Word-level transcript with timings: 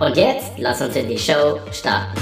Und 0.00 0.16
jetzt 0.16 0.52
lass 0.58 0.80
uns 0.80 0.94
in 0.94 1.08
die 1.08 1.18
Show 1.18 1.58
starten. 1.72 2.20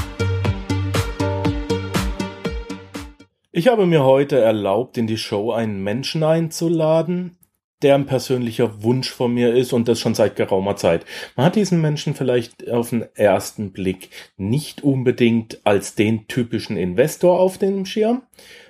Ich 3.52 3.68
habe 3.68 3.84
mir 3.84 4.02
heute 4.02 4.40
erlaubt, 4.40 4.96
in 4.96 5.06
die 5.06 5.18
Show 5.18 5.52
einen 5.52 5.82
Menschen 5.82 6.22
einzuladen, 6.22 7.36
der 7.82 7.94
ein 7.96 8.06
persönlicher 8.06 8.82
Wunsch 8.82 9.10
von 9.10 9.34
mir 9.34 9.54
ist 9.54 9.74
und 9.74 9.88
das 9.88 10.00
schon 10.00 10.14
seit 10.14 10.36
geraumer 10.36 10.76
Zeit. 10.76 11.04
Man 11.36 11.44
hat 11.44 11.56
diesen 11.56 11.82
Menschen 11.82 12.14
vielleicht 12.14 12.70
auf 12.70 12.88
den 12.90 13.04
ersten 13.14 13.72
Blick 13.72 14.08
nicht 14.38 14.82
unbedingt 14.82 15.60
als 15.64 15.94
den 15.94 16.28
typischen 16.28 16.78
Investor 16.78 17.38
auf 17.38 17.58
dem 17.58 17.84
Schirm. 17.84 18.22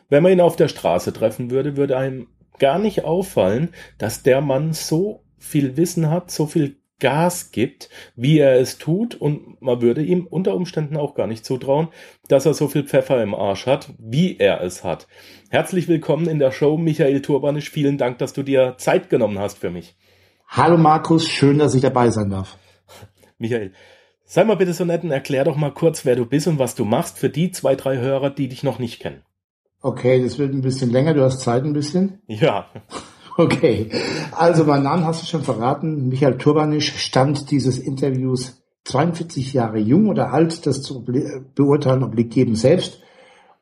Wenn 0.09 0.25
man 0.25 0.33
ihn 0.33 0.41
auf 0.41 0.57
der 0.57 0.67
Straße 0.67 1.13
treffen 1.13 1.53
würde, 1.53 1.77
würde 1.77 1.97
einem 1.97 2.27
gar 2.59 2.81
nicht 2.81 3.05
auffallen, 3.05 3.69
dass 3.99 4.25
der 4.25 4.41
Mann 4.41 4.73
so 4.73 5.23
viel 5.39 5.77
Wissen 5.77 6.11
hat, 6.11 6.33
so 6.33 6.47
viel 6.47 6.81
Gas 6.99 7.51
gibt, 7.51 7.91
wie 8.15 8.39
er 8.39 8.59
es 8.59 8.79
tut 8.79 9.15
und 9.15 9.61
man 9.61 9.83
würde 9.83 10.03
ihm 10.03 10.27
unter 10.27 10.55
Umständen 10.55 10.97
auch 10.97 11.15
gar 11.15 11.27
nicht 11.27 11.45
zutrauen, 11.45 11.89
dass 12.29 12.47
er 12.47 12.55
so 12.55 12.69
viel 12.69 12.85
Pfeffer 12.85 13.23
im 13.23 13.35
Arsch 13.35 13.67
hat, 13.67 13.93
wie 13.99 14.39
er 14.39 14.63
es 14.63 14.83
hat. 14.83 15.07
Herzlich 15.51 15.89
willkommen 15.89 16.27
in 16.27 16.39
der 16.39 16.53
Show, 16.53 16.79
Michael 16.79 17.21
Turbanisch. 17.21 17.71
Vielen 17.71 17.99
Dank, 17.99 18.19
dass 18.19 18.33
du 18.33 18.43
dir 18.43 18.77
Zeit 18.79 19.11
genommen 19.11 19.39
hast 19.39 19.59
für 19.59 19.71
mich. 19.71 19.95
Hallo 20.49 20.79
Markus, 20.79 21.29
schön, 21.29 21.59
dass 21.59 21.75
ich 21.75 21.83
dabei 21.83 22.11
sein 22.11 22.31
darf. 22.31 22.57
Michael, 23.39 23.73
sei 24.25 24.45
mal 24.45 24.57
bitte 24.57 24.73
so 24.73 24.87
nett 24.87 25.05
und 25.05 25.11
erklär 25.11 25.45
doch 25.45 25.57
mal 25.57 25.73
kurz, 25.73 26.07
wer 26.07 26.17
du 26.17 26.25
bist 26.25 26.47
und 26.47 26.59
was 26.59 26.75
du 26.75 26.87
machst 26.87 27.19
für 27.19 27.29
die 27.29 27.51
zwei, 27.51 27.75
drei 27.75 27.99
Hörer, 27.99 28.31
die 28.31 28.49
dich 28.49 28.63
noch 28.63 28.79
nicht 28.79 29.01
kennen. 29.01 29.23
Okay, 29.83 30.23
das 30.23 30.39
wird 30.39 30.55
ein 30.55 30.63
bisschen 30.63 30.91
länger, 30.91 31.13
du 31.13 31.23
hast 31.23 31.41
Zeit 31.41 31.63
ein 31.65 31.75
bisschen? 31.75 32.23
Ja. 32.27 32.71
Okay, 33.39 33.91
also 34.33 34.65
mein 34.65 34.83
Name 34.83 35.05
hast 35.05 35.23
du 35.23 35.27
schon 35.27 35.43
verraten. 35.43 36.09
Michael 36.09 36.39
Turbanisch 36.39 36.97
stand 36.97 37.51
dieses 37.51 37.79
Interviews 37.79 38.63
42 38.85 39.53
Jahre 39.53 39.79
jung 39.79 40.09
oder 40.09 40.33
alt, 40.33 40.67
das 40.67 40.81
zu 40.81 41.05
beurteilen 41.55 42.03
obliegt 42.03 42.35
jedem 42.35 42.55
selbst. 42.55 43.01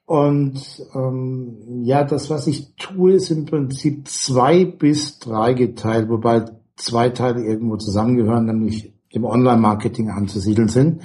Und 0.06 0.60
ähm, 0.94 1.82
ja, 1.82 2.04
das, 2.04 2.30
was 2.30 2.46
ich 2.46 2.76
tue, 2.76 3.14
ist 3.14 3.30
im 3.30 3.46
Prinzip 3.46 4.06
zwei 4.06 4.64
bis 4.64 5.18
drei 5.18 5.54
geteilt, 5.54 6.08
wobei 6.08 6.44
zwei 6.76 7.08
Teile 7.08 7.42
irgendwo 7.42 7.76
zusammengehören, 7.76 8.44
nämlich 8.44 8.92
im 9.08 9.24
Online-Marketing 9.24 10.10
anzusiedeln 10.10 10.68
sind. 10.68 11.02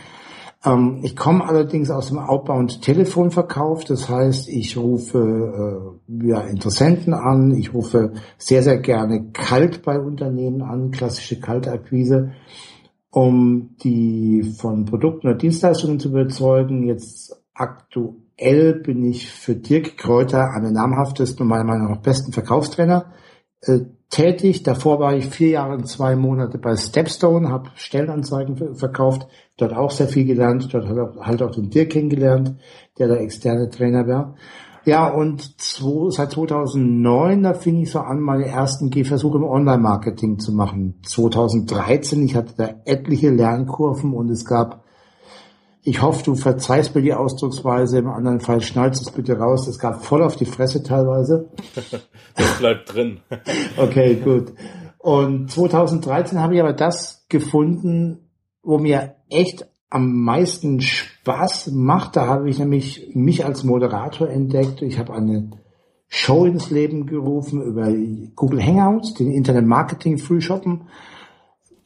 Ähm, 0.66 1.00
ich 1.04 1.16
komme 1.16 1.48
allerdings 1.48 1.90
aus 1.90 2.08
dem 2.08 2.20
Outbound 2.20 2.82
Telefonverkauf. 2.82 3.86
Das 3.86 4.10
heißt, 4.10 4.50
ich 4.50 4.78
rufe 4.78 5.98
äh, 6.10 6.28
ja, 6.28 6.42
Interessenten 6.42 7.14
an. 7.14 7.52
Ich 7.52 7.74
rufe 7.74 8.14
sehr, 8.38 8.64
sehr 8.64 8.78
gerne 8.78 9.32
kalt 9.32 9.84
bei 9.84 10.00
Unternehmen 10.00 10.62
an, 10.62 10.92
klassische 10.92 11.40
Kaltakquise, 11.40 12.32
um 13.12 13.76
die 13.84 14.44
von 14.44 14.86
Produkten 14.86 15.28
oder 15.28 15.38
Dienstleistungen 15.38 16.00
zu 16.00 16.10
überzeugen. 16.10 16.84
Jetzt 16.88 17.36
aktuell 17.54 18.76
bin 18.76 19.04
ich 19.06 19.32
für 19.32 19.56
Dirk 19.56 19.98
Kräuter 19.98 20.52
einer 20.52 20.72
namhaftesten 20.72 21.44
und 21.44 21.50
meiner 21.50 21.66
Meinung 21.66 21.92
nach 21.92 22.02
besten 22.02 22.32
Verkaufstrainer 22.32 23.14
äh, 23.62 23.80
tätig. 24.10 24.64
Davor 24.64 25.00
war 25.00 25.16
ich 25.16 25.28
vier 25.28 25.50
Jahre 25.50 25.74
und 25.74 25.88
zwei 25.88 26.16
Monate 26.16 26.58
bei 26.58 26.76
Stepstone, 26.76 27.50
habe 27.50 27.70
Stellenanzeigen 27.76 28.76
verkauft, 28.76 29.28
dort 29.58 29.74
auch 29.74 29.92
sehr 29.92 30.08
viel 30.08 30.26
gelernt, 30.26 30.74
dort 30.74 30.88
halt 31.20 31.42
auch 31.42 31.52
den 31.52 31.70
Dirk 31.70 31.92
kennengelernt, 31.92 32.56
der 32.98 33.08
der 33.08 33.22
externe 33.22 33.70
Trainer 33.70 34.08
war. 34.08 34.36
Ja, 34.86 35.08
und 35.08 35.60
zwei, 35.62 36.10
seit 36.10 36.32
2009, 36.32 37.44
da 37.44 37.54
fing 37.54 37.82
ich 37.82 37.92
so 37.92 38.00
an, 38.00 38.22
meine 38.22 38.48
ersten 38.48 38.90
Gehversuche 38.90 39.38
im 39.38 39.44
Online-Marketing 39.44 40.40
zu 40.40 40.54
machen. 40.54 40.96
2013, 41.06 42.24
ich 42.24 42.36
hatte 42.36 42.54
da 42.58 42.70
etliche 42.86 43.30
Lernkurven 43.30 44.14
und 44.14 44.30
es 44.30 44.46
gab 44.46 44.84
ich 45.84 46.02
hoffe, 46.02 46.24
du 46.24 46.36
verzeihst 46.36 46.94
mir 46.94 47.02
die 47.02 47.14
Ausdrucksweise, 47.14 48.00
im 48.00 48.10
anderen 48.10 48.42
Fall 48.42 48.62
schnallst 48.62 49.02
es 49.02 49.12
bitte 49.12 49.38
raus. 49.38 49.68
Es 49.68 49.80
gab 49.80 50.04
voll 50.04 50.22
auf 50.22 50.36
die 50.36 50.46
Fresse 50.46 50.84
teilweise. 50.84 51.50
das 52.36 52.58
bleibt 52.60 52.94
drin. 52.94 53.22
okay, 53.78 54.16
gut. 54.16 54.54
Und 54.98 55.50
2013 55.50 56.40
habe 56.40 56.56
ich 56.56 56.62
aber 56.62 56.74
das 56.74 57.26
gefunden, 57.30 58.30
wo 58.62 58.78
mir 58.78 59.16
echt 59.30 59.68
am 59.90 60.22
meisten 60.22 60.82
Spaß 60.82 61.72
macht. 61.72 62.18
Da 62.18 62.28
habe 62.28 62.50
ich 62.50 62.60
nämlich 62.60 63.12
mich 63.14 63.46
als 63.46 63.64
Moderator 63.64 64.30
entdeckt. 64.30 64.82
Ich 64.82 65.00
habe 65.00 65.14
eine 65.14 65.52
Show 66.10 66.46
ins 66.46 66.70
Leben 66.70 67.06
gerufen 67.06 67.62
über 67.62 67.88
Google 68.36 68.64
Hangouts, 68.64 69.14
den 69.14 69.32
Internet 69.32 69.66
Marketing 69.66 70.18
Frühshoppen 70.18 70.88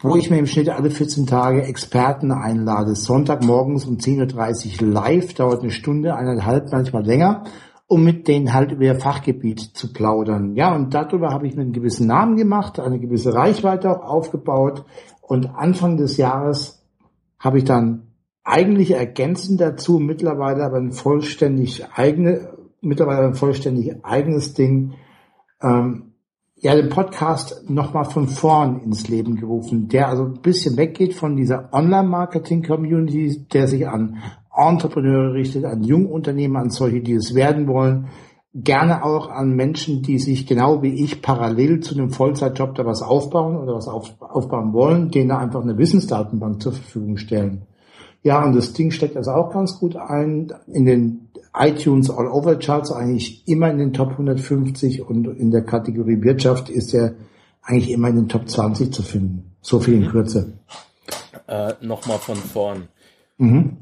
wo 0.04 0.18
ich 0.18 0.30
mir 0.30 0.38
im 0.38 0.48
Schnitt 0.48 0.70
alle 0.70 0.92
14 0.92 1.26
Tage 1.26 1.64
Experten 1.64 2.32
einlade. 2.32 2.94
Sonntagmorgens 2.94 3.86
um 3.86 3.96
10.30 3.96 4.82
Uhr 4.82 4.90
live, 4.90 5.34
dauert 5.34 5.62
eine 5.62 5.72
Stunde, 5.72 6.16
eineinhalb, 6.16 6.72
manchmal 6.72 7.06
länger, 7.06 7.46
um 7.88 8.04
mit 8.04 8.28
denen 8.28 8.54
halt 8.54 8.74
über 8.74 8.84
ihr 8.84 9.00
Fachgebiet 9.00 9.62
zu 9.62 9.94
plaudern. 9.94 10.56
Ja, 10.56 10.76
und 10.76 10.94
darüber 10.94 11.30
habe 11.30 11.48
ich 11.48 11.56
mir 11.56 11.62
einen 11.62 11.72
gewissen 11.72 12.06
Namen 12.06 12.36
gemacht, 12.36 12.80
eine 12.82 13.00
gewisse 13.00 13.34
Reichweite 13.34 13.90
auch 13.90 14.04
aufgebaut. 14.04 14.84
Und 15.22 15.56
Anfang 15.56 15.96
des 15.96 16.18
Jahres 16.18 16.84
habe 17.40 17.60
ich 17.60 17.64
dann 17.64 18.08
eigentlich 18.44 18.92
ergänzend 18.92 19.62
dazu 19.62 20.00
mittlerweile 20.00 20.66
aber 20.66 20.78
ein 20.78 20.92
vollständig 20.92 21.86
eigene, 21.96 22.50
mittlerweile 22.82 23.28
ein 23.28 23.36
vollständig 23.36 24.04
eigenes 24.04 24.54
Ding, 24.54 24.96
ähm, 25.62 26.13
ja 26.64 26.76
den 26.76 26.90
Podcast 26.90 27.70
nochmal 27.70 28.06
von 28.06 28.28
vorn 28.28 28.80
ins 28.80 29.10
Leben 29.10 29.36
gerufen, 29.36 29.90
der 29.90 30.08
also 30.08 30.24
ein 30.24 30.42
bisschen 30.42 30.78
weggeht 30.78 31.14
von 31.14 31.36
dieser 31.36 31.70
Online-Marketing-Community, 31.74 33.48
der 33.52 33.68
sich 33.68 33.88
an 33.88 34.18
Entrepreneure 34.56 35.34
richtet, 35.34 35.66
an 35.66 35.84
Jungunternehmer, 35.84 36.60
an 36.60 36.70
solche, 36.70 37.02
die 37.02 37.14
es 37.14 37.36
werden 37.36 37.68
wollen, 37.68 38.08
gerne 38.56 39.04
auch 39.04 39.30
an 39.30 39.56
Menschen, 39.56 40.04
die 40.04 40.20
sich 40.20 40.48
genau 40.48 40.82
wie 40.82 41.04
ich 41.04 41.22
parallel 41.22 41.82
zu 41.82 41.96
einem 41.96 42.12
Vollzeitjob 42.12 42.76
da 42.76 42.86
was 42.86 43.02
aufbauen 43.02 43.58
oder 43.58 43.76
was 43.76 43.90
auf, 43.90 44.16
aufbauen 44.22 44.72
wollen, 44.72 45.10
denen 45.12 45.30
da 45.30 45.40
einfach 45.40 45.62
eine 45.62 45.78
Wissensdatenbank 45.78 46.62
zur 46.62 46.72
Verfügung 46.72 47.18
stellen. 47.18 47.64
Ja, 48.22 48.42
und 48.46 48.56
das 48.56 48.72
Ding 48.72 48.92
steckt 48.92 49.18
also 49.18 49.32
auch 49.32 49.52
ganz 49.52 49.80
gut 49.80 49.98
ein 49.98 50.54
in 50.68 50.86
den 50.86 51.30
iTunes 51.56 52.10
All 52.10 52.28
Over 52.28 52.58
Charts 52.58 52.92
eigentlich 52.92 53.48
immer 53.48 53.70
in 53.70 53.78
den 53.78 53.94
Top 53.94 54.12
150 54.12 55.02
und 55.02 55.28
in 55.28 55.52
der 55.52 55.64
Kategorie 55.64 56.22
Wirtschaft 56.22 56.70
ist 56.70 56.94
er 56.94 57.16
eigentlich 57.62 57.92
immer 57.92 58.10
in 58.10 58.16
den 58.16 58.30
Top 58.30 58.50
20 58.50 58.94
zu 58.94 59.04
finden. 59.04 59.56
So 59.62 59.80
viel 59.80 59.96
in 59.96 60.10
Kürze. 60.10 60.60
Äh, 61.48 61.74
Nochmal 61.82 62.18
von 62.18 62.36
vorn. 62.36 62.88
Mhm. 63.38 63.78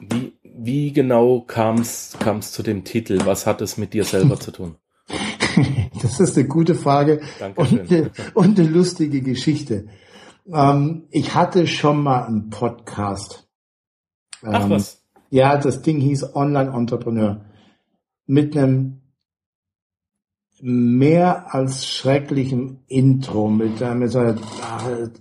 Wie, 0.00 0.32
wie 0.42 0.92
genau 0.92 1.40
kam 1.40 1.80
es 1.80 2.16
zu 2.52 2.62
dem 2.62 2.84
Titel? 2.84 3.20
Was 3.24 3.46
hat 3.46 3.60
es 3.60 3.76
mit 3.76 3.92
dir 3.92 4.04
selber 4.04 4.40
zu 4.40 4.50
tun? 4.50 4.76
das 6.02 6.20
ist 6.20 6.36
eine 6.36 6.48
gute 6.48 6.74
Frage 6.74 7.20
und 7.56 7.90
eine, 7.90 8.10
und 8.34 8.58
eine, 8.58 8.68
lustige 8.68 9.20
Geschichte. 9.20 9.88
Ähm, 10.52 11.04
ich 11.10 11.34
hatte 11.34 11.66
schon 11.66 12.02
mal 12.02 12.24
einen 12.24 12.50
Podcast. 12.50 13.48
Ach 14.42 14.64
ähm, 14.64 14.70
was. 14.70 14.99
Ja, 15.30 15.56
das 15.56 15.82
Ding 15.82 16.00
hieß 16.00 16.34
Online 16.34 16.72
Entrepreneur. 16.72 17.40
Mit 18.26 18.56
einem 18.56 19.00
mehr 20.62 21.54
als 21.54 21.86
schrecklichen 21.86 22.80
Intro 22.86 23.48
mit, 23.48 23.80
mit 23.80 24.10
so 24.10 24.18
einer, 24.18 24.36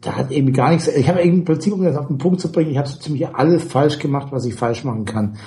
da 0.02 0.18
hat 0.18 0.32
eben 0.32 0.52
gar 0.52 0.72
nichts, 0.72 0.88
ich 0.90 1.08
habe 1.08 1.22
im 1.22 1.46
Prinzip, 1.46 1.74
um 1.74 1.84
das 1.84 1.96
auf 1.96 2.08
den 2.08 2.18
Punkt 2.18 2.42
zu 2.42 2.52
bringen, 2.52 2.72
ich 2.72 2.78
habe 2.78 2.90
so 2.90 3.00
ziemlich 3.00 3.28
alles 3.30 3.64
falsch 3.64 4.00
gemacht, 4.00 4.32
was 4.32 4.46
ich 4.46 4.56
falsch 4.56 4.84
machen 4.84 5.06
kann. 5.06 5.38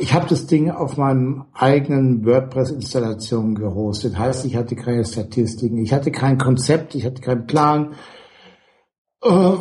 Ich 0.00 0.12
habe 0.12 0.26
das 0.28 0.46
Ding 0.46 0.70
auf 0.70 0.96
meinem 0.96 1.46
eigenen 1.54 2.24
WordPress-Installation 2.24 3.54
gehostet. 3.56 4.16
Heißt, 4.16 4.44
ich 4.44 4.54
hatte 4.54 4.76
keine 4.76 5.04
Statistiken, 5.04 5.78
ich 5.78 5.92
hatte 5.92 6.12
kein 6.12 6.38
Konzept, 6.38 6.94
ich 6.94 7.04
hatte 7.04 7.20
keinen 7.20 7.46
Plan. 7.46 7.94
Äh, 9.22 9.52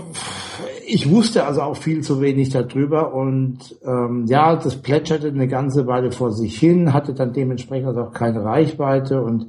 ich 0.86 1.10
wusste 1.10 1.46
also 1.46 1.62
auch 1.62 1.78
viel 1.78 2.02
zu 2.02 2.22
wenig 2.22 2.50
darüber 2.50 3.14
und 3.14 3.78
ähm, 3.84 4.26
ja, 4.28 4.56
das 4.56 4.82
plätscherte 4.82 5.28
eine 5.28 5.48
ganze 5.48 5.86
Weile 5.86 6.12
vor 6.12 6.32
sich 6.32 6.58
hin, 6.58 6.94
hatte 6.94 7.14
dann 7.14 7.34
dementsprechend 7.34 7.90
also 7.90 8.02
auch 8.02 8.14
keine 8.14 8.44
Reichweite 8.44 9.22
und 9.22 9.48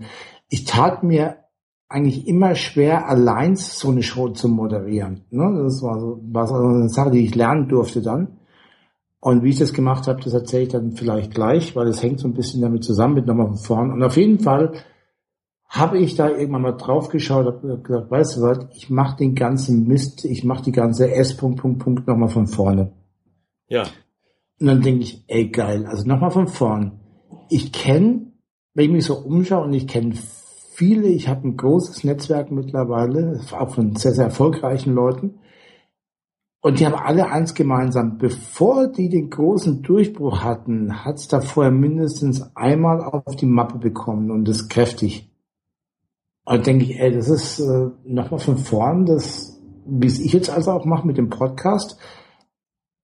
ich 0.49 0.65
tat 0.65 1.05
mir 1.05 1.37
eigentlich 1.89 2.27
immer 2.29 2.55
schwer, 2.55 3.09
allein 3.09 3.57
so 3.57 3.91
eine 3.91 4.03
Show 4.03 4.29
zu 4.31 4.49
moderieren. 4.49 5.25
Ne? 5.31 5.63
Das 5.65 5.83
war 5.83 5.99
so 6.01 6.21
was 6.31 6.53
also 6.53 6.69
eine 6.69 6.89
Sache, 6.89 7.11
die 7.11 7.25
ich 7.25 7.35
lernen 7.35 7.69
durfte 7.69 8.03
dann. 8.03 8.39
Und 9.21 9.43
wie 9.43 9.51
ich 9.51 9.59
das 9.59 9.73
gemacht 9.73 10.07
habe, 10.07 10.21
das 10.23 10.33
erzähle 10.33 10.63
ich 10.65 10.69
dann 10.69 10.93
vielleicht 10.93 11.35
gleich, 11.35 11.75
weil 11.75 11.89
es 11.89 12.03
hängt 12.03 12.21
so 12.21 12.29
ein 12.29 12.35
bisschen 12.35 12.63
damit 12.63 12.85
zusammen 12.85 13.15
mit 13.15 13.27
nochmal 13.27 13.49
von 13.49 13.57
vorn. 13.57 13.93
Und 13.93 14.03
auf 14.03 14.17
jeden 14.17 14.39
Fall 14.39 14.73
habe 15.69 15.99
ich 15.99 16.17
da 16.17 16.31
irgendwann 16.31 16.62
mal 16.62 16.76
drauf 16.76 17.11
geschaut, 17.11 17.47
habe 17.47 17.79
gesagt, 17.82 18.11
weißt 18.11 18.37
du 18.37 18.43
was, 18.43 18.67
ich 18.75 18.88
mache 18.88 19.19
den 19.19 19.35
ganzen 19.35 19.87
Mist, 19.87 20.25
ich 20.25 20.43
mache 20.43 20.65
die 20.65 20.73
ganze 20.73 21.12
S. 21.12 21.37
Punkt, 21.37 21.61
Punkt, 21.61 21.79
Punkt 21.81 22.09
nochmal 22.09 22.31
von 22.31 22.47
vorne. 22.47 22.93
Ja. 23.69 23.82
Und 24.61 24.67
dann 24.67 24.81
denke 24.81 25.03
ich, 25.03 25.25
ey 25.29 25.49
geil, 25.49 25.87
also 25.87 26.09
nochmal 26.09 26.31
von 26.31 26.49
vorn. 26.49 27.00
Ich 27.50 27.73
kenne, 27.73 28.32
wenn 28.75 28.87
ich 28.87 28.91
mich 28.91 29.05
so 29.05 29.19
umschaue 29.19 29.65
und 29.65 29.75
ich 29.75 29.87
kenne 29.87 30.15
viele, 30.73 31.09
ich 31.09 31.29
habe 31.29 31.47
ein 31.47 31.56
großes 31.56 32.03
Netzwerk 32.05 32.50
mittlerweile, 32.50 33.41
auch 33.53 33.75
von 33.75 33.94
sehr, 33.97 34.12
sehr 34.12 34.26
erfolgreichen 34.26 34.94
Leuten. 34.94 35.41
Und 36.61 36.81
die 36.81 36.87
haben 36.87 36.94
alle 36.94 37.31
eins 37.31 37.55
gemeinsam. 37.55 38.19
Bevor 38.19 38.88
die 38.88 39.09
den 39.09 39.31
großen 39.31 39.82
Durchbruch 39.82 40.43
hatten, 40.43 41.05
hat 41.05 41.17
es 41.17 41.29
da 41.29 41.41
vorher 41.41 41.73
mindestens 41.73 42.56
einmal 42.56 43.00
auf 43.03 43.37
die 43.37 43.47
Mappe 43.47 43.79
bekommen 43.79 44.31
und 44.31 44.49
das 44.49 44.69
kräftig. 44.69 45.31
Und 46.49 46.67
denke 46.67 46.85
ich, 46.87 46.99
ey, 46.99 47.12
das 47.12 47.29
ist 47.29 47.61
äh, 47.61 47.91
nochmal 48.05 48.41
von 48.41 48.56
vorn, 48.56 49.05
das, 49.05 49.61
wie 49.85 50.06
es 50.06 50.19
ich 50.19 50.33
jetzt 50.33 50.49
also 50.49 50.71
auch 50.71 50.87
mache 50.87 51.06
mit 51.06 51.19
dem 51.19 51.29
Podcast. 51.29 51.99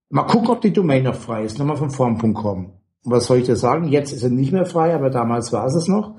Mal 0.08 0.22
gucken, 0.22 0.48
ob 0.48 0.62
die 0.62 0.72
Domain 0.72 1.02
noch 1.02 1.14
frei 1.14 1.44
ist. 1.44 1.58
Nochmal 1.58 1.76
von 1.76 1.90
vorn.com. 1.90 2.72
Was 3.04 3.26
soll 3.26 3.38
ich 3.38 3.44
dir 3.44 3.56
sagen? 3.56 3.88
Jetzt 3.88 4.12
ist 4.12 4.22
er 4.22 4.30
nicht 4.30 4.50
mehr 4.50 4.64
frei, 4.64 4.94
aber 4.94 5.10
damals 5.10 5.52
war 5.52 5.66
es 5.66 5.74
es 5.74 5.88
noch. 5.88 6.14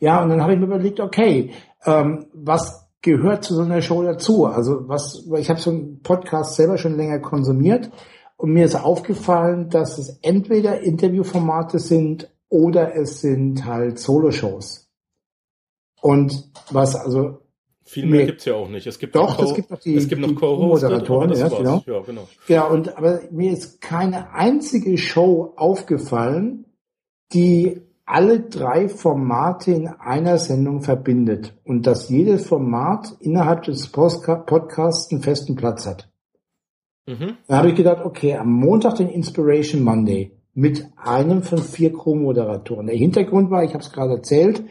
Ja, 0.00 0.22
und 0.22 0.28
dann 0.28 0.42
habe 0.42 0.52
ich 0.52 0.58
mir 0.58 0.66
überlegt, 0.66 1.00
okay, 1.00 1.52
ähm, 1.86 2.26
was 2.34 2.90
gehört 3.00 3.42
zu 3.42 3.54
so 3.54 3.62
einer 3.62 3.80
Show 3.80 4.02
dazu? 4.02 4.44
Also 4.44 4.86
was, 4.86 5.26
ich 5.38 5.48
habe 5.48 5.60
so 5.60 5.70
einen 5.70 6.02
Podcast 6.02 6.56
selber 6.56 6.76
schon 6.76 6.94
länger 6.94 7.20
konsumiert 7.20 7.90
und 8.36 8.52
mir 8.52 8.66
ist 8.66 8.76
aufgefallen, 8.76 9.70
dass 9.70 9.96
es 9.96 10.18
entweder 10.20 10.82
Interviewformate 10.82 11.78
sind 11.78 12.30
oder 12.50 12.94
es 12.94 13.22
sind 13.22 13.64
halt 13.64 13.98
Solo-Shows. 13.98 14.89
Und 16.00 16.50
was 16.70 16.96
also 16.96 17.40
viel 17.82 18.06
mehr 18.06 18.26
gibt's 18.26 18.44
ja 18.44 18.54
auch 18.54 18.68
nicht. 18.68 18.86
Es 18.86 18.98
gibt 18.98 19.16
doch, 19.16 19.42
es 19.42 19.54
gibt 19.54 19.70
noch 19.70 19.80
die, 19.80 19.96
es 19.96 20.08
gibt 20.08 20.22
noch 20.22 20.34
Co-Moderatoren, 20.34 21.32
ja, 21.32 21.48
genau. 21.48 21.82
ja, 21.86 22.00
genau. 22.00 22.28
Ja, 22.46 22.64
und 22.64 22.96
aber 22.96 23.20
mir 23.32 23.52
ist 23.52 23.80
keine 23.80 24.32
einzige 24.32 24.96
Show 24.96 25.54
aufgefallen, 25.56 26.66
die 27.32 27.80
alle 28.04 28.40
drei 28.40 28.88
Formate 28.88 29.72
in 29.72 29.88
einer 29.88 30.38
Sendung 30.38 30.82
verbindet 30.82 31.54
und 31.64 31.86
dass 31.86 32.08
jedes 32.08 32.46
Format 32.46 33.16
innerhalb 33.20 33.62
des 33.64 33.88
Podcasts 33.88 35.12
einen 35.12 35.22
festen 35.22 35.56
Platz 35.56 35.86
hat. 35.86 36.08
Mhm. 37.06 37.38
Da 37.46 37.58
habe 37.58 37.70
ich 37.70 37.76
gedacht, 37.76 38.04
okay, 38.04 38.36
am 38.36 38.52
Montag 38.52 38.96
den 38.96 39.08
Inspiration 39.08 39.82
Monday 39.82 40.32
mit 40.54 40.86
einem 40.96 41.42
von 41.42 41.58
vier 41.58 41.92
Co-Moderatoren. 41.92 42.86
Der 42.86 42.96
Hintergrund 42.96 43.50
war, 43.50 43.64
ich 43.64 43.74
habe 43.74 43.82
es 43.82 43.92
gerade 43.92 44.14
erzählt, 44.14 44.64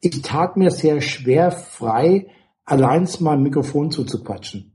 ich 0.00 0.22
tat 0.22 0.56
mir 0.56 0.70
sehr 0.70 1.00
schwer, 1.00 1.50
frei 1.50 2.28
allein 2.64 3.08
mal 3.20 3.32
ein 3.32 3.42
Mikrofon 3.42 3.90
zuzuquatschen. 3.90 4.72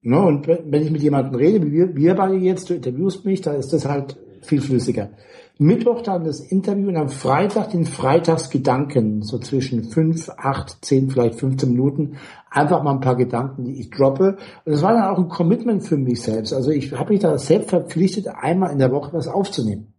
Ne? 0.00 0.20
Und 0.20 0.46
wenn 0.46 0.82
ich 0.82 0.90
mit 0.90 1.02
jemandem 1.02 1.34
rede, 1.34 1.64
wie 1.66 1.72
wir, 1.72 1.96
wir 1.96 2.14
beide 2.14 2.36
jetzt, 2.36 2.70
du 2.70 2.74
interviewst 2.74 3.24
mich, 3.24 3.40
da 3.40 3.52
ist 3.52 3.72
das 3.72 3.86
halt 3.86 4.16
viel 4.42 4.60
flüssiger. 4.60 5.10
Mittwoch 5.58 6.02
dann 6.02 6.24
das 6.24 6.40
Interview 6.40 6.88
und 6.88 6.96
am 6.96 7.08
Freitag 7.08 7.70
den 7.70 7.86
Freitagsgedanken, 7.86 9.22
so 9.22 9.38
zwischen 9.38 9.84
fünf, 9.84 10.28
acht, 10.36 10.84
zehn, 10.84 11.10
vielleicht 11.10 11.40
15 11.40 11.70
Minuten, 11.70 12.18
einfach 12.50 12.82
mal 12.82 12.92
ein 12.92 13.00
paar 13.00 13.16
Gedanken, 13.16 13.64
die 13.64 13.80
ich 13.80 13.90
droppe. 13.90 14.36
Und 14.64 14.72
das 14.72 14.82
war 14.82 14.92
dann 14.92 15.04
auch 15.04 15.18
ein 15.18 15.28
Commitment 15.28 15.82
für 15.82 15.96
mich 15.96 16.20
selbst. 16.20 16.52
Also 16.52 16.70
ich 16.70 16.92
habe 16.92 17.12
mich 17.12 17.20
da 17.20 17.38
selbst 17.38 17.70
verpflichtet, 17.70 18.28
einmal 18.28 18.70
in 18.70 18.78
der 18.78 18.92
Woche 18.92 19.14
was 19.14 19.28
aufzunehmen. 19.28 19.94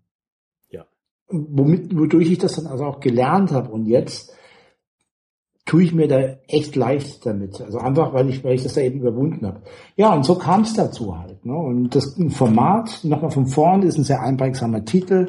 Ja. 0.70 0.86
Womit, 1.28 1.98
wodurch 1.98 2.32
ich 2.32 2.38
das 2.38 2.56
dann 2.56 2.68
also 2.68 2.86
auch 2.86 3.00
gelernt 3.00 3.52
habe. 3.52 3.72
Und 3.72 3.88
jetzt 3.88 4.34
tue 5.68 5.84
ich 5.84 5.94
mir 5.94 6.08
da 6.08 6.18
echt 6.48 6.76
leicht 6.76 7.26
damit. 7.26 7.62
Also 7.62 7.78
einfach, 7.78 8.14
weil 8.14 8.30
ich, 8.30 8.44
weil 8.44 8.56
ich 8.56 8.64
das 8.64 8.74
da 8.74 8.82
eben 8.82 9.02
überwunden 9.02 9.46
habe. 9.46 9.62
Ja, 9.98 10.14
und 10.14 10.26
so 10.26 10.36
kam 10.36 10.62
es 10.62 10.74
dazu 10.74 11.20
halt. 11.20 11.46
Ne? 11.46 11.56
Und 11.56 11.94
das 11.94 12.18
Format, 12.30 13.02
nochmal 13.04 13.32
von 13.32 13.48
vorn, 13.48 13.84
ist 13.84 13.98
ein 13.98 14.06
sehr 14.06 14.22
einprägsamer 14.22 14.86
Titel. 14.86 15.28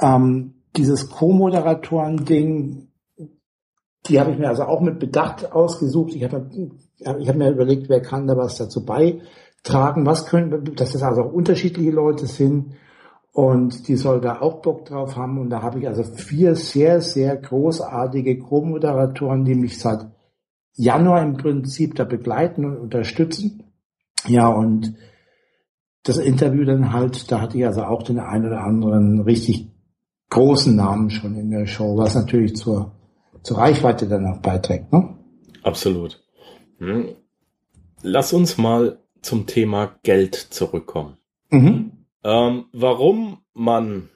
Ähm, 0.00 0.54
dieses 0.74 1.10
Co-Moderatoren-Ding, 1.10 2.88
die 4.06 4.18
habe 4.18 4.32
ich 4.32 4.38
mir 4.38 4.48
also 4.48 4.64
auch 4.64 4.80
mit 4.80 4.98
Bedacht 4.98 5.52
ausgesucht. 5.52 6.14
Ich 6.14 6.24
habe 6.24 6.48
ich 6.98 7.28
hab 7.28 7.36
mir 7.36 7.50
überlegt, 7.50 7.90
wer 7.90 8.00
kann 8.00 8.26
da 8.26 8.36
was 8.38 8.56
dazu 8.56 8.86
beitragen, 8.86 10.06
was 10.06 10.26
können, 10.26 10.74
dass 10.76 10.92
das 10.92 11.02
also 11.02 11.24
auch 11.24 11.32
unterschiedliche 11.32 11.90
Leute 11.90 12.26
sind 12.26 12.74
und 13.34 13.88
die 13.88 13.96
soll 13.96 14.20
da 14.20 14.40
auch 14.40 14.62
Bock 14.62 14.84
drauf 14.84 15.16
haben. 15.16 15.38
Und 15.38 15.50
da 15.50 15.60
habe 15.60 15.80
ich 15.80 15.88
also 15.88 16.04
vier 16.04 16.54
sehr, 16.54 17.00
sehr 17.00 17.36
großartige 17.36 18.38
Co-Moderatoren, 18.38 19.44
die 19.44 19.56
mich 19.56 19.80
seit 19.80 20.06
Januar 20.74 21.20
im 21.22 21.36
Prinzip 21.36 21.96
da 21.96 22.04
begleiten 22.04 22.64
und 22.64 22.76
unterstützen. 22.76 23.64
Ja, 24.28 24.46
und 24.46 24.94
das 26.04 26.18
Interview 26.18 26.64
dann 26.64 26.92
halt, 26.92 27.32
da 27.32 27.40
hatte 27.40 27.58
ich 27.58 27.66
also 27.66 27.82
auch 27.82 28.04
den 28.04 28.20
einen 28.20 28.46
oder 28.46 28.62
anderen 28.62 29.22
richtig 29.22 29.68
großen 30.30 30.76
Namen 30.76 31.10
schon 31.10 31.34
in 31.34 31.50
der 31.50 31.66
Show, 31.66 31.96
was 31.96 32.14
natürlich 32.14 32.54
zur, 32.54 32.92
zur 33.42 33.58
Reichweite 33.58 34.06
dann 34.06 34.26
auch 34.26 34.38
beiträgt. 34.42 34.92
Ne? 34.92 35.12
Absolut. 35.64 36.22
Hm. 36.78 37.16
Lass 38.00 38.32
uns 38.32 38.58
mal 38.58 39.00
zum 39.22 39.46
Thema 39.48 39.96
Geld 40.04 40.36
zurückkommen. 40.36 41.16
Mhm. 41.50 41.93
Ähm, 42.24 42.66
warum 42.72 43.44
man 43.52 44.08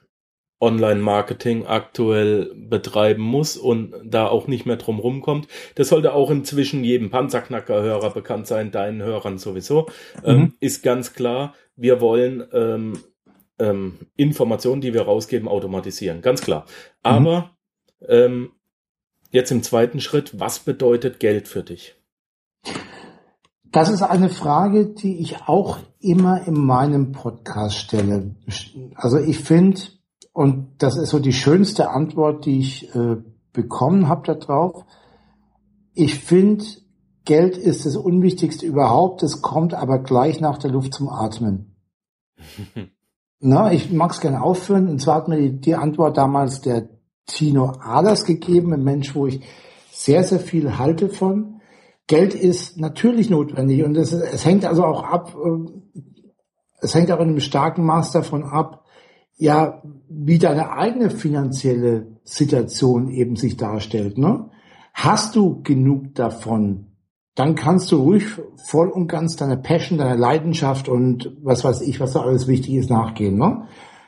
Online-Marketing 0.61 1.65
aktuell 1.65 2.51
betreiben 2.53 3.21
muss 3.21 3.55
und 3.55 3.93
da 4.03 4.27
auch 4.27 4.47
nicht 4.47 4.65
mehr 4.65 4.75
drum 4.75 4.99
rumkommt. 4.99 5.47
Das 5.75 5.89
sollte 5.89 6.13
auch 6.13 6.29
inzwischen 6.29 6.83
jedem 6.83 7.09
Panzerknacker-Hörer 7.09 8.11
bekannt 8.11 8.47
sein, 8.47 8.71
deinen 8.71 9.01
Hörern 9.01 9.37
sowieso. 9.37 9.87
Ähm, 10.23 10.35
mhm. 10.35 10.41
Ähm, 10.41 10.53
ist 10.59 10.83
ganz 10.83 11.13
klar, 11.13 11.53
wir 11.75 12.01
wollen 12.01 12.43
ähm, 12.51 12.99
ähm, 13.57 13.99
Informationen, 14.17 14.81
die 14.81 14.93
wir 14.93 15.03
rausgeben, 15.03 15.47
automatisieren. 15.47 16.21
Ganz 16.21 16.41
klar. 16.41 16.65
Aber 17.03 17.51
mhm. 18.01 18.51
jetzt 19.31 19.51
im 19.51 19.63
zweiten 19.63 20.01
Schritt, 20.01 20.39
was 20.39 20.59
bedeutet 20.59 21.19
Geld 21.19 21.47
für 21.47 21.63
dich? 21.63 21.95
Das 23.71 23.89
ist 23.89 24.01
eine 24.01 24.29
Frage, 24.29 24.87
die 24.87 25.19
ich 25.19 25.43
auch 25.47 25.77
immer 25.99 26.47
in 26.47 26.55
meinem 26.55 27.11
Podcast 27.11 27.75
stelle. 27.75 28.35
Also 28.95 29.17
ich 29.17 29.39
finde, 29.39 29.79
und 30.33 30.69
das 30.79 30.97
ist 30.97 31.09
so 31.09 31.19
die 31.19 31.33
schönste 31.33 31.89
Antwort, 31.89 32.45
die 32.45 32.59
ich 32.59 32.95
äh, 32.95 33.17
bekommen 33.53 34.07
habe 34.07 34.35
darauf, 34.35 34.85
ich 35.93 36.15
finde, 36.15 36.65
Geld 37.25 37.57
ist 37.57 37.85
das 37.85 37.95
Unwichtigste 37.95 38.65
überhaupt, 38.65 39.21
es 39.21 39.41
kommt 39.41 39.73
aber 39.73 39.99
gleich 39.99 40.39
nach 40.39 40.57
der 40.57 40.71
Luft 40.71 40.93
zum 40.93 41.09
Atmen. 41.09 41.75
Na, 43.39 43.71
ich 43.71 43.91
mag 43.91 44.11
es 44.11 44.19
gerne 44.19 44.41
aufführen, 44.41 44.87
und 44.87 44.99
zwar 44.99 45.15
hat 45.15 45.27
mir 45.27 45.37
die, 45.37 45.59
die 45.59 45.75
Antwort 45.75 46.17
damals 46.17 46.61
der 46.61 46.89
Tino 47.25 47.73
Aders 47.79 48.25
gegeben, 48.25 48.73
ein 48.73 48.83
Mensch, 48.83 49.13
wo 49.13 49.27
ich 49.27 49.41
sehr, 49.91 50.23
sehr 50.23 50.39
viel 50.39 50.77
halte 50.77 51.09
von. 51.09 51.58
Geld 52.09 52.33
ist 52.33 52.79
natürlich 52.79 53.29
notwendig 53.29 53.83
und 53.83 53.95
es, 53.95 54.11
es 54.11 54.43
hängt 54.43 54.65
also 54.65 54.83
auch 54.83 55.03
ab, 55.03 55.35
äh, 55.35 56.01
es 56.81 56.95
hängt 56.95 57.11
auch 57.11 57.19
in 57.19 57.29
einem 57.29 57.39
starken 57.39 57.85
Maß 57.85 58.11
davon 58.11 58.43
ab, 58.43 58.83
ja, 59.37 59.83
wie 60.09 60.39
deine 60.39 60.71
eigene 60.71 61.11
finanzielle 61.11 62.07
Situation 62.23 63.09
eben 63.09 63.35
sich 63.35 63.57
darstellt. 63.57 64.17
Ne? 64.17 64.49
Hast 64.91 65.35
du 65.35 65.61
genug 65.61 66.15
davon, 66.15 66.87
dann 67.35 67.53
kannst 67.53 67.91
du 67.91 67.97
ruhig 67.97 68.25
voll 68.65 68.89
und 68.89 69.07
ganz 69.07 69.35
deiner 69.35 69.57
Passion, 69.57 69.99
deiner 69.99 70.17
Leidenschaft 70.17 70.89
und 70.89 71.37
was 71.43 71.63
weiß 71.63 71.81
ich, 71.81 71.99
was 71.99 72.13
da 72.13 72.21
alles 72.21 72.47
wichtig 72.47 72.73
ist, 72.73 72.89
nachgehen. 72.89 73.37
Ne? 73.37 73.67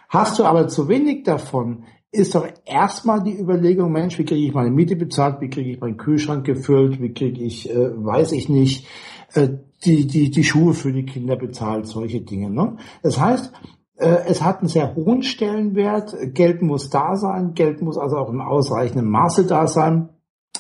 Hast 0.10 0.40
du 0.40 0.46
aber 0.46 0.68
zu 0.68 0.88
wenig 0.88 1.24
davon, 1.24 1.84
ist 2.12 2.36
doch 2.36 2.48
erstmal 2.66 3.24
die 3.24 3.40
Überlegung, 3.40 3.92
Mensch, 3.92 4.20
wie 4.20 4.26
kriege 4.26 4.46
ich 4.46 4.54
meine 4.54 4.70
Miete 4.70 4.96
bezahlt, 4.96 5.40
wie 5.40 5.50
kriege 5.50 5.72
ich 5.72 5.80
meinen 5.80 5.98
Kühlschrank 5.98 6.46
gefüllt, 6.46 7.02
wie 7.02 7.14
kriege 7.14 7.42
ich, 7.42 7.70
äh, 7.70 7.92
weiß 7.96 8.34
ich 8.34 8.50
nicht, 8.50 8.86
äh, 9.34 9.50
die, 9.86 10.06
die, 10.08 10.30
die 10.30 10.44
Schuhe 10.44 10.74
für 10.74 10.92
die 10.92 11.06
Kinder 11.06 11.38
bezahlt, 11.38 11.88
solche 11.88 12.22
Dinge. 12.22 12.50
Ne? 12.50 12.78
Das 13.02 13.20
heißt, 13.20 13.54
äh, 13.96 14.26
es 14.28 14.42
hat 14.42 14.60
einen 14.60 14.68
sehr 14.68 14.94
hohen 14.96 15.24
Stellenwert, 15.24 16.16
Geld 16.34 16.62
muss 16.62 16.90
da 16.90 17.16
sein, 17.16 17.54
Geld 17.54 17.82
muss 17.82 17.98
also 17.98 18.18
auch 18.18 18.30
im 18.30 18.42
ausreichenden 18.42 19.10
Maße 19.10 19.46
da 19.46 19.68
sein. 19.68 20.10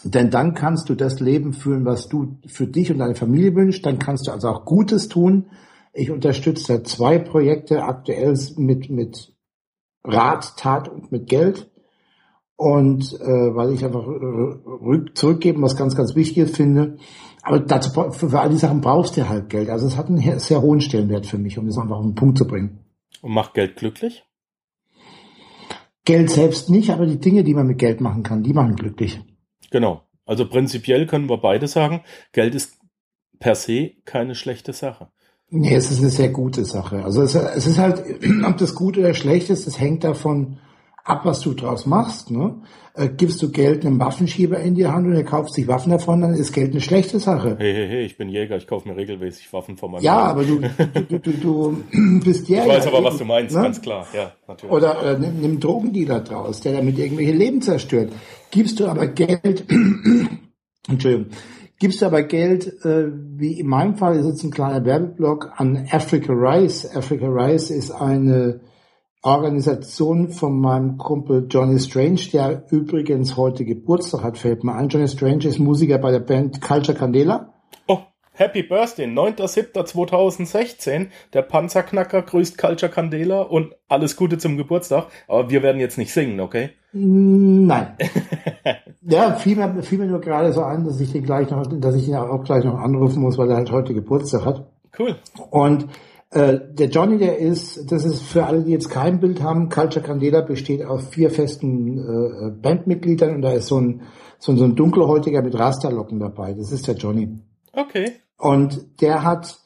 Denn 0.03 0.31
dann 0.31 0.55
kannst 0.55 0.89
du 0.89 0.95
das 0.95 1.19
Leben 1.19 1.53
führen, 1.53 1.85
was 1.85 2.07
du 2.07 2.37
für 2.47 2.65
dich 2.65 2.91
und 2.91 2.99
deine 2.99 3.13
Familie 3.13 3.53
wünschst. 3.55 3.85
Dann 3.85 3.99
kannst 3.99 4.27
du 4.27 4.31
also 4.31 4.47
auch 4.47 4.65
Gutes 4.65 5.09
tun. 5.09 5.47
Ich 5.93 6.09
unterstütze 6.09 6.81
zwei 6.83 7.19
Projekte 7.19 7.83
aktuell 7.83 8.35
mit, 8.57 8.89
mit 8.89 9.30
Rat, 10.03 10.57
Tat 10.57 10.89
und 10.89 11.11
mit 11.11 11.27
Geld. 11.27 11.69
Und 12.55 13.13
äh, 13.19 13.55
weil 13.55 13.73
ich 13.73 13.83
einfach 13.83 14.05
äh, 14.05 14.09
rück, 14.09 15.17
zurückgeben 15.17 15.63
was 15.63 15.75
ganz, 15.75 15.95
ganz 15.95 16.15
Wichtiges 16.15 16.55
finde. 16.55 16.97
Aber 17.41 17.59
dazu, 17.59 17.89
für, 17.91 18.29
für 18.29 18.39
all 18.39 18.49
die 18.49 18.57
Sachen 18.57 18.81
brauchst 18.81 19.17
du 19.17 19.27
halt 19.27 19.49
Geld. 19.49 19.69
Also 19.69 19.87
es 19.87 19.97
hat 19.97 20.07
einen 20.07 20.39
sehr 20.39 20.61
hohen 20.61 20.79
Stellenwert 20.79 21.25
für 21.25 21.39
mich, 21.39 21.57
um 21.57 21.65
das 21.65 21.77
einfach 21.77 21.97
auf 21.97 22.05
den 22.05 22.15
Punkt 22.15 22.37
zu 22.37 22.45
bringen. 22.45 22.85
Und 23.21 23.33
macht 23.33 23.55
Geld 23.55 23.77
glücklich? 23.77 24.23
Geld 26.05 26.29
selbst 26.29 26.69
nicht, 26.69 26.89
aber 26.91 27.05
die 27.05 27.19
Dinge, 27.19 27.43
die 27.43 27.53
man 27.53 27.67
mit 27.67 27.77
Geld 27.77 28.01
machen 28.01 28.23
kann, 28.23 28.43
die 28.43 28.53
machen 28.53 28.75
glücklich. 28.75 29.21
Genau. 29.69 30.03
Also 30.25 30.47
prinzipiell 30.47 31.07
können 31.07 31.29
wir 31.29 31.37
beide 31.37 31.67
sagen, 31.67 32.01
Geld 32.31 32.55
ist 32.55 32.79
per 33.39 33.55
se 33.55 33.91
keine 34.05 34.35
schlechte 34.35 34.73
Sache. 34.73 35.11
Nee, 35.53 35.75
es 35.75 35.91
ist 35.91 35.99
eine 35.99 36.09
sehr 36.09 36.29
gute 36.29 36.63
Sache. 36.63 37.03
Also 37.03 37.21
es, 37.23 37.35
es 37.35 37.67
ist 37.67 37.77
halt, 37.77 38.03
ob 38.47 38.57
das 38.57 38.73
gut 38.73 38.97
oder 38.97 39.13
schlecht 39.13 39.49
ist, 39.49 39.67
das 39.67 39.79
hängt 39.79 40.03
davon 40.05 40.57
ab, 41.03 41.25
was 41.25 41.41
du 41.41 41.53
draus 41.53 41.85
machst. 41.85 42.31
Ne? 42.31 42.61
Äh, 42.93 43.09
gibst 43.09 43.41
du 43.41 43.51
Geld 43.51 43.85
einem 43.85 43.99
Waffenschieber 43.99 44.59
in 44.59 44.75
die 44.75 44.87
Hand 44.87 45.07
und 45.07 45.13
er 45.13 45.25
kauft 45.25 45.53
sich 45.53 45.67
Waffen 45.67 45.91
davon, 45.91 46.21
dann 46.21 46.33
ist 46.33 46.53
Geld 46.53 46.71
eine 46.71 46.79
schlechte 46.79 47.19
Sache. 47.19 47.57
Hey, 47.59 47.73
hey, 47.73 47.87
hey, 47.87 48.01
ich 48.05 48.17
bin 48.17 48.29
Jäger, 48.29 48.55
ich 48.55 48.65
kaufe 48.65 48.87
mir 48.87 48.95
regelmäßig 48.95 49.51
Waffen 49.51 49.75
von 49.75 49.91
meinem 49.91 50.03
Ja, 50.03 50.33
Leben. 50.33 50.63
aber 50.69 50.95
du, 51.01 51.19
du, 51.19 51.19
du, 51.19 51.31
du 51.31 51.83
bist 52.23 52.47
Jäger. 52.47 52.63
Ich 52.63 52.69
weiß 52.69 52.87
aber, 52.87 53.03
was 53.03 53.17
du 53.17 53.25
meinst, 53.25 53.53
ne? 53.53 53.61
ganz 53.63 53.81
klar. 53.81 54.07
Ja, 54.15 54.31
natürlich. 54.47 54.73
Oder 54.73 55.03
äh, 55.03 55.19
nimm, 55.19 55.41
nimm 55.41 55.59
Drogendealer 55.59 56.21
draus, 56.21 56.61
der 56.61 56.73
damit 56.73 56.97
irgendwelche 56.97 57.33
Leben 57.33 57.61
zerstört. 57.61 58.13
Gibst 58.51 58.79
du 58.79 58.87
aber 58.87 59.07
Geld, 59.07 59.65
Entschuldigung, 60.87 61.27
gibst 61.81 62.03
aber 62.03 62.21
Geld, 62.21 62.67
äh, 62.85 63.07
wie 63.11 63.59
in 63.59 63.65
meinem 63.65 63.95
Fall 63.95 64.15
ist 64.15 64.27
jetzt 64.27 64.43
ein 64.43 64.51
kleiner 64.51 64.85
Werbeblock 64.85 65.53
an 65.55 65.87
Africa 65.91 66.31
Rice. 66.31 66.87
Africa 66.95 67.25
Rice 67.25 67.71
ist 67.71 67.89
eine 67.89 68.61
Organisation 69.23 70.29
von 70.29 70.61
meinem 70.61 70.97
Kumpel 70.97 71.47
Johnny 71.49 71.79
Strange, 71.79 72.21
der 72.31 72.67
übrigens 72.69 73.35
heute 73.35 73.65
Geburtstag 73.65 74.23
hat, 74.23 74.37
fällt 74.37 74.63
mir 74.63 74.75
ein. 74.75 74.89
Johnny 74.89 75.07
Strange 75.07 75.47
ist 75.47 75.57
Musiker 75.57 75.97
bei 75.97 76.11
der 76.11 76.19
Band 76.19 76.61
Culture 76.61 76.95
Candela. 76.95 77.50
Happy 78.33 78.63
Birthday, 78.63 79.05
9.7.2016. 79.05 81.07
Der 81.33 81.41
Panzerknacker 81.41 82.21
grüßt 82.21 82.57
Culture 82.57 82.89
Candela 82.91 83.41
und 83.41 83.75
alles 83.89 84.15
Gute 84.15 84.37
zum 84.37 84.55
Geburtstag. 84.57 85.07
Aber 85.27 85.49
wir 85.49 85.63
werden 85.63 85.81
jetzt 85.81 85.97
nicht 85.97 86.13
singen, 86.13 86.39
okay? 86.39 86.69
Nein. 86.93 87.97
ja, 89.01 89.33
fiel 89.33 89.57
mir, 89.57 89.83
fiel 89.83 89.99
mir 89.99 90.07
nur 90.07 90.21
gerade 90.21 90.53
so 90.53 90.61
an, 90.61 90.85
dass 90.85 91.01
ich 91.01 91.11
den 91.11 91.23
gleich 91.23 91.49
noch, 91.49 91.67
dass 91.67 91.95
ich 91.95 92.07
ihn 92.07 92.15
auch 92.15 92.43
gleich 92.43 92.63
noch 92.63 92.79
anrufen 92.79 93.21
muss, 93.21 93.37
weil 93.37 93.49
er 93.49 93.57
halt 93.57 93.71
heute 93.71 93.93
Geburtstag 93.93 94.45
hat. 94.45 94.65
Cool. 94.97 95.17
Und 95.49 95.87
äh, 96.31 96.59
der 96.71 96.87
Johnny, 96.87 97.17
der 97.17 97.37
ist, 97.37 97.91
das 97.91 98.05
ist 98.05 98.23
für 98.23 98.45
alle, 98.45 98.63
die 98.63 98.71
jetzt 98.71 98.89
kein 98.89 99.19
Bild 99.19 99.43
haben, 99.43 99.67
Culture 99.67 100.03
Candela 100.03 100.41
besteht 100.41 100.85
aus 100.85 101.09
vier 101.09 101.29
festen 101.29 101.97
äh, 101.97 102.51
Bandmitgliedern 102.51 103.35
und 103.35 103.41
da 103.41 103.51
ist 103.51 103.67
so 103.67 103.79
ein, 103.79 104.03
so 104.39 104.53
ein, 104.53 104.57
so 104.57 104.63
ein 104.63 104.75
dunkelhäutiger 104.75 105.41
mit 105.41 105.59
Rasterlocken 105.59 106.19
dabei. 106.19 106.53
Das 106.53 106.71
ist 106.71 106.87
der 106.87 106.95
Johnny. 106.95 107.37
Okay. 107.73 108.13
Und 108.37 109.01
der 109.01 109.23
hat, 109.23 109.59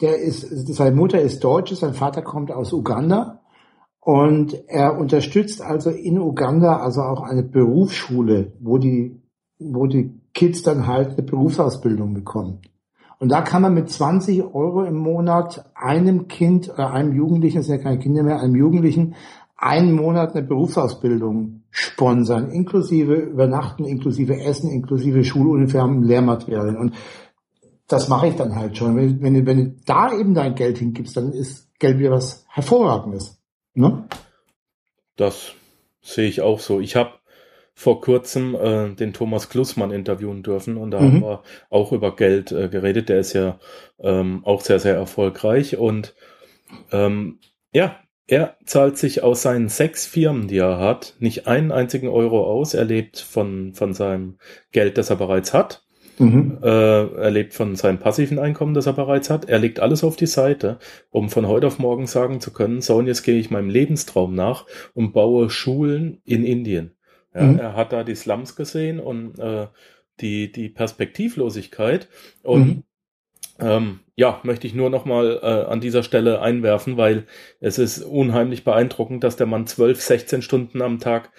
der 0.00 0.18
ist, 0.18 0.40
seine 0.74 0.96
Mutter 0.96 1.20
ist 1.20 1.44
Deutsche, 1.44 1.76
sein 1.76 1.94
Vater 1.94 2.22
kommt 2.22 2.50
aus 2.50 2.72
Uganda 2.72 3.40
und 4.00 4.68
er 4.68 4.98
unterstützt 4.98 5.62
also 5.62 5.90
in 5.90 6.18
Uganda 6.18 6.78
also 6.78 7.02
auch 7.02 7.22
eine 7.22 7.42
Berufsschule, 7.42 8.52
wo 8.60 8.78
die, 8.78 9.20
wo 9.58 9.86
die 9.86 10.18
Kids 10.34 10.62
dann 10.62 10.86
halt 10.86 11.10
eine 11.10 11.22
Berufsausbildung 11.22 12.14
bekommen. 12.14 12.60
Und 13.18 13.28
da 13.28 13.42
kann 13.42 13.62
man 13.62 13.74
mit 13.74 13.88
20 13.88 14.42
Euro 14.42 14.82
im 14.82 14.96
Monat 14.96 15.70
einem 15.76 16.26
Kind 16.26 16.68
oder 16.68 16.90
einem 16.90 17.12
Jugendlichen, 17.12 17.58
das 17.58 17.66
sind 17.66 17.76
ja 17.76 17.82
keine 17.82 18.00
Kinder 18.00 18.24
mehr, 18.24 18.40
einem 18.40 18.56
Jugendlichen 18.56 19.14
einen 19.62 19.92
Monat 19.92 20.34
eine 20.34 20.44
Berufsausbildung 20.44 21.62
sponsern, 21.70 22.50
inklusive 22.50 23.14
Übernachten, 23.14 23.84
inklusive 23.84 24.40
Essen, 24.40 24.68
inklusive 24.70 25.22
Schuluniformen, 25.22 26.02
Lehrmaterialien. 26.02 26.76
Und 26.76 26.94
das 27.92 28.08
mache 28.08 28.28
ich 28.28 28.36
dann 28.36 28.56
halt 28.56 28.76
schon. 28.76 28.96
Wenn, 28.96 29.22
wenn, 29.22 29.46
wenn 29.46 29.56
du 29.58 29.76
da 29.84 30.12
eben 30.12 30.34
dein 30.34 30.54
Geld 30.54 30.78
hingibst, 30.78 31.16
dann 31.16 31.32
ist 31.32 31.68
Geld 31.78 31.98
wieder 31.98 32.12
was 32.12 32.44
Hervorragendes. 32.48 33.38
Ne? 33.74 34.04
Das 35.16 35.52
sehe 36.00 36.28
ich 36.28 36.40
auch 36.40 36.60
so. 36.60 36.80
Ich 36.80 36.96
habe 36.96 37.12
vor 37.74 38.00
kurzem 38.00 38.54
äh, 38.54 38.94
den 38.94 39.12
Thomas 39.12 39.48
Klussmann 39.48 39.90
interviewen 39.90 40.42
dürfen 40.42 40.76
und 40.76 40.90
da 40.90 41.00
mhm. 41.00 41.04
haben 41.04 41.22
wir 41.22 41.42
auch 41.70 41.92
über 41.92 42.14
Geld 42.16 42.52
äh, 42.52 42.68
geredet. 42.68 43.08
Der 43.08 43.20
ist 43.20 43.32
ja 43.32 43.58
ähm, 43.98 44.42
auch 44.44 44.60
sehr, 44.60 44.78
sehr 44.78 44.94
erfolgreich 44.94 45.76
und 45.76 46.14
ähm, 46.90 47.38
ja, 47.72 47.96
er 48.26 48.56
zahlt 48.64 48.98
sich 48.98 49.22
aus 49.22 49.42
seinen 49.42 49.68
sechs 49.68 50.06
Firmen, 50.06 50.48
die 50.48 50.58
er 50.58 50.78
hat, 50.78 51.16
nicht 51.18 51.46
einen 51.46 51.72
einzigen 51.72 52.08
Euro 52.08 52.46
aus. 52.46 52.74
Er 52.74 52.84
lebt 52.84 53.18
von, 53.18 53.74
von 53.74 53.94
seinem 53.94 54.38
Geld, 54.70 54.96
das 54.96 55.10
er 55.10 55.16
bereits 55.16 55.52
hat. 55.52 55.84
Mhm. 56.22 56.58
Äh, 56.62 56.66
er 56.68 57.30
lebt 57.30 57.54
von 57.54 57.76
seinem 57.76 57.98
passiven 57.98 58.38
Einkommen, 58.38 58.74
das 58.74 58.86
er 58.86 58.92
bereits 58.92 59.30
hat. 59.30 59.48
Er 59.48 59.58
legt 59.58 59.80
alles 59.80 60.04
auf 60.04 60.16
die 60.16 60.26
Seite, 60.26 60.78
um 61.10 61.28
von 61.28 61.48
heute 61.48 61.66
auf 61.66 61.78
morgen 61.78 62.06
sagen 62.06 62.40
zu 62.40 62.52
können, 62.52 62.80
so 62.80 62.96
und 62.96 63.06
jetzt 63.06 63.22
gehe 63.22 63.38
ich 63.38 63.50
meinem 63.50 63.70
Lebenstraum 63.70 64.34
nach 64.34 64.66
und 64.94 65.12
baue 65.12 65.50
Schulen 65.50 66.20
in 66.24 66.44
Indien. 66.44 66.92
Ja, 67.34 67.42
mhm. 67.42 67.58
Er 67.58 67.76
hat 67.76 67.92
da 67.92 68.04
die 68.04 68.14
Slums 68.14 68.56
gesehen 68.56 69.00
und 69.00 69.38
äh, 69.38 69.66
die, 70.20 70.52
die 70.52 70.68
Perspektivlosigkeit. 70.68 72.08
Und 72.42 72.66
mhm. 72.66 72.82
ähm, 73.58 74.00
ja, 74.16 74.40
möchte 74.42 74.66
ich 74.66 74.74
nur 74.74 74.90
noch 74.90 75.04
mal 75.04 75.40
äh, 75.42 75.70
an 75.70 75.80
dieser 75.80 76.02
Stelle 76.02 76.40
einwerfen, 76.40 76.96
weil 76.96 77.26
es 77.60 77.78
ist 77.78 78.02
unheimlich 78.02 78.64
beeindruckend, 78.64 79.24
dass 79.24 79.36
der 79.36 79.46
Mann 79.46 79.66
12, 79.66 80.00
16 80.00 80.42
Stunden 80.42 80.82
am 80.82 81.00
Tag, 81.00 81.30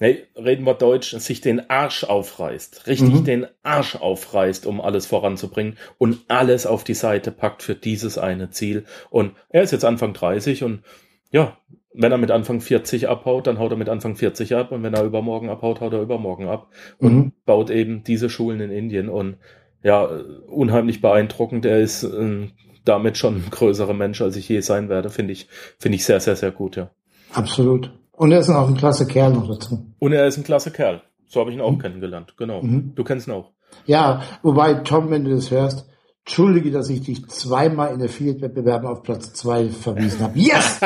nee, 0.00 0.24
reden 0.34 0.64
wir 0.64 0.74
Deutsch, 0.74 1.14
sich 1.16 1.40
den 1.40 1.70
Arsch 1.70 2.04
aufreißt, 2.04 2.86
richtig 2.88 3.14
mhm. 3.14 3.24
den 3.24 3.46
Arsch 3.62 3.94
aufreißt, 3.94 4.66
um 4.66 4.80
alles 4.80 5.06
voranzubringen 5.06 5.76
und 5.98 6.18
alles 6.28 6.66
auf 6.66 6.82
die 6.82 6.94
Seite 6.94 7.30
packt 7.30 7.62
für 7.62 7.76
dieses 7.76 8.18
eine 8.18 8.50
Ziel. 8.50 8.84
Und 9.10 9.34
er 9.50 9.62
ist 9.62 9.70
jetzt 9.70 9.84
Anfang 9.84 10.14
30 10.14 10.64
und 10.64 10.82
ja, 11.30 11.58
wenn 11.92 12.12
er 12.12 12.18
mit 12.18 12.30
Anfang 12.30 12.60
40 12.60 13.08
abhaut, 13.08 13.46
dann 13.46 13.58
haut 13.58 13.70
er 13.70 13.76
mit 13.76 13.88
Anfang 13.88 14.16
40 14.16 14.54
ab 14.54 14.72
und 14.72 14.82
wenn 14.82 14.94
er 14.94 15.04
übermorgen 15.04 15.50
abhaut, 15.50 15.80
haut 15.80 15.92
er 15.92 16.02
übermorgen 16.02 16.48
ab 16.48 16.70
und 16.98 17.14
mhm. 17.14 17.32
baut 17.44 17.70
eben 17.70 18.02
diese 18.02 18.30
Schulen 18.30 18.60
in 18.60 18.70
Indien 18.70 19.08
und 19.08 19.36
ja, 19.82 20.04
unheimlich 20.04 21.00
beeindruckend. 21.00 21.64
Er 21.64 21.80
ist 21.80 22.04
äh, 22.04 22.48
damit 22.84 23.18
schon 23.18 23.36
ein 23.36 23.50
größerer 23.50 23.94
Mensch, 23.94 24.20
als 24.22 24.36
ich 24.36 24.48
je 24.48 24.60
sein 24.60 24.88
werde, 24.88 25.10
finde 25.10 25.32
ich, 25.32 25.48
finde 25.78 25.96
ich 25.96 26.04
sehr, 26.04 26.20
sehr, 26.20 26.36
sehr 26.36 26.50
gut, 26.50 26.76
ja. 26.76 26.90
Absolut. 27.32 27.92
Und 28.20 28.32
er 28.32 28.40
ist 28.40 28.50
auch 28.50 28.68
ein 28.68 28.76
klasse 28.76 29.06
Kerl 29.06 29.32
noch 29.32 29.48
dazu. 29.48 29.94
Und 29.98 30.12
er 30.12 30.26
ist 30.26 30.36
ein 30.36 30.44
klasse 30.44 30.70
Kerl. 30.70 31.00
So 31.26 31.40
habe 31.40 31.48
ich 31.48 31.56
ihn 31.56 31.62
auch 31.62 31.70
mhm. 31.70 31.78
kennengelernt, 31.78 32.34
genau. 32.36 32.60
Mhm. 32.60 32.94
Du 32.94 33.02
kennst 33.02 33.26
ihn 33.26 33.32
auch. 33.32 33.52
Ja, 33.86 34.22
wobei, 34.42 34.74
Tom, 34.74 35.08
wenn 35.08 35.24
du 35.24 35.30
das 35.30 35.50
hörst, 35.50 35.88
Entschuldige, 36.26 36.70
dass 36.70 36.90
ich 36.90 37.00
dich 37.00 37.26
zweimal 37.28 37.94
in 37.94 37.98
der 37.98 38.10
Field-Wettbewerben 38.10 38.86
auf 38.86 39.02
Platz 39.02 39.32
zwei 39.32 39.70
verwiesen 39.70 40.20
habe. 40.20 40.38
Yes! 40.38 40.80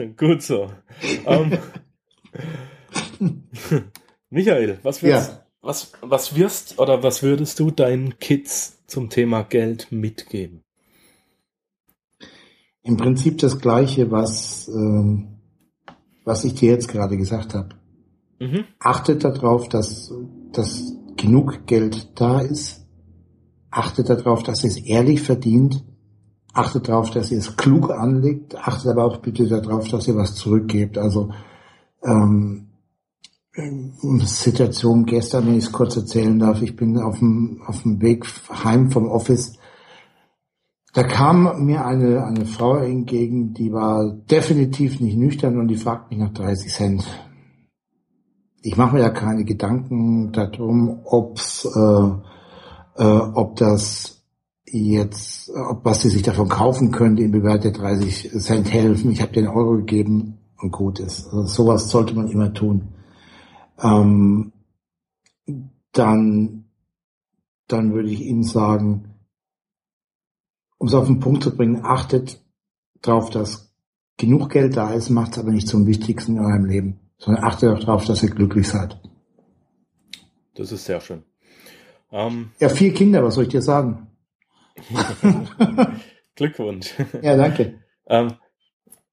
Gut 0.16 0.40
so. 0.40 0.70
Um, 1.26 1.52
ähm, 3.20 3.42
Michael, 4.30 4.78
was 4.82 5.02
wirst, 5.02 5.32
ja. 5.32 5.46
was, 5.60 5.92
was 6.00 6.34
wirst 6.34 6.78
oder 6.78 7.02
was 7.02 7.22
würdest 7.22 7.60
du 7.60 7.70
deinen 7.70 8.18
Kids 8.20 8.82
zum 8.86 9.10
Thema 9.10 9.42
Geld 9.42 9.88
mitgeben? 9.90 10.61
Im 12.82 12.96
Prinzip 12.96 13.38
das 13.38 13.60
Gleiche, 13.60 14.10
was, 14.10 14.68
ähm, 14.68 15.38
was 16.24 16.44
ich 16.44 16.54
dir 16.54 16.72
jetzt 16.72 16.88
gerade 16.88 17.16
gesagt 17.16 17.54
habe. 17.54 17.70
Mhm. 18.40 18.64
Achtet 18.80 19.24
darauf, 19.24 19.68
dass, 19.68 20.12
dass 20.52 20.92
genug 21.16 21.66
Geld 21.66 22.20
da 22.20 22.40
ist. 22.40 22.86
Achtet 23.70 24.10
darauf, 24.10 24.42
dass 24.42 24.64
ihr 24.64 24.70
es 24.70 24.78
ehrlich 24.78 25.22
verdient. 25.22 25.84
Achtet 26.52 26.88
darauf, 26.88 27.10
dass 27.10 27.30
ihr 27.30 27.38
es 27.38 27.56
klug 27.56 27.90
anlegt. 27.90 28.56
Achtet 28.56 28.90
aber 28.90 29.04
auch 29.04 29.18
bitte 29.18 29.46
darauf, 29.46 29.88
dass 29.88 30.08
ihr 30.08 30.16
was 30.16 30.34
zurückgebt. 30.34 30.98
Also 30.98 31.30
ähm, 32.02 32.68
Situation 34.24 35.04
gestern, 35.04 35.46
wenn 35.46 35.58
ich 35.58 35.64
es 35.64 35.72
kurz 35.72 35.96
erzählen 35.96 36.38
darf. 36.38 36.62
Ich 36.62 36.74
bin 36.74 36.98
auf 36.98 37.18
dem, 37.18 37.62
auf 37.66 37.82
dem 37.82 38.00
Weg 38.00 38.26
heim 38.50 38.90
vom 38.90 39.08
Office. 39.08 39.54
Da 40.92 41.02
kam 41.04 41.64
mir 41.64 41.86
eine, 41.86 42.24
eine 42.24 42.44
Frau 42.44 42.76
entgegen, 42.76 43.54
die 43.54 43.72
war 43.72 44.12
definitiv 44.30 45.00
nicht 45.00 45.16
nüchtern 45.16 45.58
und 45.58 45.68
die 45.68 45.76
fragt 45.76 46.10
mich 46.10 46.18
nach 46.18 46.32
30 46.32 46.72
Cent 46.72 47.04
ich 48.62 48.76
mache 48.76 48.94
mir 48.94 49.02
ja 49.02 49.10
keine 49.10 49.44
Gedanken 49.44 50.32
darum, 50.32 51.00
ob's, 51.04 51.64
äh, 51.64 53.02
äh, 53.02 53.18
ob 53.34 53.56
das 53.56 54.24
jetzt, 54.64 55.50
ob 55.50 55.84
was 55.84 56.02
sie 56.02 56.08
sich 56.08 56.22
davon 56.22 56.48
kaufen 56.48 56.92
könnte, 56.92 57.22
im 57.22 57.32
Bewert 57.32 57.64
der 57.64 57.72
30 57.72 58.30
Cent 58.38 58.72
helfen. 58.72 59.10
Ich 59.10 59.20
habe 59.20 59.32
den 59.32 59.48
Euro 59.48 59.76
gegeben 59.78 60.38
und 60.58 60.70
gut 60.70 61.00
ist. 61.00 61.26
Also 61.26 61.44
sowas 61.44 61.90
sollte 61.90 62.14
man 62.14 62.28
immer 62.28 62.54
tun. 62.54 62.94
Ähm, 63.82 64.52
dann, 65.92 66.64
dann 67.66 67.92
würde 67.92 68.08
ich 68.08 68.22
Ihnen 68.22 68.44
sagen, 68.44 69.11
um 70.82 70.88
es 70.88 70.94
auf 70.94 71.06
den 71.06 71.20
Punkt 71.20 71.44
zu 71.44 71.54
bringen, 71.56 71.84
achtet 71.84 72.40
darauf, 73.02 73.30
dass 73.30 73.72
genug 74.16 74.50
Geld 74.50 74.76
da 74.76 74.92
ist, 74.92 75.10
macht 75.10 75.30
es 75.30 75.38
aber 75.38 75.52
nicht 75.52 75.68
zum 75.68 75.86
Wichtigsten 75.86 76.38
in 76.38 76.44
eurem 76.44 76.64
Leben, 76.64 76.98
sondern 77.18 77.44
achtet 77.44 77.70
auch 77.70 77.78
darauf, 77.78 78.04
dass 78.04 78.24
ihr 78.24 78.30
glücklich 78.30 78.66
seid. 78.66 79.00
Das 80.56 80.72
ist 80.72 80.84
sehr 80.84 81.00
schön. 81.00 81.22
Ähm, 82.10 82.50
Ja, 82.58 82.68
vier 82.68 82.92
Kinder, 82.92 83.22
was 83.22 83.36
soll 83.36 83.44
ich 83.44 83.50
dir 83.50 83.62
sagen? 83.62 84.08
Glückwunsch. 86.34 86.94
Ja, 87.22 87.36
danke. 87.36 87.78
Ähm, 88.08 88.32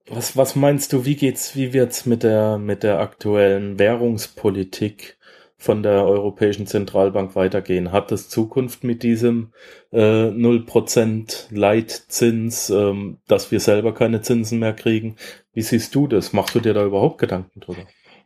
was, 0.08 0.36
was 0.36 0.56
meinst 0.56 0.92
du, 0.92 1.06
wie 1.06 1.18
geht's, 1.18 1.56
wie 1.56 1.72
wird's 1.72 2.08
mit 2.08 2.24
der, 2.24 2.58
mit 2.58 2.82
der 2.82 3.00
aktuellen 3.00 3.78
Währungspolitik 3.78 5.19
von 5.60 5.84
der 5.84 6.06
Europäischen 6.06 6.66
Zentralbank 6.66 7.36
weitergehen? 7.36 7.92
Hat 7.92 8.12
es 8.13 8.30
Zukunft 8.30 8.84
mit 8.86 9.04
diesem 9.04 9.51
äh, 9.92 10.30
0% 10.30 11.48
Leitzins, 11.51 12.70
ähm, 12.70 13.18
dass 13.28 13.51
wir 13.51 13.60
selber 13.60 13.94
keine 13.94 14.22
Zinsen 14.22 14.60
mehr 14.60 14.74
kriegen? 14.74 15.18
Wie 15.54 15.62
siehst 15.62 15.94
du 15.94 16.08
das? 16.08 16.32
Machst 16.32 16.56
du 16.56 16.62
dir 16.62 16.74
da 16.74 16.86
überhaupt 16.86 17.20
Gedanken 17.20 17.60
drüber? 17.60 17.82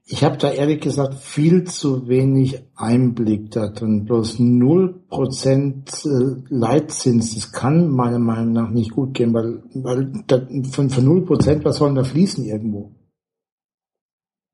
Ich 0.05 0.23
habe 0.23 0.37
da 0.37 0.51
ehrlich 0.51 0.81
gesagt 0.81 1.15
viel 1.15 1.63
zu 1.63 2.07
wenig 2.07 2.61
Einblick 2.75 3.49
da 3.51 3.69
drin. 3.69 4.05
Bloß 4.05 4.37
0% 4.39 6.05
äh, 6.05 6.43
Leitzins, 6.49 7.33
das 7.33 7.51
kann 7.51 7.89
meiner 7.89 8.19
Meinung 8.19 8.51
nach 8.51 8.69
nicht 8.69 8.91
gut 8.91 9.15
gehen, 9.15 9.33
weil, 9.33 9.63
weil 9.73 10.11
da, 10.27 10.45
von, 10.71 10.89
von 10.89 11.25
0%, 11.25 11.63
was 11.63 11.77
sollen 11.77 11.95
da 11.95 12.03
fließen 12.03 12.45
irgendwo? 12.45 12.91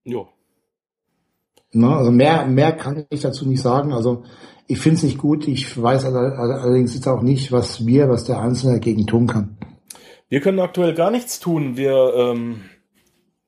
Ja. 0.05 0.27
Ne? 1.71 1.88
Also 1.95 2.11
mehr, 2.11 2.45
mehr 2.45 2.71
kann 2.71 3.05
ich 3.09 3.21
dazu 3.21 3.47
nicht 3.47 3.61
sagen. 3.61 3.93
Also 3.93 4.23
ich 4.67 4.79
finde 4.79 4.97
es 4.97 5.03
nicht 5.03 5.17
gut. 5.17 5.47
Ich 5.47 5.81
weiß 5.81 6.05
all- 6.05 6.15
all- 6.15 6.51
allerdings 6.51 6.93
jetzt 6.95 7.07
auch 7.07 7.21
nicht, 7.21 7.51
was 7.51 7.85
wir, 7.85 8.09
was 8.09 8.23
der 8.25 8.39
Einzelne 8.39 8.73
dagegen 8.73 9.05
tun 9.07 9.27
kann. 9.27 9.57
Wir 10.29 10.41
können 10.41 10.59
aktuell 10.59 10.93
gar 10.93 11.11
nichts 11.11 11.39
tun. 11.39 11.75
Wir, 11.77 12.13
ähm, 12.15 12.61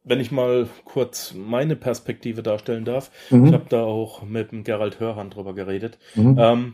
wenn 0.03 0.19
ich 0.19 0.31
mal 0.31 0.67
kurz 0.83 1.33
meine 1.35 1.75
Perspektive 1.75 2.41
darstellen 2.41 2.85
darf, 2.85 3.11
Mhm. 3.29 3.45
ich 3.45 3.53
habe 3.53 3.65
da 3.69 3.83
auch 3.83 4.23
mit 4.23 4.51
dem 4.51 4.63
Gerald 4.63 4.99
Hörhan 4.99 5.29
drüber 5.29 5.53
geredet. 5.53 5.99
Mhm. 6.15 6.37
Ähm, 6.39 6.73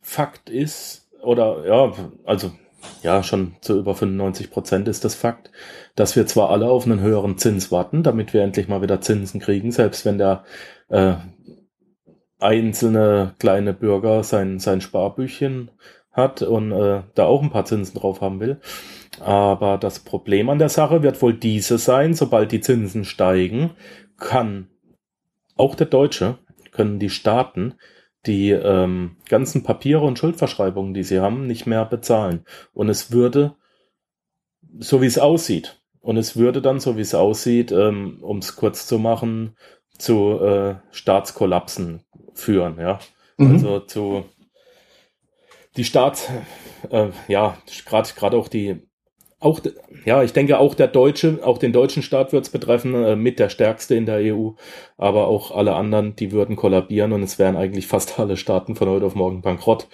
Fakt 0.00 0.50
ist, 0.50 1.08
oder 1.22 1.66
ja, 1.66 1.92
also 2.24 2.50
ja, 3.02 3.22
schon 3.22 3.54
zu 3.62 3.78
über 3.78 3.94
95 3.94 4.50
Prozent 4.50 4.88
ist 4.88 5.04
das 5.04 5.14
Fakt, 5.14 5.50
dass 5.94 6.16
wir 6.16 6.26
zwar 6.26 6.50
alle 6.50 6.68
auf 6.68 6.84
einen 6.84 7.00
höheren 7.00 7.38
Zins 7.38 7.72
warten, 7.72 8.02
damit 8.02 8.34
wir 8.34 8.42
endlich 8.42 8.68
mal 8.68 8.82
wieder 8.82 9.00
Zinsen 9.00 9.40
kriegen, 9.40 9.70
selbst 9.72 10.04
wenn 10.04 10.18
der 10.18 10.44
äh, 10.88 11.14
einzelne 12.38 13.34
kleine 13.38 13.72
Bürger 13.72 14.22
sein, 14.22 14.58
sein 14.58 14.80
Sparbüchchen 14.80 15.70
hat 16.12 16.42
und 16.42 16.72
äh, 16.72 17.02
da 17.14 17.24
auch 17.24 17.42
ein 17.42 17.50
paar 17.50 17.64
Zinsen 17.64 17.98
drauf 17.98 18.20
haben 18.20 18.40
will. 18.40 18.60
Aber 19.20 19.78
das 19.78 20.00
Problem 20.00 20.48
an 20.48 20.58
der 20.58 20.68
Sache 20.68 21.02
wird 21.02 21.20
wohl 21.22 21.34
diese 21.34 21.78
sein, 21.78 22.14
sobald 22.14 22.52
die 22.52 22.60
Zinsen 22.60 23.04
steigen, 23.04 23.70
kann 24.18 24.68
auch 25.56 25.74
der 25.74 25.86
Deutsche, 25.86 26.38
können 26.72 26.98
die 26.98 27.10
Staaten 27.10 27.74
die 28.26 28.50
ähm, 28.50 29.16
ganzen 29.28 29.62
Papiere 29.62 30.04
und 30.04 30.18
Schuldverschreibungen, 30.18 30.94
die 30.94 31.02
sie 31.02 31.20
haben, 31.20 31.46
nicht 31.46 31.66
mehr 31.66 31.84
bezahlen. 31.84 32.44
Und 32.72 32.88
es 32.88 33.12
würde, 33.12 33.54
so 34.78 35.02
wie 35.02 35.06
es 35.06 35.18
aussieht, 35.18 35.80
und 36.00 36.16
es 36.16 36.36
würde 36.36 36.60
dann, 36.60 36.80
so 36.80 36.96
wie 36.96 37.02
es 37.02 37.14
aussieht, 37.14 37.72
ähm, 37.72 38.18
um 38.22 38.38
es 38.38 38.56
kurz 38.56 38.86
zu 38.86 38.98
machen, 38.98 39.56
zu 40.04 40.40
äh, 40.40 40.74
Staatskollapsen 40.92 42.04
führen, 42.34 42.78
ja. 42.78 42.98
Mhm. 43.38 43.52
Also 43.52 43.80
zu 43.80 44.24
die 45.76 45.84
Staats, 45.84 46.28
äh, 46.90 47.08
ja, 47.26 47.56
gerade 47.86 48.08
gerade 48.14 48.36
auch 48.36 48.48
die, 48.48 48.76
auch 49.40 49.60
ja, 50.04 50.22
ich 50.22 50.32
denke 50.32 50.58
auch 50.58 50.74
der 50.74 50.88
deutsche, 50.88 51.40
auch 51.42 51.58
den 51.58 51.72
deutschen 51.72 52.02
Staat 52.02 52.32
wird 52.32 52.44
es 52.44 52.50
betreffen, 52.50 52.94
äh, 52.94 53.16
mit 53.16 53.38
der 53.38 53.48
stärkste 53.48 53.94
in 53.94 54.06
der 54.06 54.34
EU, 54.34 54.50
aber 54.96 55.26
auch 55.26 55.50
alle 55.50 55.74
anderen, 55.74 56.14
die 56.16 56.32
würden 56.32 56.54
kollabieren 56.54 57.12
und 57.12 57.22
es 57.22 57.38
wären 57.38 57.56
eigentlich 57.56 57.86
fast 57.86 58.18
alle 58.20 58.36
Staaten 58.36 58.76
von 58.76 58.88
heute 58.88 59.06
auf 59.06 59.14
morgen 59.14 59.42
bankrott. 59.42 59.88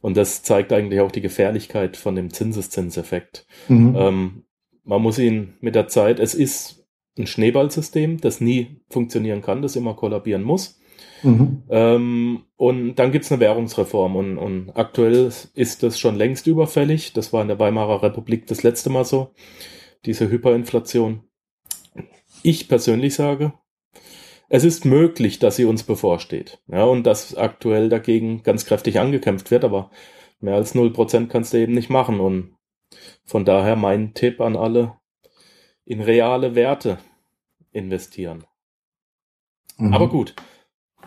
Und 0.00 0.18
das 0.18 0.42
zeigt 0.42 0.72
eigentlich 0.72 1.00
auch 1.00 1.10
die 1.10 1.22
Gefährlichkeit 1.22 1.96
von 1.96 2.14
dem 2.14 2.30
Zinseszinseffekt. 2.30 3.46
Mhm. 3.68 3.96
Ähm, 3.96 4.44
man 4.84 5.00
muss 5.00 5.18
ihn 5.18 5.54
mit 5.60 5.74
der 5.74 5.88
Zeit, 5.88 6.20
es 6.20 6.34
ist 6.34 6.83
ein 7.18 7.26
Schneeballsystem, 7.26 8.20
das 8.20 8.40
nie 8.40 8.80
funktionieren 8.90 9.42
kann, 9.42 9.62
das 9.62 9.76
immer 9.76 9.94
kollabieren 9.94 10.42
muss. 10.42 10.80
Mhm. 11.22 11.62
Ähm, 11.70 12.42
und 12.56 12.96
dann 12.96 13.12
gibt's 13.12 13.32
eine 13.32 13.40
Währungsreform 13.40 14.16
und, 14.16 14.38
und 14.38 14.70
aktuell 14.74 15.32
ist 15.54 15.82
das 15.82 15.98
schon 15.98 16.16
längst 16.16 16.46
überfällig. 16.46 17.12
Das 17.12 17.32
war 17.32 17.42
in 17.42 17.48
der 17.48 17.58
Weimarer 17.58 18.02
Republik 18.02 18.46
das 18.46 18.62
letzte 18.62 18.90
Mal 18.90 19.04
so, 19.04 19.32
diese 20.04 20.28
Hyperinflation. 20.28 21.22
Ich 22.42 22.68
persönlich 22.68 23.14
sage, 23.14 23.54
es 24.48 24.64
ist 24.64 24.84
möglich, 24.84 25.38
dass 25.38 25.56
sie 25.56 25.64
uns 25.64 25.82
bevorsteht. 25.82 26.60
Ja, 26.68 26.84
und 26.84 27.04
dass 27.04 27.34
aktuell 27.34 27.88
dagegen 27.88 28.42
ganz 28.42 28.66
kräftig 28.66 29.00
angekämpft 29.00 29.50
wird, 29.50 29.64
aber 29.64 29.90
mehr 30.40 30.54
als 30.54 30.74
0% 30.74 31.28
kannst 31.28 31.54
du 31.54 31.58
eben 31.58 31.72
nicht 31.72 31.90
machen. 31.90 32.20
Und 32.20 32.54
von 33.24 33.44
daher 33.44 33.76
mein 33.76 34.12
Tipp 34.14 34.40
an 34.40 34.56
alle, 34.56 34.96
in 35.84 36.00
reale 36.00 36.54
Werte 36.54 36.98
investieren. 37.72 38.44
Mhm. 39.76 39.92
Aber 39.92 40.08
gut, 40.08 40.34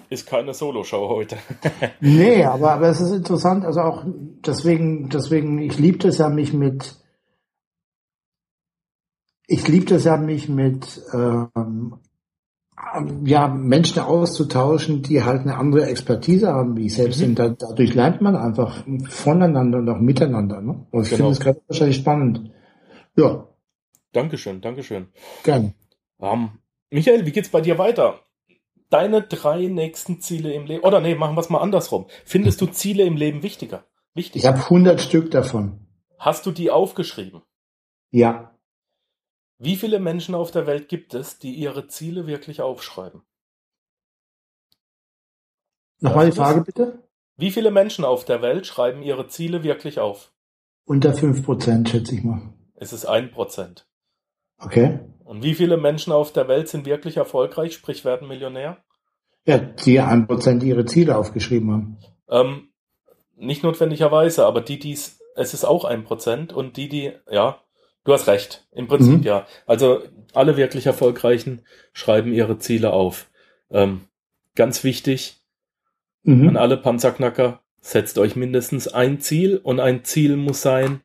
ist 0.10 0.28
keine 0.28 0.54
Solo-Show 0.54 1.10
heute. 1.10 1.38
Nee, 2.00 2.44
aber, 2.44 2.74
aber 2.74 2.90
es 2.90 3.02
ist 3.02 3.12
interessant, 3.12 3.66
also 3.66 3.82
auch 3.82 4.04
deswegen, 4.06 5.10
deswegen, 5.10 5.60
ich 5.60 5.78
liebe 5.78 5.98
das 5.98 6.18
ja, 6.18 6.30
mich 6.30 6.54
mit, 6.54 6.96
ich 9.48 9.68
liebe 9.68 9.86
das 9.86 10.06
ja, 10.06 10.18
mich 10.18 10.48
mit, 10.48 11.02
ähm, 11.14 12.00
ja, 13.26 13.48
Menschen 13.48 14.02
auszutauschen, 14.02 15.02
die 15.02 15.24
halt 15.24 15.42
eine 15.42 15.58
andere 15.58 15.88
Expertise 15.88 16.48
haben 16.54 16.78
wie 16.78 16.86
ich 16.86 16.96
selbst. 16.96 17.22
Mhm. 17.22 17.30
Und 17.30 17.40
da, 17.40 17.50
dadurch 17.50 17.94
lernt 17.94 18.22
man 18.22 18.36
einfach 18.36 18.86
voneinander 19.10 19.80
und 19.80 19.90
auch 19.90 20.00
miteinander. 20.00 20.62
Ne? 20.62 20.86
Und 20.92 21.04
ich 21.04 21.10
Genau. 21.10 21.18
finde 21.18 21.32
es 21.32 21.40
gerade 21.40 21.62
wahrscheinlich 21.68 21.98
spannend. 21.98 22.52
Ja, 23.16 23.48
Dankeschön, 24.14 24.62
Dankeschön. 24.62 25.10
gerne. 25.44 25.74
Ähm, 26.20 26.60
Michael, 26.90 27.26
wie 27.26 27.32
geht's 27.32 27.50
bei 27.50 27.62
dir 27.62 27.78
weiter? 27.78 28.20
Deine 28.90 29.22
drei 29.22 29.66
nächsten 29.68 30.22
Ziele 30.22 30.54
im 30.54 30.66
Leben. 30.66 30.84
Oder 30.84 31.02
nee, 31.02 31.16
machen 31.16 31.36
wir 31.36 31.42
es 31.42 31.50
mal 31.50 31.60
andersrum. 31.60 32.08
Findest 32.26 32.62
du 32.62 32.68
Ziele 32.68 33.04
im 33.04 33.18
Leben 33.18 33.44
wichtiger? 33.44 33.86
Wichtig. 34.14 34.44
Ich 34.44 34.48
habe 34.48 34.60
100 34.60 35.02
Stück 35.02 35.30
davon. 35.32 35.86
Hast 36.18 36.46
du 36.46 36.52
die 36.52 36.72
aufgeschrieben? 36.72 37.42
Ja, 38.12 38.58
Wie 39.60 39.76
viele 39.76 40.00
Menschen 40.00 40.34
auf 40.36 40.52
der 40.52 40.66
Welt 40.66 40.88
gibt 40.88 41.14
es, 41.14 41.38
die 41.40 41.54
ihre 41.54 41.88
Ziele 41.88 42.26
wirklich 42.28 42.62
aufschreiben? 42.62 43.22
nochmal 46.00 46.30
die 46.30 46.36
Frage 46.36 46.62
bitte. 46.62 47.04
Wie 47.38 47.52
viele 47.52 47.72
Menschen 47.72 48.06
auf 48.06 48.24
der 48.26 48.42
Welt 48.42 48.66
schreiben 48.66 49.02
ihre 49.04 49.28
Ziele 49.28 49.64
wirklich 49.64 50.00
auf? 50.00 50.32
Unter 50.86 51.14
5 51.14 51.44
Prozent, 51.44 51.90
schätze 51.90 52.16
ich 52.16 52.24
mal. 52.24 52.54
Es 52.76 52.94
ist 52.94 53.06
ein 53.06 53.32
Prozent. 53.32 53.88
Okay. 54.60 55.00
Und 55.24 55.44
wie 55.44 55.56
viele 55.56 55.78
Menschen 55.78 56.14
auf 56.14 56.32
der 56.34 56.48
Welt 56.48 56.68
sind 56.68 56.86
wirklich 56.86 57.18
erfolgreich, 57.18 57.74
sprich 57.74 58.06
werden 58.06 58.28
Millionär? 58.28 58.78
Ja, 59.46 59.58
die 59.58 60.00
1 60.00 60.28
Prozent 60.28 60.64
ihre 60.64 60.86
Ziele 60.86 61.18
aufgeschrieben 61.18 61.72
haben. 61.72 61.98
Ähm, 62.30 62.70
nicht 63.36 63.64
notwendigerweise, 63.64 64.46
aber 64.46 64.62
die, 64.62 64.80
die 64.80 64.94
es 64.94 65.18
es 65.38 65.54
ist 65.54 65.66
auch 65.66 65.86
ein 65.86 66.04
Prozent 66.04 66.52
und 66.52 66.78
die, 66.78 66.90
die, 66.90 67.14
ja, 67.30 67.62
du 68.04 68.14
hast 68.14 68.28
recht, 68.28 68.68
im 68.72 68.88
Prinzip 68.88 69.20
Mhm. 69.20 69.24
ja. 69.24 69.46
Also 69.68 70.02
alle 70.34 70.58
wirklich 70.58 70.88
Erfolgreichen 70.88 71.62
schreiben 71.94 72.34
ihre 72.34 72.58
Ziele 72.58 72.92
auf. 72.92 73.30
Ähm, 73.70 74.02
ganz 74.56 74.84
wichtig 74.84 75.44
Mhm. 76.24 76.50
an 76.50 76.58
alle 76.58 76.78
Panzerknacker, 76.78 77.62
setzt 77.80 78.18
euch 78.18 78.36
mindestens 78.36 78.88
ein 78.88 79.22
Ziel 79.22 79.58
und 79.58 79.80
ein 79.80 80.04
Ziel 80.04 80.36
muss 80.36 80.62
sein, 80.62 81.02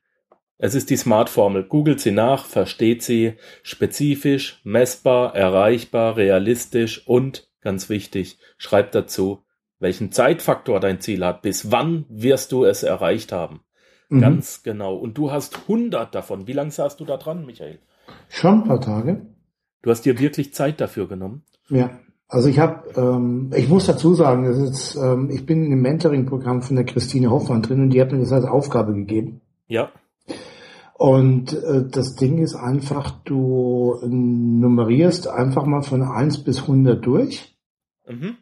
es 0.62 0.76
ist 0.76 0.90
die 0.90 0.96
Smart-Formel. 0.96 1.64
Googelt 1.64 1.98
sie 1.98 2.12
nach, 2.12 2.44
versteht 2.44 3.02
sie, 3.02 3.34
spezifisch, 3.64 4.60
messbar, 4.62 5.34
erreichbar, 5.34 6.16
realistisch 6.16 7.04
und, 7.04 7.50
ganz 7.62 7.88
wichtig, 7.88 8.38
schreibt 8.58 8.94
dazu, 8.94 9.42
welchen 9.80 10.12
Zeitfaktor 10.12 10.78
dein 10.78 11.00
Ziel 11.00 11.24
hat. 11.26 11.42
Bis 11.42 11.72
wann 11.72 12.04
wirst 12.08 12.52
du 12.52 12.64
es 12.64 12.84
erreicht 12.84 13.32
haben? 13.32 13.62
Mhm. 14.08 14.20
Ganz 14.20 14.62
genau. 14.62 14.94
Und 14.94 15.18
du 15.18 15.32
hast 15.32 15.62
100 15.62 16.14
davon. 16.14 16.46
Wie 16.46 16.52
lange 16.52 16.70
saßt 16.70 17.00
du 17.00 17.04
da 17.06 17.16
dran, 17.16 17.44
Michael? 17.44 17.80
Schon 18.28 18.62
ein 18.62 18.64
paar 18.68 18.80
Tage. 18.80 19.26
Du 19.82 19.90
hast 19.90 20.02
dir 20.02 20.20
wirklich 20.20 20.54
Zeit 20.54 20.80
dafür 20.80 21.08
genommen. 21.08 21.42
Ja. 21.70 21.98
Also 22.28 22.48
ich 22.48 22.60
habe, 22.60 22.88
ähm, 22.96 23.50
ich 23.56 23.68
muss 23.68 23.86
dazu 23.86 24.14
sagen, 24.14 24.44
das 24.44 24.58
ist, 24.58 24.94
ähm, 24.94 25.28
ich 25.28 25.44
bin 25.44 25.72
im 25.72 25.82
Mentoring-Programm 25.82 26.62
von 26.62 26.76
der 26.76 26.84
Christine 26.84 27.32
Hoffmann 27.32 27.62
drin 27.62 27.82
und 27.82 27.90
die 27.90 28.00
hat 28.00 28.12
mir 28.12 28.20
das 28.20 28.30
als 28.30 28.44
Aufgabe 28.44 28.94
gegeben. 28.94 29.40
Ja. 29.66 29.90
Und 30.94 31.52
äh, 31.52 31.84
das 31.90 32.14
Ding 32.14 32.38
ist 32.38 32.54
einfach, 32.54 33.10
du 33.24 33.96
nummerierst 34.06 35.26
einfach 35.28 35.64
mal 35.66 35.82
von 35.82 36.02
1 36.02 36.44
bis 36.44 36.62
100 36.62 37.04
durch 37.04 37.48
Mhm. 38.08 38.34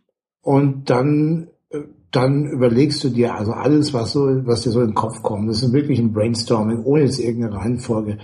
und 0.43 0.89
dann 0.89 1.49
äh, 1.71 1.81
dann 2.11 2.47
überlegst 2.47 3.05
du 3.05 3.11
dir 3.11 3.35
also 3.35 3.53
alles, 3.53 3.93
was 3.95 4.13
so, 4.13 4.27
was 4.47 4.63
dir 4.63 4.71
so 4.71 4.81
in 4.81 4.89
den 4.89 4.95
Kopf 4.95 5.23
kommt. 5.23 5.49
Das 5.49 5.63
ist 5.63 5.73
wirklich 5.73 5.99
ein 6.01 6.13
Brainstorming, 6.13 6.83
ohne 6.85 7.03
jetzt 7.05 7.21
irgendeine 7.21 7.57
Reihenfolge. 7.57 8.19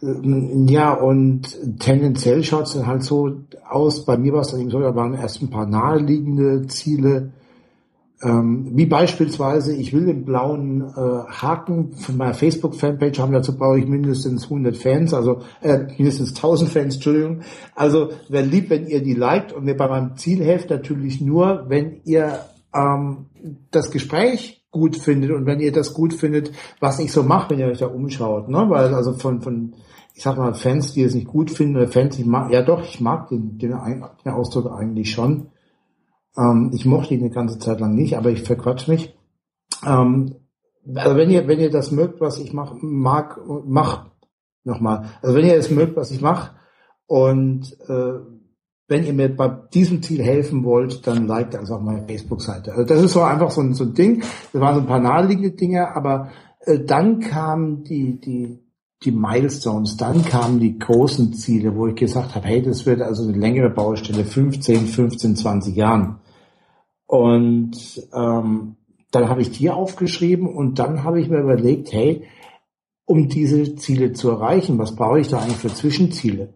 äh, 0.00 0.72
ja, 0.72 0.94
und 0.94 1.56
tendenziell 1.80 2.42
schaut 2.44 2.66
es 2.66 2.74
dann 2.74 2.86
halt 2.86 3.02
so 3.02 3.40
aus. 3.68 4.04
Bei 4.04 4.16
mir 4.16 4.32
war 4.32 4.40
es 4.40 4.52
dann 4.52 4.60
eben 4.60 4.70
so, 4.70 4.80
da 4.80 4.94
waren 4.94 5.14
erst 5.14 5.42
ein 5.42 5.50
paar 5.50 5.66
naheliegende 5.66 6.66
Ziele. 6.68 7.32
Ähm, 8.22 8.70
wie 8.72 8.86
beispielsweise, 8.86 9.76
ich 9.76 9.92
will 9.92 10.06
den 10.06 10.24
blauen 10.24 10.80
äh, 10.80 10.90
Haken 10.90 11.92
von 11.92 12.16
meiner 12.16 12.32
Facebook-Fanpage 12.32 13.18
haben, 13.18 13.32
dazu 13.32 13.58
brauche 13.58 13.78
ich 13.78 13.86
mindestens 13.86 14.44
100 14.44 14.74
Fans, 14.74 15.12
also 15.12 15.42
äh, 15.60 15.80
mindestens 15.98 16.30
1000 16.30 16.70
Fans, 16.70 16.94
Entschuldigung. 16.94 17.42
Also 17.74 18.10
wäre 18.30 18.44
lieb, 18.44 18.70
wenn 18.70 18.86
ihr 18.86 19.02
die 19.02 19.12
liked 19.12 19.52
und 19.52 19.64
mir 19.64 19.76
bei 19.76 19.88
meinem 19.88 20.16
Ziel 20.16 20.42
helft 20.42 20.70
natürlich 20.70 21.20
nur, 21.20 21.66
wenn 21.68 22.00
ihr 22.04 22.40
ähm, 22.74 23.26
das 23.70 23.90
Gespräch 23.90 24.64
gut 24.70 24.96
findet 24.96 25.30
und 25.30 25.44
wenn 25.44 25.60
ihr 25.60 25.72
das 25.72 25.92
gut 25.92 26.14
findet, 26.14 26.52
was 26.80 26.98
ich 26.98 27.12
so 27.12 27.22
mache, 27.22 27.50
wenn 27.50 27.58
ihr 27.58 27.66
euch 27.66 27.78
da 27.78 27.86
umschaut, 27.86 28.48
ne? 28.48 28.64
Weil 28.68 28.94
also 28.94 29.12
von, 29.12 29.42
von 29.42 29.74
ich 30.14 30.22
sag 30.22 30.38
mal, 30.38 30.54
Fans, 30.54 30.94
die 30.94 31.02
es 31.02 31.14
nicht 31.14 31.26
gut 31.26 31.50
finden, 31.50 31.76
oder 31.76 31.88
Fans, 31.88 32.18
ich 32.18 32.24
mag, 32.24 32.50
ja 32.50 32.62
doch, 32.62 32.82
ich 32.82 33.00
mag 33.02 33.28
den, 33.28 33.58
den, 33.58 33.74
den 34.24 34.32
Ausdruck 34.32 34.72
eigentlich 34.72 35.10
schon. 35.10 35.48
Ähm, 36.36 36.70
ich 36.74 36.84
mochte 36.84 37.14
ihn 37.14 37.20
eine 37.20 37.30
ganze 37.30 37.58
Zeit 37.58 37.80
lang 37.80 37.94
nicht, 37.94 38.16
aber 38.16 38.30
ich 38.30 38.42
verquatsch 38.42 38.88
mich. 38.88 39.14
Ähm, 39.84 40.34
also 40.94 41.16
wenn 41.16 41.30
ihr, 41.30 41.48
wenn 41.48 41.60
ihr 41.60 41.70
das 41.70 41.90
mögt, 41.90 42.20
was 42.20 42.38
ich 42.38 42.52
mach, 42.52 42.74
mag, 42.80 43.40
mach 43.46 44.06
nochmal. 44.64 45.06
Also 45.22 45.36
wenn 45.36 45.46
ihr 45.46 45.56
es 45.56 45.70
mögt, 45.70 45.96
was 45.96 46.10
ich 46.10 46.20
mache 46.20 46.52
und 47.06 47.76
äh, 47.88 48.20
wenn 48.88 49.04
ihr 49.04 49.12
mir 49.12 49.34
bei 49.34 49.48
diesem 49.74 50.02
Ziel 50.02 50.22
helfen 50.22 50.64
wollt, 50.64 51.06
dann 51.06 51.26
liked 51.26 51.56
also 51.56 51.74
auch 51.74 51.80
meine 51.80 52.06
Facebook-Seite. 52.06 52.72
Also 52.72 52.84
das 52.84 53.02
ist 53.02 53.12
so 53.12 53.22
einfach 53.22 53.50
so 53.50 53.60
ein, 53.60 53.74
so 53.74 53.84
ein 53.84 53.94
Ding. 53.94 54.22
Das 54.52 54.60
waren 54.60 54.74
so 54.76 54.80
ein 54.80 54.86
paar 54.86 55.00
naheliegende 55.00 55.52
Dinge, 55.52 55.94
aber 55.94 56.30
äh, 56.60 56.78
dann 56.78 57.18
kamen 57.18 57.82
die, 57.82 58.20
die, 58.20 58.60
die 59.02 59.10
Milestones, 59.10 59.96
dann 59.96 60.24
kamen 60.24 60.60
die 60.60 60.78
großen 60.78 61.32
Ziele, 61.34 61.74
wo 61.74 61.88
ich 61.88 61.96
gesagt 61.96 62.34
habe, 62.36 62.46
hey, 62.46 62.62
das 62.62 62.86
wird 62.86 63.02
also 63.02 63.24
eine 63.24 63.36
längere 63.36 63.70
Baustelle, 63.70 64.24
15, 64.24 64.86
15, 64.86 65.36
20 65.36 65.74
Jahren. 65.74 66.20
Und 67.06 67.76
ähm, 68.12 68.76
dann 69.10 69.28
habe 69.28 69.42
ich 69.42 69.50
die 69.52 69.70
aufgeschrieben 69.70 70.48
und 70.48 70.78
dann 70.78 71.04
habe 71.04 71.20
ich 71.20 71.28
mir 71.28 71.40
überlegt, 71.40 71.92
hey, 71.92 72.24
um 73.04 73.28
diese 73.28 73.76
Ziele 73.76 74.12
zu 74.12 74.30
erreichen, 74.30 74.78
was 74.78 74.96
brauche 74.96 75.20
ich 75.20 75.28
da 75.28 75.38
eigentlich 75.38 75.56
für 75.56 75.72
Zwischenziele? 75.72 76.52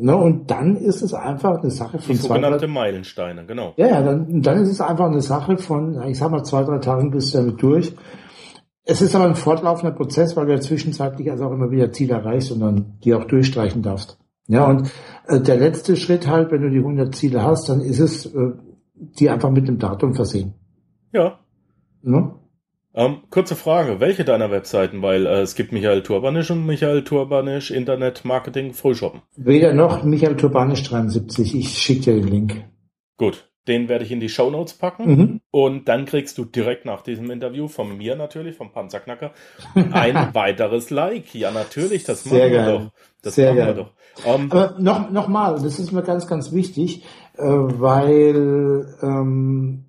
Ne, 0.00 0.16
und 0.16 0.48
dann 0.48 0.76
ist 0.76 1.02
es 1.02 1.12
einfach 1.12 1.58
eine 1.58 1.72
Sache 1.72 1.98
von 1.98 2.14
sogenannte 2.14 2.58
zwei, 2.60 2.66
Meilensteine, 2.68 3.44
genau. 3.46 3.72
Ja, 3.76 3.88
ja, 3.88 4.02
dann, 4.02 4.42
dann 4.42 4.58
ist 4.58 4.68
es 4.68 4.80
einfach 4.80 5.06
eine 5.06 5.20
Sache 5.20 5.58
von, 5.58 6.00
ich 6.06 6.18
sag 6.18 6.30
mal, 6.30 6.44
zwei, 6.44 6.62
drei 6.62 6.78
Tagen 6.78 7.10
bist 7.10 7.34
du 7.34 7.38
damit 7.38 7.60
durch. 7.60 7.94
Es 8.84 9.02
ist 9.02 9.16
aber 9.16 9.24
ein 9.24 9.34
fortlaufender 9.34 9.94
Prozess, 9.94 10.36
weil 10.36 10.46
du 10.46 10.52
ja 10.52 10.60
zwischenzeitlich 10.60 11.30
also 11.32 11.46
auch 11.46 11.52
immer 11.52 11.72
wieder 11.72 11.90
Ziele 11.90 12.14
erreichst 12.14 12.52
und 12.52 12.60
dann 12.60 12.98
die 13.02 13.12
auch 13.12 13.24
durchstreichen 13.24 13.82
darfst. 13.82 14.18
Ja, 14.46 14.66
und 14.66 14.90
äh, 15.26 15.40
der 15.40 15.56
letzte 15.56 15.96
Schritt 15.96 16.28
halt, 16.28 16.52
wenn 16.52 16.62
du 16.62 16.70
die 16.70 16.78
100 16.78 17.12
Ziele 17.14 17.42
hast, 17.42 17.68
dann 17.68 17.80
ist 17.80 17.98
es, 17.98 18.26
äh, 18.26 18.52
die 18.98 19.30
einfach 19.30 19.50
mit 19.50 19.68
dem 19.68 19.78
Datum 19.78 20.14
versehen. 20.14 20.54
Ja. 21.12 21.38
Ne? 22.02 22.34
Ähm, 22.94 23.18
kurze 23.30 23.54
Frage, 23.54 24.00
welche 24.00 24.24
deiner 24.24 24.50
Webseiten? 24.50 25.02
Weil 25.02 25.26
äh, 25.26 25.40
es 25.40 25.54
gibt 25.54 25.72
Michael 25.72 26.02
Turbanisch 26.02 26.50
und 26.50 26.66
Michael 26.66 27.04
Turbanisch 27.04 27.70
Internet 27.70 28.24
Marketing 28.24 28.72
Frühshoppen. 28.72 29.22
Weder 29.36 29.72
noch 29.72 30.02
Michael 30.04 30.36
Turbanisch 30.36 30.82
73. 30.82 31.54
Ich 31.54 31.78
schicke 31.78 32.00
dir 32.00 32.14
den 32.14 32.28
Link. 32.28 32.64
Gut, 33.16 33.48
den 33.68 33.88
werde 33.88 34.04
ich 34.04 34.10
in 34.10 34.20
die 34.20 34.28
Show 34.28 34.50
Notes 34.50 34.74
packen. 34.74 35.06
Mhm. 35.06 35.40
Und 35.50 35.88
dann 35.88 36.06
kriegst 36.06 36.38
du 36.38 36.44
direkt 36.44 36.86
nach 36.86 37.02
diesem 37.02 37.30
Interview 37.30 37.68
von 37.68 37.96
mir 37.96 38.16
natürlich, 38.16 38.56
vom 38.56 38.72
Panzerknacker, 38.72 39.32
ein 39.74 40.14
weiteres 40.34 40.90
Like. 40.90 41.34
Ja, 41.34 41.50
natürlich, 41.50 42.04
das 42.04 42.24
Sehr 42.24 42.48
machen 42.48 42.52
geil. 42.52 42.66
wir 42.66 42.78
doch. 42.78 42.92
Das 43.22 43.34
Sehr 43.34 43.54
machen 43.54 43.58
geil. 43.58 43.76
wir 43.76 43.84
doch. 43.84 43.92
Ähm, 44.26 44.50
Aber 44.50 44.76
noch, 44.80 45.10
noch 45.10 45.28
mal, 45.28 45.52
das 45.52 45.78
ist 45.78 45.92
mir 45.92 46.02
ganz, 46.02 46.26
ganz 46.26 46.52
wichtig, 46.52 47.04
äh, 47.38 47.44
weil 47.44 48.94
ähm, 49.02 49.84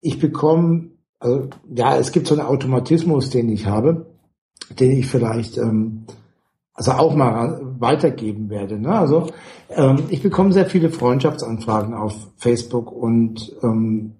ich 0.00 0.18
bekomme 0.18 0.92
also 1.22 1.48
ja, 1.72 1.96
es 1.96 2.10
gibt 2.10 2.26
so 2.26 2.34
einen 2.34 2.46
Automatismus, 2.46 3.30
den 3.30 3.48
ich 3.48 3.66
habe, 3.66 4.06
den 4.80 4.90
ich 4.90 5.06
vielleicht 5.06 5.56
ähm, 5.56 6.04
also 6.74 6.92
auch 6.92 7.14
mal 7.14 7.60
weitergeben 7.78 8.50
werde. 8.50 8.80
Ne? 8.80 8.92
Also 8.92 9.28
ähm, 9.70 10.04
ich 10.08 10.20
bekomme 10.20 10.52
sehr 10.52 10.66
viele 10.66 10.90
Freundschaftsanfragen 10.90 11.94
auf 11.94 12.32
Facebook 12.38 12.90
und 12.90 13.54
ähm, 13.62 14.16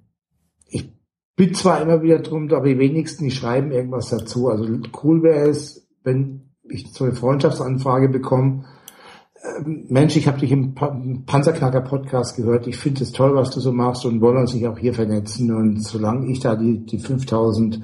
ich 0.69 0.93
bitte 1.35 1.55
zwar 1.55 1.83
immer 1.83 2.03
wieder 2.03 2.21
drum, 2.21 2.49
aber 2.53 2.69
die 2.69 2.79
wenigsten, 2.79 3.25
die 3.25 3.33
schreiben 3.33 3.73
irgendwas 3.73 4.11
dazu. 4.11 4.49
Also 4.49 4.69
cool 5.03 5.25
wäre 5.25 5.49
es, 5.49 5.89
wenn 6.05 6.53
ich 6.63 6.93
so 6.93 7.03
eine 7.03 7.15
Freundschaftsanfrage 7.15 8.11
bekomme, 8.11 8.65
Mensch, 9.65 10.17
ich 10.17 10.29
habe 10.29 10.39
dich 10.39 10.53
im 10.53 10.75
Panzerknacker-Podcast 10.75 12.37
gehört. 12.37 12.67
Ich 12.69 12.77
finde 12.77 13.03
es 13.03 13.13
toll, 13.13 13.35
was 13.35 13.51
du 13.51 13.61
so 13.61 13.73
machst 13.73 14.07
und 14.07 14.21
wollen 14.21 14.37
uns 14.37 14.55
nicht 14.55 14.67
auch 14.69 14.79
hier 14.79 14.95
vernetzen. 14.95 15.53
Und 15.53 15.83
solange 15.83 16.31
ich 16.31 16.41
da 16.41 16.55
die, 16.55 16.85
die 16.87 16.99
5000 16.99 17.81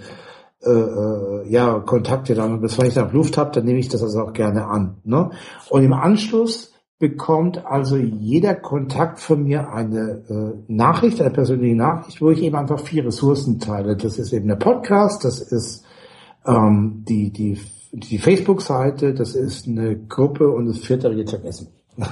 äh, 0.65 0.71
äh, 0.71 1.49
ja, 1.49 1.81
Kontakte 1.81 2.35
dann, 2.35 2.61
bis 2.61 2.79
wenn 2.79 2.87
ich 2.87 2.95
da 2.95 3.09
Luft 3.11 3.39
habe, 3.39 3.51
dann 3.53 3.65
nehme 3.65 3.79
ich 3.79 3.89
das 3.89 4.03
also 4.03 4.23
auch 4.23 4.33
gerne 4.33 4.67
an. 4.67 4.99
Ne? 5.05 5.31
Und 5.69 5.85
im 5.85 5.93
Anschluss 5.93 6.73
bekommt 6.99 7.65
also 7.65 7.97
jeder 7.97 8.55
Kontakt 8.55 9.21
von 9.21 9.45
mir 9.45 9.73
eine 9.73 10.25
äh, 10.29 10.73
Nachricht, 10.73 11.21
eine 11.21 11.31
persönliche 11.31 11.77
Nachricht, 11.77 12.21
wo 12.21 12.31
ich 12.31 12.43
eben 12.43 12.57
einfach 12.57 12.81
vier 12.81 13.07
Ressourcen 13.07 13.61
teile. 13.61 13.97
Das 13.97 14.19
ist 14.19 14.33
eben 14.33 14.49
der 14.49 14.57
Podcast, 14.57 15.25
das 15.25 15.41
ist 15.41 15.85
ähm, 16.45 17.05
die, 17.09 17.33
die 17.33 17.59
die 17.93 18.19
Facebook-Seite, 18.19 19.15
das 19.15 19.35
ist 19.35 19.67
eine 19.67 19.97
Gruppe 19.97 20.51
und 20.51 20.67
das 20.67 20.79
vierte 20.79 21.05
habe 21.05 21.15
ich 21.15 21.21
jetzt 21.21 21.31
vergessen. 21.31 21.69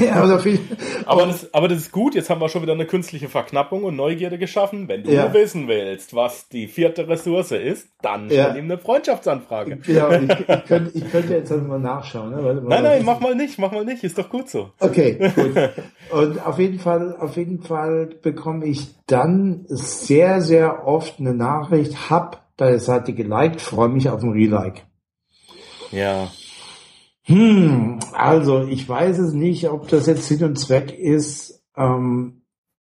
ja, 0.00 0.14
aber, 0.14 0.42
aber, 1.06 1.26
das, 1.26 1.54
aber 1.54 1.68
das 1.68 1.78
ist 1.78 1.92
gut, 1.92 2.14
jetzt 2.14 2.28
haben 2.28 2.40
wir 2.40 2.48
schon 2.48 2.62
wieder 2.62 2.74
eine 2.74 2.86
künstliche 2.86 3.28
Verknappung 3.28 3.84
und 3.84 3.96
Neugierde 3.96 4.38
geschaffen. 4.38 4.88
Wenn 4.88 5.04
du 5.04 5.12
ja. 5.12 5.32
wissen 5.32 5.68
willst, 5.68 6.14
was 6.14 6.48
die 6.48 6.68
vierte 6.68 7.08
Ressource 7.08 7.52
ist, 7.52 7.88
dann 8.02 8.26
stell 8.26 8.38
ja. 8.38 8.54
ihm 8.54 8.64
eine 8.64 8.78
Freundschaftsanfrage. 8.78 9.78
Ja, 9.86 10.20
ich, 10.20 10.30
ich, 10.30 10.64
könnte, 10.66 10.90
ich 10.94 11.10
könnte 11.10 11.34
jetzt 11.34 11.50
also 11.50 11.64
mal 11.64 11.78
nachschauen. 11.78 12.30
Ne? 12.32 12.44
Weil, 12.44 12.54
nein, 12.56 12.82
nein, 12.82 13.04
mach 13.04 13.20
mal 13.20 13.34
nicht, 13.34 13.58
mach 13.58 13.72
mal 13.72 13.84
nicht, 13.84 14.04
ist 14.04 14.18
doch 14.18 14.28
gut 14.28 14.50
so. 14.50 14.70
Okay, 14.80 15.32
gut. 15.34 15.56
Und 16.10 16.44
auf 16.44 16.58
jeden 16.58 16.78
Fall, 16.78 17.16
auf 17.18 17.36
jeden 17.36 17.62
Fall 17.62 18.10
bekomme 18.20 18.66
ich 18.66 18.94
dann 19.06 19.64
sehr, 19.68 20.42
sehr 20.42 20.86
oft 20.86 21.20
eine 21.20 21.34
Nachricht, 21.34 22.10
hab 22.10 22.45
deine 22.56 22.78
Seite 22.78 23.12
geliked, 23.12 23.60
freue 23.60 23.88
mich 23.88 24.08
auf 24.08 24.22
ein 24.22 24.30
Relike. 24.30 24.82
Ja. 25.90 26.30
Hm, 27.22 27.98
also 28.12 28.64
ich 28.64 28.88
weiß 28.88 29.18
es 29.18 29.32
nicht, 29.32 29.68
ob 29.68 29.88
das 29.88 30.06
jetzt 30.06 30.28
Sinn 30.28 30.44
und 30.44 30.58
Zweck 30.58 30.96
ist, 30.96 31.62
ähm, 31.76 32.42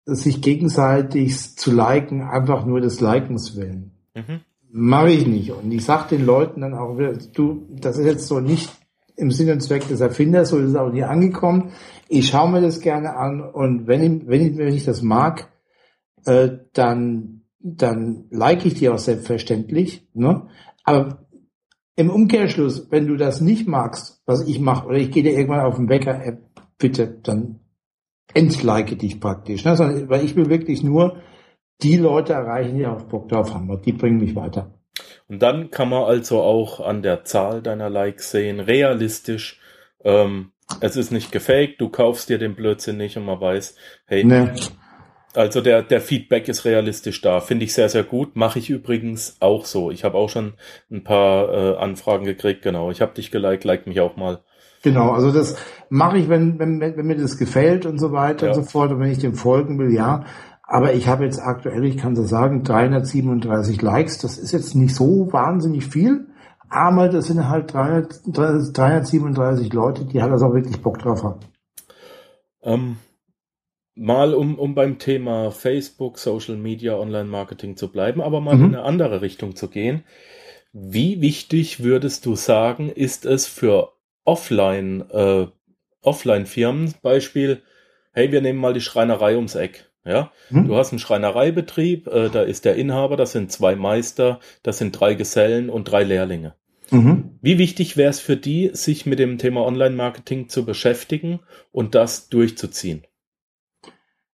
sich 0.05 0.41
gegenseitig 0.41 1.57
zu 1.57 1.71
liken, 1.71 2.21
einfach 2.21 2.65
nur 2.65 2.81
des 2.81 2.99
Likens 3.01 3.55
willen. 3.55 3.91
Mhm. 4.15 4.41
Mache 4.71 5.11
ich 5.11 5.27
nicht. 5.27 5.51
Und 5.51 5.71
ich 5.71 5.83
sag 5.83 6.09
den 6.09 6.25
Leuten 6.25 6.61
dann 6.61 6.73
auch, 6.73 6.97
du, 7.33 7.67
das 7.69 7.97
ist 7.97 8.05
jetzt 8.05 8.27
so 8.27 8.39
nicht 8.39 8.69
im 9.15 9.31
Sinn 9.31 9.51
und 9.51 9.61
Zweck 9.61 9.87
des 9.87 9.99
Erfinders, 9.99 10.49
so 10.49 10.57
ist 10.57 10.69
es 10.69 10.75
auch 10.75 10.91
nie 10.91 11.03
angekommen. 11.03 11.71
Ich 12.07 12.29
schaue 12.29 12.49
mir 12.49 12.61
das 12.61 12.79
gerne 12.79 13.15
an 13.15 13.41
und 13.41 13.87
wenn 13.87 14.01
ich, 14.01 14.27
wenn 14.27 14.41
ich, 14.41 14.57
wenn 14.57 14.73
ich 14.73 14.85
das 14.85 15.01
mag, 15.01 15.49
äh, 16.25 16.49
dann, 16.73 17.38
dann 17.59 18.25
like 18.31 18.65
ich 18.65 18.75
die 18.75 18.89
auch 18.89 18.97
selbstverständlich. 18.97 20.07
Ne? 20.13 20.47
Aber 20.83 21.27
im 21.95 22.09
Umkehrschluss, 22.09 22.89
wenn 22.91 23.07
du 23.07 23.17
das 23.17 23.41
nicht 23.41 23.67
magst, 23.67 24.21
was 24.25 24.47
ich 24.47 24.59
mache, 24.59 24.87
oder 24.87 24.97
ich 24.97 25.11
gehe 25.11 25.23
dir 25.23 25.33
irgendwann 25.33 25.65
auf 25.65 25.75
den 25.75 25.89
Wecker, 25.89 26.23
äh, 26.25 26.37
bitte, 26.77 27.19
dann 27.23 27.59
entlike 28.33 28.95
dich 28.95 29.19
praktisch. 29.19 29.65
Ne? 29.65 29.75
Sondern, 29.75 30.09
weil 30.09 30.23
ich 30.23 30.35
will 30.35 30.49
wirklich 30.49 30.83
nur 30.83 31.17
die 31.81 31.97
Leute 31.97 32.33
erreichen, 32.33 32.77
die 32.77 32.85
auch 32.85 33.03
Bock 33.03 33.29
drauf 33.29 33.53
haben. 33.53 33.81
Die 33.81 33.93
bringen 33.93 34.19
mich 34.19 34.35
weiter. 34.35 34.73
Und 35.27 35.41
dann 35.41 35.71
kann 35.71 35.89
man 35.89 36.03
also 36.03 36.41
auch 36.41 36.79
an 36.79 37.03
der 37.03 37.23
Zahl 37.23 37.61
deiner 37.61 37.89
Likes 37.89 38.31
sehen, 38.31 38.59
realistisch, 38.59 39.59
ähm, 40.03 40.51
es 40.81 40.95
ist 40.95 41.11
nicht 41.11 41.31
gefaked, 41.31 41.81
du 41.81 41.89
kaufst 41.89 42.29
dir 42.29 42.37
den 42.37 42.55
Blödsinn 42.55 42.97
nicht 42.97 43.17
und 43.17 43.25
man 43.25 43.41
weiß, 43.41 43.75
hey, 44.05 44.23
nee. 44.23 44.49
Also 45.35 45.61
der, 45.61 45.83
der 45.83 46.01
Feedback 46.01 46.47
ist 46.47 46.65
realistisch 46.65 47.21
da. 47.21 47.39
Finde 47.39 47.65
ich 47.65 47.73
sehr, 47.73 47.89
sehr 47.89 48.03
gut. 48.03 48.35
Mache 48.35 48.59
ich 48.59 48.69
übrigens 48.69 49.37
auch 49.39 49.65
so. 49.65 49.91
Ich 49.91 50.03
habe 50.03 50.17
auch 50.17 50.29
schon 50.29 50.53
ein 50.91 51.03
paar 51.03 51.49
äh, 51.53 51.77
Anfragen 51.77 52.25
gekriegt. 52.25 52.63
Genau. 52.63 52.89
Ich 52.89 53.01
habe 53.01 53.13
dich 53.13 53.29
geliked, 53.29 53.63
like 53.63 53.85
mich 53.85 54.01
auch 54.01 54.17
mal. 54.17 54.39
Genau, 54.81 55.11
also 55.11 55.31
das 55.31 55.57
mache 55.89 56.17
ich, 56.17 56.29
wenn, 56.29 56.57
wenn, 56.57 56.79
wenn 56.79 57.05
mir 57.05 57.17
das 57.17 57.37
gefällt 57.37 57.85
und 57.85 57.99
so 57.99 58.11
weiter 58.13 58.47
ja. 58.47 58.53
und 58.53 58.63
so 58.63 58.69
fort 58.69 58.91
und 58.91 59.01
wenn 59.01 59.11
ich 59.11 59.19
dem 59.19 59.35
folgen 59.35 59.77
will, 59.77 59.93
ja. 59.93 60.23
Aber 60.63 60.93
ich 60.93 61.07
habe 61.07 61.25
jetzt 61.25 61.39
aktuell, 61.39 61.83
ich 61.83 61.97
kann 61.97 62.15
so 62.15 62.23
sagen, 62.23 62.63
337 62.63 63.81
Likes. 63.81 64.19
Das 64.19 64.37
ist 64.37 64.51
jetzt 64.51 64.75
nicht 64.75 64.95
so 64.95 65.31
wahnsinnig 65.31 65.87
viel. 65.87 66.27
Aber 66.69 67.09
das 67.09 67.25
sind 67.25 67.49
halt 67.49 67.73
300, 67.73 68.21
337 68.27 69.73
Leute, 69.73 70.05
die 70.05 70.21
halt 70.21 70.31
also 70.31 70.47
auch 70.47 70.53
wirklich 70.53 70.81
Bock 70.81 70.99
drauf 70.99 71.23
haben. 71.23 71.39
Ähm, 72.61 72.97
mal 73.99 74.33
um, 74.33 74.57
um 74.57 74.75
beim 74.75 74.97
Thema 74.97 75.51
Facebook, 75.51 76.17
Social 76.17 76.55
Media, 76.55 76.97
Online-Marketing 76.97 77.75
zu 77.75 77.91
bleiben, 77.91 78.21
aber 78.21 78.39
mal 78.39 78.55
mhm. 78.55 78.65
in 78.65 78.75
eine 78.75 78.83
andere 78.83 79.21
Richtung 79.21 79.55
zu 79.55 79.67
gehen. 79.67 80.03
Wie 80.71 81.21
wichtig 81.21 81.83
würdest 81.83 82.25
du 82.25 82.35
sagen, 82.35 82.89
ist 82.89 83.25
es 83.25 83.47
für 83.47 83.93
Offline, 84.23 85.03
äh, 85.11 85.47
Offline-Firmen, 86.01 86.93
Beispiel, 87.01 87.61
hey, 88.13 88.31
wir 88.31 88.41
nehmen 88.41 88.59
mal 88.59 88.73
die 88.73 88.81
Schreinerei 88.81 89.35
ums 89.35 89.55
Eck. 89.55 89.85
Ja, 90.05 90.31
hm? 90.47 90.65
du 90.65 90.77
hast 90.77 90.91
einen 90.91 90.99
Schreinereibetrieb, 90.99 92.07
äh, 92.07 92.29
da 92.29 92.41
ist 92.41 92.63
der 92.63 92.75
Inhaber, 92.75 93.17
das 93.17 93.33
sind 93.33 93.51
zwei 93.51 93.75
Meister, 93.75 94.39
das 94.63 94.77
sind 94.77 94.97
drei 94.97 95.13
Gesellen 95.13 95.69
und 95.69 95.91
drei 95.91 96.03
Lehrlinge. 96.03 96.55
Mhm. 96.89 97.37
Wie 97.41 97.57
wichtig 97.57 97.97
wäre 97.97 98.09
es 98.09 98.19
für 98.19 98.37
die, 98.37 98.71
sich 98.73 99.05
mit 99.05 99.19
dem 99.19 99.37
Thema 99.37 99.65
Online-Marketing 99.65 100.47
zu 100.47 100.65
beschäftigen 100.65 101.41
und 101.71 101.95
das 101.95 102.29
durchzuziehen? 102.29 103.03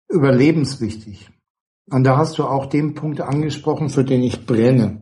Überlebenswichtig. 0.08 1.30
Und 1.90 2.04
da 2.04 2.18
hast 2.18 2.38
du 2.38 2.44
auch 2.44 2.66
den 2.66 2.96
Punkt 2.96 3.22
angesprochen, 3.22 3.90
für 3.90 4.04
den 4.04 4.24
ich 4.24 4.46
brenne. 4.46 5.02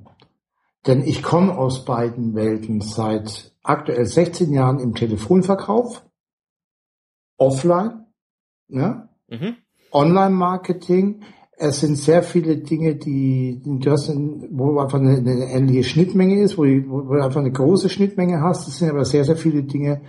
Denn 0.85 1.03
ich 1.03 1.23
komme 1.23 1.57
aus 1.57 1.85
beiden 1.85 2.35
Welten 2.35 2.81
seit 2.81 3.53
aktuell 3.63 4.05
16 4.05 4.51
Jahren 4.53 4.79
im 4.79 4.95
Telefonverkauf, 4.95 6.03
offline, 7.37 8.05
ne? 8.67 9.09
Mhm. 9.29 9.55
Online-Marketing. 9.91 11.21
Es 11.55 11.79
sind 11.79 11.95
sehr 11.95 12.23
viele 12.23 12.57
Dinge, 12.57 12.95
die, 12.95 13.61
du 13.63 13.91
hast, 13.91 14.09
wo 14.09 14.79
einfach 14.79 14.99
eine, 14.99 15.17
eine 15.17 15.51
ähnliche 15.51 15.83
Schnittmenge 15.83 16.41
ist, 16.41 16.57
wo, 16.57 16.63
wo 16.63 17.13
du 17.13 17.23
einfach 17.23 17.39
eine 17.39 17.51
große 17.51 17.89
Schnittmenge 17.89 18.41
hast. 18.41 18.67
Es 18.67 18.79
sind 18.79 18.89
aber 18.89 19.05
sehr, 19.05 19.23
sehr 19.23 19.37
viele 19.37 19.63
Dinge, 19.63 20.01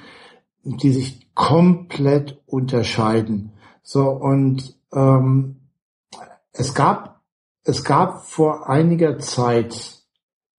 die 0.64 0.90
sich 0.90 1.32
komplett 1.34 2.42
unterscheiden. 2.46 3.52
So, 3.82 4.08
und 4.10 4.76
ähm, 4.94 5.56
es 6.52 6.74
gab, 6.74 7.20
es 7.64 7.84
gab 7.84 8.24
vor 8.24 8.68
einiger 8.68 9.18
Zeit 9.18 10.02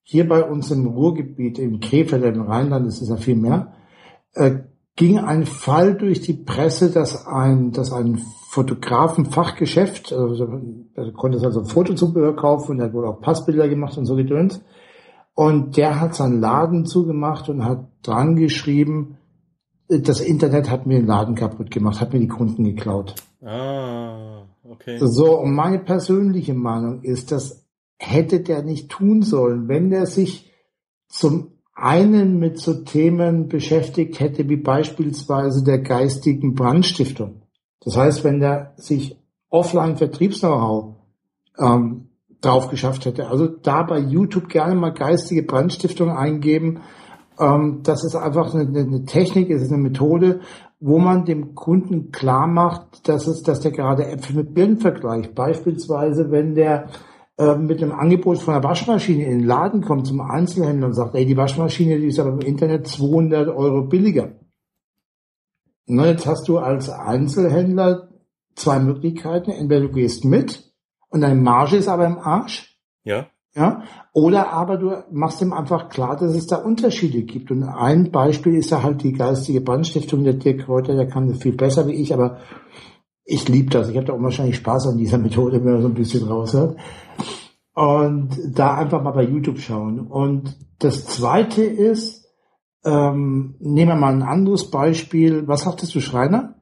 hier 0.04 0.28
bei 0.28 0.44
uns 0.44 0.70
im 0.72 0.86
Ruhrgebiet, 0.86 1.58
im 1.58 1.80
Krefeld, 1.80 2.24
im 2.24 2.44
Rheinland, 2.44 2.86
das 2.86 3.02
ist 3.02 3.10
ja 3.10 3.18
viel 3.18 3.36
mehr, 3.36 3.74
äh, 4.34 4.60
ging 4.96 5.18
ein 5.18 5.46
Fall 5.46 5.96
durch 5.96 6.22
die 6.22 6.34
Presse, 6.34 6.92
dass 6.92 7.26
ein, 7.26 7.72
dass 7.72 7.92
ein 7.92 8.22
Fotografenfachgeschäft, 8.50 10.14
also 10.14 10.62
er 10.94 11.12
konnte 11.12 11.40
also 11.44 11.66
Fotozubehör 11.66 12.36
kaufen 12.36 12.72
und 12.72 12.80
er 12.80 12.94
wurde 12.94 13.10
auch 13.10 13.20
Passbilder 13.20 13.68
gemacht 13.68 13.98
und 13.98 14.06
so 14.06 14.16
gedönt. 14.16 14.62
Und 15.34 15.76
der 15.76 16.00
hat 16.00 16.16
seinen 16.16 16.40
Laden 16.40 16.86
zugemacht 16.86 17.50
und 17.50 17.66
hat 17.66 17.90
dran 18.04 18.38
geschrieben, 18.38 19.18
das 19.90 20.22
Internet 20.22 20.70
hat 20.70 20.86
mir 20.86 21.00
den 21.00 21.08
Laden 21.08 21.36
kaputt 21.36 21.70
gemacht, 21.70 22.00
hat 22.00 22.14
mir 22.14 22.20
die 22.20 22.30
Kunden 22.30 22.64
geklaut. 22.64 23.16
Ah, 23.46 24.48
okay. 24.64 24.98
So, 25.00 25.40
und 25.40 25.54
meine 25.54 25.80
persönliche 25.80 26.56
Meinung 26.56 27.04
ist, 27.04 27.32
das 27.32 27.64
hätte 28.00 28.40
der 28.40 28.64
nicht 28.64 28.90
tun 28.90 29.22
sollen, 29.22 29.68
wenn 29.68 29.92
der 29.92 30.08
sich 30.08 30.52
zum 31.08 31.52
einen 31.76 32.40
mit 32.40 32.58
so 32.58 32.84
Themen 32.84 33.48
beschäftigt 33.48 34.20
hätte, 34.20 34.50
wie 34.50 34.58
beispielsweise 34.58 35.64
der 35.64 35.80
geistigen 35.80 36.56
Brandstiftung. 36.56 37.44
Das 37.82 37.96
heißt, 37.96 38.24
wenn 38.24 38.40
der 38.40 38.74
sich 38.78 39.18
offline 39.50 39.98
Vertriebs-Know-how 39.98 40.96
ähm, 41.60 42.10
drauf 42.42 42.70
geschafft 42.70 43.06
hätte, 43.06 43.28
also 43.28 43.48
da 43.48 43.84
bei 43.84 44.00
YouTube 44.00 44.50
gerne 44.50 44.76
mal 44.76 44.94
geistige 44.94 45.44
Brandstiftung 45.44 46.10
eingeben, 46.10 46.82
ähm, 47.40 47.82
das 47.84 48.04
ist 48.04 48.16
einfach 48.16 48.54
eine, 48.54 48.80
eine 48.80 49.06
Technik, 49.06 49.50
es 49.50 49.62
ist 49.62 49.72
eine 49.72 49.82
Methode, 49.82 50.40
wo 50.88 51.00
man 51.00 51.26
dem 51.26 51.56
Kunden 51.56 52.12
klar 52.12 52.46
macht, 52.46 53.10
dass 53.10 53.26
es, 53.26 53.42
dass 53.42 53.60
der 53.60 53.72
gerade 53.72 54.06
Äpfel 54.06 54.36
mit 54.36 54.54
Birnen 54.54 54.78
vergleicht. 54.78 55.34
Beispielsweise, 55.34 56.30
wenn 56.30 56.54
der 56.54 56.90
äh, 57.40 57.56
mit 57.56 57.82
einem 57.82 57.92
Angebot 57.92 58.38
von 58.38 58.54
einer 58.54 58.64
Waschmaschine 58.64 59.26
in 59.26 59.40
den 59.40 59.48
Laden 59.48 59.82
kommt 59.82 60.06
zum 60.06 60.22
Einzelhändler 60.22 60.86
und 60.86 60.94
sagt, 60.94 61.16
ey, 61.16 61.26
die 61.26 61.38
Waschmaschine, 61.38 62.00
die 62.00 62.06
ist 62.06 62.20
aber 62.20 62.34
im 62.34 62.42
Internet 62.42 62.86
200 62.86 63.48
Euro 63.48 63.88
billiger. 63.88 64.36
Na, 65.88 66.06
jetzt 66.06 66.28
hast 66.28 66.48
du 66.48 66.60
als 66.60 66.88
Einzelhändler 66.88 68.10
zwei 68.54 68.78
Möglichkeiten. 68.78 69.50
Entweder 69.50 69.88
du 69.88 69.92
gehst 69.92 70.24
mit 70.24 70.72
und 71.10 71.22
deine 71.22 71.42
Marge 71.42 71.78
ist 71.78 71.88
aber 71.88 72.06
im 72.06 72.20
Arsch. 72.20 72.80
Ja. 73.04 73.26
Ja. 73.56 73.84
Oder 74.12 74.52
aber 74.52 74.78
du 74.78 74.92
machst 75.12 75.42
ihm 75.42 75.54
einfach 75.54 75.88
klar, 75.90 76.18
dass 76.18 76.36
es 76.36 76.46
da 76.46 76.58
Unterschiede 76.58 77.24
gibt. 77.24 77.52
Und 77.52 77.64
ein 77.64 78.12
Beispiel 78.12 78.56
ist 78.56 78.70
ja 78.70 78.84
halt 78.84 79.02
die 79.04 79.14
geistige 79.14 79.62
Brandstiftung. 79.62 80.24
Der 80.24 80.34
Dirk 80.34 80.68
Reuter, 80.68 80.96
der 80.96 81.08
kann 81.08 81.30
das 81.30 81.38
viel 81.42 81.56
besser 81.56 81.88
wie 81.88 81.94
ich, 81.94 82.14
aber 82.14 82.40
ich 83.24 83.48
liebe 83.48 83.70
das. 83.70 83.90
Ich 83.90 83.96
habe 83.96 84.06
da 84.06 84.14
auch 84.14 84.22
wahrscheinlich 84.22 84.58
Spaß 84.58 84.88
an 84.88 84.98
dieser 84.98 85.18
Methode, 85.18 85.64
wenn 85.64 85.74
man 85.74 85.82
so 85.82 85.88
ein 85.88 85.94
bisschen 85.94 86.28
raushört. 86.28 86.78
Und 87.74 88.38
da 88.54 88.76
einfach 88.76 89.02
mal 89.02 89.12
bei 89.12 89.24
YouTube 89.24 89.60
schauen. 89.60 90.00
Und 90.00 90.58
das 90.80 91.06
zweite 91.06 91.64
ist, 91.64 92.26
ähm, 92.84 93.56
nehmen 93.60 93.90
wir 93.90 93.96
mal 93.96 94.14
ein 94.14 94.22
anderes 94.22 94.70
Beispiel. 94.70 95.48
Was 95.48 95.64
sagtest 95.64 95.96
du, 95.96 96.02
Schreiner? 96.02 96.56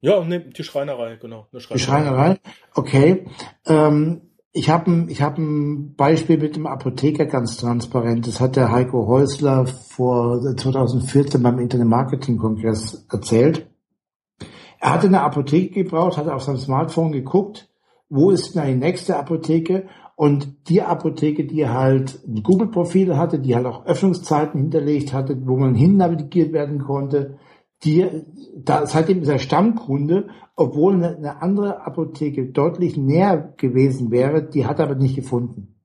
Ja, 0.00 0.24
ne, 0.24 0.40
die 0.40 0.62
Schreinerei, 0.62 1.16
genau. 1.16 1.48
Schreinerei. 1.56 1.74
Die 1.74 1.80
Schreinerei, 1.80 2.38
okay. 2.74 3.26
Ähm, 3.66 4.22
ich 4.56 4.70
habe 4.70 4.90
ein, 4.90 5.08
ich 5.10 5.20
hab 5.20 5.36
ein 5.36 5.94
Beispiel 5.96 6.38
mit 6.38 6.56
dem 6.56 6.66
Apotheker 6.66 7.26
ganz 7.26 7.58
transparent. 7.58 8.26
Das 8.26 8.40
hat 8.40 8.56
der 8.56 8.72
Heiko 8.72 9.06
Häusler 9.06 9.66
vor 9.66 10.40
2014 10.40 11.42
beim 11.42 11.58
Internet 11.58 11.88
Marketing 11.88 12.38
Kongress 12.38 13.06
erzählt. 13.10 13.66
Er 14.80 14.94
hatte 14.94 15.08
eine 15.08 15.20
Apotheke 15.20 15.84
gebraucht, 15.84 16.16
hat 16.16 16.28
auf 16.28 16.42
seinem 16.42 16.56
Smartphone 16.56 17.12
geguckt, 17.12 17.68
wo 18.08 18.30
ist 18.30 18.54
denn 18.54 18.66
die 18.66 18.74
nächste 18.86 19.18
Apotheke 19.18 19.88
und 20.14 20.68
die 20.70 20.80
Apotheke, 20.80 21.44
die 21.44 21.68
halt 21.68 22.18
ein 22.26 22.42
Google-Profil 22.42 23.14
hatte, 23.14 23.38
die 23.38 23.54
halt 23.54 23.66
auch 23.66 23.84
Öffnungszeiten 23.84 24.58
hinterlegt 24.58 25.12
hatte, 25.12 25.36
wo 25.46 25.58
man 25.58 25.74
hin 25.74 25.98
navigiert 25.98 26.54
werden 26.54 26.78
konnte, 26.78 27.36
die, 27.84 28.06
da, 28.56 28.86
seitdem 28.86 29.22
ist 29.22 29.28
er 29.28 29.38
Stammkunde, 29.38 30.28
obwohl 30.54 30.94
eine, 30.94 31.16
eine 31.16 31.42
andere 31.42 31.86
Apotheke 31.86 32.46
deutlich 32.46 32.96
näher 32.96 33.54
gewesen 33.56 34.10
wäre, 34.10 34.42
die 34.42 34.66
hat 34.66 34.78
er 34.78 34.86
aber 34.86 34.94
nicht 34.94 35.16
gefunden. 35.16 35.76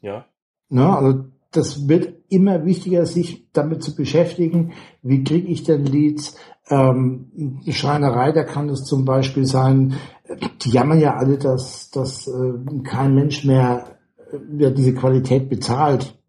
Ja. 0.00 0.26
Ne, 0.68 0.96
also 0.96 1.24
das 1.52 1.88
wird 1.88 2.14
immer 2.28 2.64
wichtiger, 2.64 3.06
sich 3.06 3.50
damit 3.52 3.82
zu 3.82 3.94
beschäftigen. 3.94 4.72
Wie 5.02 5.24
kriege 5.24 5.48
ich 5.48 5.64
denn 5.64 5.84
Leads? 5.84 6.36
Ähm, 6.68 7.60
Schreinerei, 7.68 8.30
da 8.30 8.44
kann 8.44 8.68
es 8.68 8.84
zum 8.84 9.04
Beispiel 9.04 9.44
sein, 9.44 9.94
die 10.62 10.70
jammern 10.70 11.00
ja 11.00 11.16
alle, 11.16 11.38
dass, 11.38 11.90
dass 11.90 12.28
äh, 12.28 12.82
kein 12.84 13.14
Mensch 13.16 13.44
mehr 13.44 13.98
äh, 14.32 14.70
diese 14.70 14.94
Qualität 14.94 15.48
bezahlt. 15.48 16.19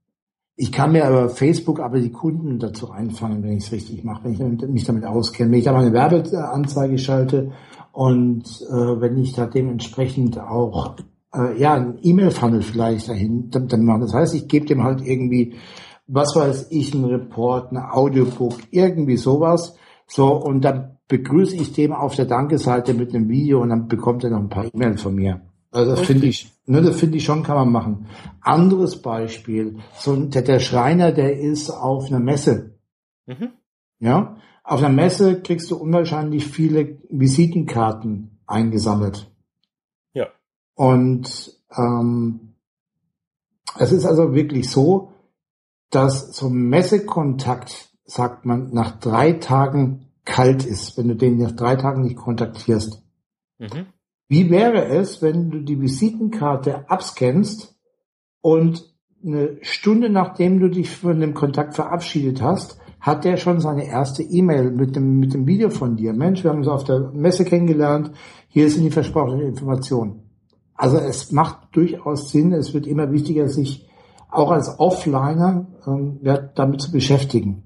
Ich 0.55 0.71
kann 0.71 0.91
mir 0.91 1.05
aber 1.05 1.29
Facebook 1.29 1.79
aber 1.79 1.99
die 1.99 2.11
Kunden 2.11 2.59
dazu 2.59 2.91
einfangen, 2.91 3.41
wenn 3.43 3.57
ich 3.57 3.65
es 3.65 3.71
richtig 3.71 4.03
mache, 4.03 4.25
wenn 4.25 4.55
ich 4.55 4.67
mich 4.67 4.83
damit 4.83 5.05
auskenne. 5.05 5.51
Wenn 5.51 5.59
ich 5.59 5.69
aber 5.69 5.79
eine 5.79 5.93
Werbeanzeige 5.93 6.97
schalte 6.97 7.51
und 7.91 8.43
äh, 8.69 9.01
wenn 9.01 9.17
ich 9.17 9.33
da 9.33 9.47
dementsprechend 9.47 10.39
auch 10.39 10.95
äh, 11.33 11.59
ja 11.59 11.73
ein 11.73 11.97
E-Mail-Funnel 12.01 12.61
vielleicht 12.61 13.09
dahin 13.09 13.49
dann, 13.49 13.67
dann 13.67 13.85
machen. 13.85 14.01
Das 14.01 14.13
heißt, 14.13 14.35
ich 14.35 14.47
gebe 14.47 14.65
dem 14.65 14.83
halt 14.83 15.01
irgendwie, 15.01 15.55
was 16.07 16.35
weiß 16.35 16.67
ich, 16.71 16.93
ein 16.93 17.05
Report, 17.05 17.71
ein 17.71 17.77
Audiobook, 17.77 18.55
irgendwie 18.71 19.17
sowas. 19.17 19.75
So, 20.07 20.35
und 20.35 20.61
dann 20.61 20.97
begrüße 21.07 21.55
ich 21.55 21.73
dem 21.73 21.93
auf 21.93 22.15
der 22.15 22.25
Danke-Seite 22.25 22.93
mit 22.93 23.13
einem 23.13 23.29
Video 23.29 23.61
und 23.61 23.69
dann 23.69 23.87
bekommt 23.87 24.23
er 24.23 24.29
noch 24.29 24.39
ein 24.39 24.49
paar 24.49 24.65
E-Mails 24.65 25.01
von 25.01 25.15
mir. 25.15 25.41
Also 25.71 25.91
das 25.91 26.01
finde 26.01 26.27
ich, 26.27 26.51
ne, 26.65 26.81
das 26.81 26.97
finde 26.97 27.17
ich 27.17 27.23
schon, 27.23 27.43
kann 27.43 27.55
man 27.55 27.71
machen. 27.71 28.07
Anderes 28.41 29.01
Beispiel, 29.01 29.79
so 29.97 30.15
der, 30.15 30.41
der 30.41 30.60
Schreiner, 30.60 31.13
der 31.13 31.39
ist 31.39 31.69
auf 31.69 32.07
einer 32.07 32.19
Messe. 32.19 32.77
Mhm. 33.25 33.53
Ja, 33.99 34.38
auf 34.63 34.79
einer 34.79 34.89
Messe 34.89 35.41
kriegst 35.41 35.71
du 35.71 35.77
unwahrscheinlich 35.77 36.45
viele 36.45 36.99
Visitenkarten 37.10 38.39
eingesammelt. 38.45 39.31
Ja. 40.13 40.27
Und 40.75 41.57
ähm, 41.75 42.55
es 43.77 43.93
ist 43.93 44.05
also 44.05 44.34
wirklich 44.36 44.69
so, 44.69 45.13
dass 45.89 46.36
so 46.36 46.49
Messekontakt, 46.49 47.93
sagt 48.05 48.45
man, 48.45 48.73
nach 48.73 48.99
drei 48.99 49.34
Tagen 49.34 50.07
kalt 50.25 50.65
ist, 50.65 50.97
wenn 50.97 51.07
du 51.07 51.15
den 51.15 51.38
nach 51.38 51.53
drei 51.53 51.77
Tagen 51.77 52.01
nicht 52.01 52.17
kontaktierst. 52.17 53.01
Mhm. 53.57 53.88
Wie 54.32 54.50
wäre 54.50 54.86
es, 54.86 55.22
wenn 55.22 55.52
du 55.52 55.60
die 55.60 55.82
Visitenkarte 55.82 56.89
abscannst 56.89 57.76
und 58.39 58.89
eine 59.26 59.58
Stunde 59.60 60.10
nachdem 60.10 60.62
du 60.62 60.70
dich 60.70 60.89
von 60.89 61.20
dem 61.20 61.34
Kontakt 61.34 61.76
verabschiedet 61.76 62.41
hast, 62.41 62.80
hat 63.02 63.26
der 63.26 63.36
schon 63.36 63.60
seine 63.60 63.88
erste 63.88 64.24
E-Mail 64.24 64.72
mit 64.72 64.96
dem, 64.96 65.20
mit 65.20 65.34
dem 65.34 65.48
Video 65.48 65.70
von 65.70 65.98
dir. 65.98 66.13
Mensch, 66.13 66.46
wir 66.46 66.52
haben 66.52 66.60
uns 66.60 66.70
auf 66.70 66.86
der 66.86 67.12
Messe 67.12 67.44
kennengelernt. 67.44 68.12
Hier 68.48 68.70
sind 68.70 68.86
die 68.86 68.91
versprochenen 68.91 69.48
Informationen. 69.48 70.22
Also 70.76 70.96
es 70.96 71.34
macht 71.34 71.67
durchaus 71.74 72.32
Sinn. 72.32 72.54
Es 72.54 72.74
wird 72.74 72.88
immer 72.88 73.12
wichtiger, 73.12 73.50
sich 73.50 73.86
auch 74.30 74.52
als 74.52 74.80
Offliner 74.80 75.67
ähm, 75.86 76.22
damit 76.56 76.80
zu 76.80 76.94
beschäftigen. 76.94 77.65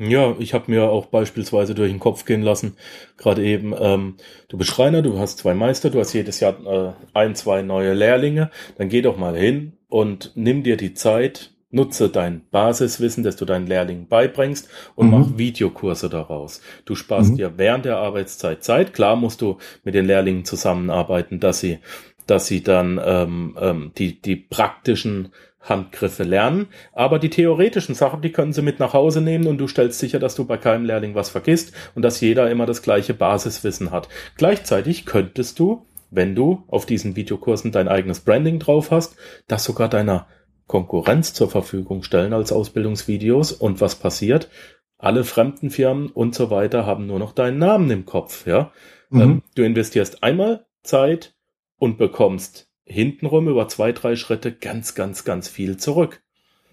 Ja, 0.00 0.36
ich 0.38 0.54
habe 0.54 0.70
mir 0.70 0.84
auch 0.90 1.06
beispielsweise 1.06 1.74
durch 1.74 1.90
den 1.90 1.98
Kopf 1.98 2.24
gehen 2.24 2.42
lassen, 2.42 2.76
gerade 3.16 3.42
eben, 3.44 3.74
ähm, 3.76 4.14
du 4.48 4.56
bist 4.56 4.70
Schreiner, 4.70 5.02
du 5.02 5.18
hast 5.18 5.38
zwei 5.38 5.54
Meister, 5.54 5.90
du 5.90 5.98
hast 5.98 6.12
jedes 6.12 6.38
Jahr 6.38 6.54
äh, 6.66 6.92
ein, 7.14 7.34
zwei 7.34 7.62
neue 7.62 7.94
Lehrlinge, 7.94 8.50
dann 8.76 8.88
geh 8.88 9.02
doch 9.02 9.16
mal 9.16 9.36
hin 9.36 9.72
und 9.88 10.30
nimm 10.36 10.62
dir 10.62 10.76
die 10.76 10.94
Zeit, 10.94 11.50
nutze 11.70 12.10
dein 12.10 12.42
Basiswissen, 12.52 13.24
das 13.24 13.34
du 13.34 13.44
deinen 13.44 13.66
Lehrlingen 13.66 14.06
beibringst 14.06 14.68
und 14.94 15.08
Mhm. 15.08 15.10
mach 15.10 15.36
Videokurse 15.36 16.08
daraus. 16.08 16.60
Du 16.84 16.94
sparst 16.94 17.32
Mhm. 17.32 17.36
dir 17.36 17.58
während 17.58 17.84
der 17.84 17.96
Arbeitszeit 17.96 18.62
Zeit. 18.62 18.94
Klar 18.94 19.16
musst 19.16 19.42
du 19.42 19.58
mit 19.82 19.94
den 19.96 20.06
Lehrlingen 20.06 20.44
zusammenarbeiten, 20.44 21.40
dass 21.40 21.58
sie, 21.58 21.80
dass 22.26 22.46
sie 22.46 22.62
dann 22.62 23.00
ähm, 23.04 23.56
ähm, 23.60 23.92
die, 23.98 24.22
die 24.22 24.36
praktischen 24.36 25.30
Handgriffe 25.60 26.22
lernen. 26.22 26.68
Aber 26.92 27.18
die 27.18 27.30
theoretischen 27.30 27.94
Sachen, 27.94 28.22
die 28.22 28.32
können 28.32 28.52
sie 28.52 28.62
mit 28.62 28.78
nach 28.78 28.92
Hause 28.92 29.20
nehmen 29.20 29.46
und 29.46 29.58
du 29.58 29.68
stellst 29.68 29.98
sicher, 29.98 30.18
dass 30.18 30.34
du 30.34 30.44
bei 30.44 30.56
keinem 30.56 30.84
Lehrling 30.84 31.14
was 31.14 31.30
vergisst 31.30 31.72
und 31.94 32.02
dass 32.02 32.20
jeder 32.20 32.50
immer 32.50 32.66
das 32.66 32.82
gleiche 32.82 33.14
Basiswissen 33.14 33.90
hat. 33.90 34.08
Gleichzeitig 34.36 35.04
könntest 35.04 35.58
du, 35.58 35.86
wenn 36.10 36.34
du 36.34 36.64
auf 36.68 36.86
diesen 36.86 37.16
Videokursen 37.16 37.72
dein 37.72 37.88
eigenes 37.88 38.20
Branding 38.20 38.58
drauf 38.58 38.90
hast, 38.90 39.16
das 39.46 39.64
sogar 39.64 39.88
deiner 39.88 40.26
Konkurrenz 40.66 41.34
zur 41.34 41.50
Verfügung 41.50 42.02
stellen 42.02 42.32
als 42.32 42.52
Ausbildungsvideos. 42.52 43.52
Und 43.52 43.80
was 43.80 43.96
passiert? 43.96 44.48
Alle 44.96 45.24
fremden 45.24 45.70
Firmen 45.70 46.08
und 46.08 46.34
so 46.34 46.50
weiter 46.50 46.86
haben 46.86 47.06
nur 47.06 47.18
noch 47.18 47.32
deinen 47.32 47.58
Namen 47.58 47.90
im 47.90 48.04
Kopf, 48.04 48.46
ja. 48.46 48.72
Mhm. 49.10 49.20
Ähm, 49.20 49.42
du 49.54 49.62
investierst 49.62 50.22
einmal 50.22 50.66
Zeit 50.82 51.34
und 51.78 51.98
bekommst 51.98 52.67
hintenrum 52.88 53.48
über 53.48 53.68
zwei, 53.68 53.92
drei 53.92 54.16
Schritte 54.16 54.52
ganz, 54.52 54.94
ganz, 54.94 55.24
ganz 55.24 55.48
viel 55.48 55.76
zurück. 55.76 56.20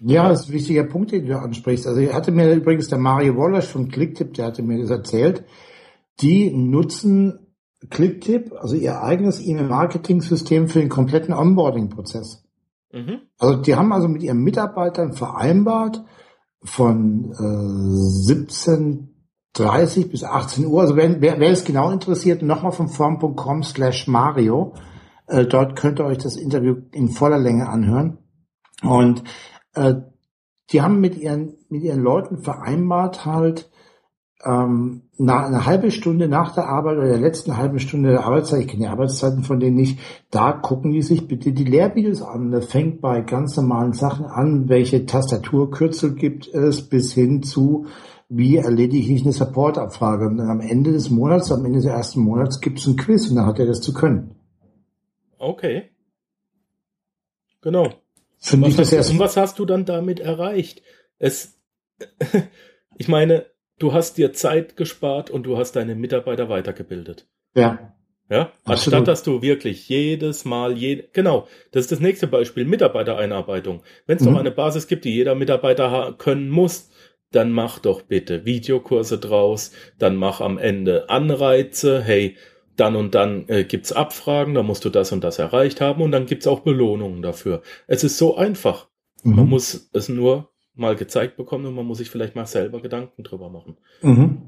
Ja, 0.00 0.28
das 0.28 0.42
ist 0.42 0.48
ein 0.48 0.54
wichtiger 0.54 0.84
Punkt, 0.84 1.12
den 1.12 1.26
du 1.26 1.38
ansprichst. 1.38 1.86
Also 1.86 2.02
hatte 2.12 2.32
mir 2.32 2.52
übrigens 2.52 2.88
der 2.88 2.98
Mario 2.98 3.36
Wallace 3.36 3.68
von 3.68 3.88
Clicktip, 3.88 4.34
der 4.34 4.46
hatte 4.46 4.62
mir 4.62 4.80
das 4.80 4.90
erzählt. 4.90 5.44
Die 6.20 6.50
nutzen 6.50 7.46
Clicktip, 7.90 8.52
also 8.58 8.74
ihr 8.74 9.02
eigenes 9.02 9.40
E-Mail-Marketing-System 9.40 10.68
für 10.68 10.80
den 10.80 10.88
kompletten 10.88 11.34
Onboarding-Prozess. 11.34 12.44
Mhm. 12.92 13.20
Also 13.38 13.62
die 13.62 13.74
haben 13.74 13.92
also 13.92 14.08
mit 14.08 14.22
ihren 14.22 14.42
Mitarbeitern 14.42 15.12
vereinbart 15.12 16.02
von 16.62 17.32
äh, 17.32 18.32
17.30 18.32 20.08
bis 20.10 20.24
18 20.24 20.66
Uhr. 20.66 20.80
Also 20.80 20.96
wer, 20.96 21.20
wer, 21.20 21.38
wer 21.38 21.50
es 21.50 21.64
genau 21.64 21.90
interessiert, 21.90 22.42
nochmal 22.42 22.72
von 22.72 22.88
form.com 22.88 23.62
slash 23.62 24.08
Mario. 24.08 24.74
Äh, 25.26 25.46
dort 25.46 25.76
könnt 25.76 26.00
ihr 26.00 26.06
euch 26.06 26.18
das 26.18 26.36
Interview 26.36 26.76
in 26.92 27.08
voller 27.08 27.38
Länge 27.38 27.68
anhören. 27.68 28.18
Und 28.82 29.24
äh, 29.74 29.94
die 30.70 30.82
haben 30.82 31.00
mit 31.00 31.16
ihren, 31.16 31.54
mit 31.68 31.82
ihren 31.82 32.02
Leuten 32.02 32.38
vereinbart 32.38 33.24
halt, 33.24 33.70
ähm, 34.44 35.02
na, 35.18 35.46
eine 35.46 35.64
halbe 35.64 35.90
Stunde 35.90 36.28
nach 36.28 36.54
der 36.54 36.68
Arbeit 36.68 36.98
oder 36.98 37.08
der 37.08 37.20
letzten 37.20 37.56
halben 37.56 37.78
Stunde 37.78 38.10
der 38.10 38.26
Arbeitszeit, 38.26 38.60
ich 38.60 38.68
kenne 38.68 38.84
die 38.84 38.88
Arbeitszeiten 38.88 39.44
von 39.44 39.60
denen 39.60 39.76
nicht, 39.76 39.98
da 40.30 40.52
gucken 40.52 40.92
die 40.92 41.02
sich 41.02 41.26
bitte 41.26 41.52
die 41.52 41.64
Lehrvideos 41.64 42.22
an. 42.22 42.50
Das 42.50 42.66
fängt 42.66 43.00
bei 43.00 43.22
ganz 43.22 43.56
normalen 43.56 43.92
Sachen 43.92 44.26
an, 44.26 44.68
welche 44.68 45.06
Tastaturkürzel 45.06 46.14
gibt 46.14 46.48
es, 46.48 46.82
bis 46.82 47.12
hin 47.12 47.42
zu, 47.42 47.86
wie 48.28 48.56
erledige 48.56 49.12
ich 49.12 49.22
eine 49.22 49.32
Supportabfrage. 49.32 50.26
Und 50.26 50.36
dann 50.36 50.50
am 50.50 50.60
Ende 50.60 50.92
des 50.92 51.10
Monats, 51.10 51.50
am 51.50 51.64
Ende 51.64 51.78
des 51.78 51.86
ersten 51.86 52.20
Monats 52.20 52.60
gibt 52.60 52.78
es 52.78 52.86
ein 52.86 52.96
Quiz 52.96 53.28
und 53.30 53.36
dann 53.36 53.46
hat 53.46 53.58
er 53.58 53.66
das 53.66 53.80
zu 53.80 53.94
können. 53.94 54.35
Okay. 55.38 55.90
Genau. 57.62 57.92
Finde 58.38 58.68
ich 58.68 58.76
das 58.76 58.90
du, 58.90 58.96
und 58.96 59.02
erst. 59.02 59.18
was 59.18 59.36
hast 59.36 59.58
du 59.58 59.64
dann 59.64 59.84
damit 59.84 60.20
erreicht? 60.20 60.82
Es, 61.18 61.58
ich 62.98 63.08
meine, 63.08 63.46
du 63.78 63.92
hast 63.92 64.18
dir 64.18 64.32
Zeit 64.32 64.76
gespart 64.76 65.30
und 65.30 65.44
du 65.44 65.56
hast 65.58 65.72
deine 65.72 65.94
Mitarbeiter 65.94 66.48
weitergebildet. 66.48 67.26
Ja. 67.54 67.92
Ja, 68.28 68.50
Absolut. 68.64 68.66
anstatt 68.66 69.08
dass 69.08 69.22
du 69.22 69.40
wirklich 69.40 69.88
jedes 69.88 70.44
Mal, 70.44 70.76
je, 70.76 71.04
genau, 71.12 71.46
das 71.70 71.82
ist 71.82 71.92
das 71.92 72.00
nächste 72.00 72.26
Beispiel, 72.26 72.64
Mitarbeitereinarbeitung. 72.64 73.84
Wenn 74.06 74.16
es 74.16 74.24
Mhm. 74.24 74.32
doch 74.32 74.40
eine 74.40 74.50
Basis 74.50 74.88
gibt, 74.88 75.04
die 75.04 75.14
jeder 75.14 75.36
Mitarbeiter 75.36 76.12
können 76.18 76.48
muss, 76.48 76.90
dann 77.30 77.52
mach 77.52 77.78
doch 77.78 78.02
bitte 78.02 78.44
Videokurse 78.44 79.18
draus, 79.18 79.70
dann 79.98 80.16
mach 80.16 80.40
am 80.40 80.58
Ende 80.58 81.08
Anreize, 81.08 82.02
hey, 82.02 82.36
dann 82.76 82.96
und 82.96 83.14
dann 83.14 83.48
äh, 83.48 83.64
gibt's 83.64 83.92
Abfragen, 83.92 84.54
da 84.54 84.62
musst 84.62 84.84
du 84.84 84.90
das 84.90 85.12
und 85.12 85.22
das 85.24 85.38
erreicht 85.38 85.80
haben 85.80 86.02
und 86.02 86.12
dann 86.12 86.26
gibt's 86.26 86.46
auch 86.46 86.60
Belohnungen 86.60 87.22
dafür. 87.22 87.62
Es 87.86 88.04
ist 88.04 88.18
so 88.18 88.36
einfach. 88.36 88.88
Man 89.22 89.44
Mhm. 89.44 89.50
muss 89.50 89.88
es 89.92 90.08
nur 90.08 90.50
mal 90.74 90.94
gezeigt 90.94 91.36
bekommen 91.36 91.66
und 91.66 91.74
man 91.74 91.86
muss 91.86 91.98
sich 91.98 92.10
vielleicht 92.10 92.36
mal 92.36 92.46
selber 92.46 92.80
Gedanken 92.80 93.22
drüber 93.24 93.48
machen. 93.48 93.76
Mhm. 94.02 94.42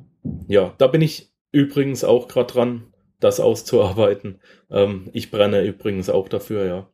Ja, 0.46 0.74
da 0.78 0.86
bin 0.86 1.00
ich 1.00 1.32
übrigens 1.52 2.04
auch 2.04 2.28
gerade 2.28 2.52
dran, 2.52 2.92
das 3.18 3.40
auszuarbeiten. 3.40 4.40
Ähm, 4.70 5.08
ich 5.12 5.30
brenne 5.30 5.64
übrigens 5.64 6.10
auch 6.10 6.28
dafür, 6.28 6.66
ja. 6.66 6.88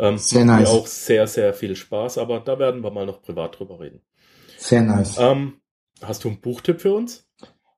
Ähm, 0.00 0.18
Sehr 0.18 0.44
nice. 0.44 0.72
Mir 0.72 0.78
auch 0.78 0.86
sehr, 0.86 1.26
sehr 1.28 1.54
viel 1.54 1.76
Spaß, 1.76 2.18
aber 2.18 2.40
da 2.40 2.58
werden 2.58 2.82
wir 2.82 2.90
mal 2.90 3.06
noch 3.06 3.22
privat 3.22 3.58
drüber 3.58 3.78
reden. 3.78 4.00
Sehr 4.56 4.82
nice. 4.82 5.18
Ähm, 5.20 5.60
hast 6.02 6.24
du 6.24 6.28
einen 6.28 6.40
Buchtipp 6.40 6.80
für 6.80 6.94
uns? 6.94 7.28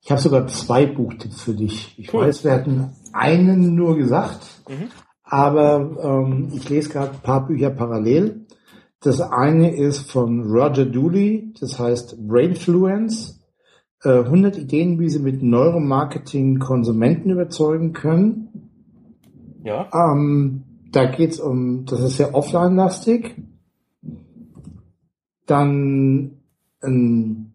Ich 0.05 0.11
habe 0.11 0.21
sogar 0.21 0.47
zwei 0.49 0.85
Buchtipps 0.85 1.41
für 1.41 1.55
dich. 1.55 1.99
Ich 1.99 2.13
Cool. 2.13 2.27
weiß, 2.27 2.45
wir 2.45 2.53
hatten 2.53 2.91
einen 3.15 3.75
nur 3.75 3.97
gesagt, 3.97 4.47
Mhm. 4.69 4.89
aber 5.23 5.97
ähm, 6.03 6.49
ich 6.53 6.69
lese 6.69 6.91
gerade 6.91 7.13
ein 7.13 7.21
paar 7.23 7.47
Bücher 7.47 7.71
parallel. 7.71 8.45
Das 9.01 9.23
eine 9.23 9.75
ist 9.75 10.11
von 10.11 10.43
Roger 10.43 10.85
Dooley, 10.85 11.55
das 11.59 11.79
heißt 11.79 12.29
Brainfluence. 12.29 13.41
Äh, 14.03 14.25
100 14.25 14.59
Ideen, 14.59 15.01
wie 15.01 15.09
Sie 15.09 15.21
mit 15.21 15.43
Neuromarketing 15.43 16.59
Konsumenten 16.59 17.31
überzeugen 17.31 17.95
können. 17.95 18.71
Ja. 19.63 19.89
Ähm, 19.95 20.65
da 20.93 21.07
geht's 21.07 21.41
um, 21.41 21.87
das 21.87 22.01
ist 22.01 22.19
sehr 22.19 22.35
offline-lastig. 22.35 23.37
Dann 25.47 26.33
ein 26.83 27.54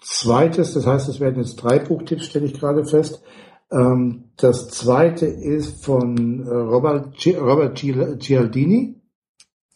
zweites, 0.00 0.74
das 0.74 0.86
heißt, 0.86 1.08
es 1.08 1.20
werden 1.20 1.42
jetzt 1.42 1.56
drei 1.56 1.78
Buchtipps, 1.78 2.26
stelle 2.26 2.46
ich 2.46 2.54
gerade 2.54 2.84
fest. 2.84 3.22
Ähm, 3.70 4.24
das 4.36 4.68
zweite 4.68 5.26
ist 5.26 5.84
von 5.84 6.46
äh, 6.46 6.50
Robert, 6.50 7.16
Gi- 7.16 7.36
Robert 7.36 7.76
Gi- 7.78 8.16
Gialdini. 8.18 9.00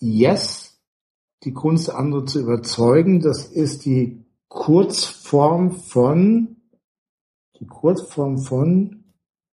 Yes, 0.00 0.80
die 1.44 1.52
Kunst, 1.52 1.90
andere 1.90 2.24
zu 2.24 2.40
überzeugen. 2.40 3.20
Das 3.20 3.44
ist 3.46 3.84
die 3.84 4.24
Kurzform 4.48 5.72
von, 5.72 6.56
die 7.60 7.66
Kurzform 7.66 8.38
von, 8.38 9.04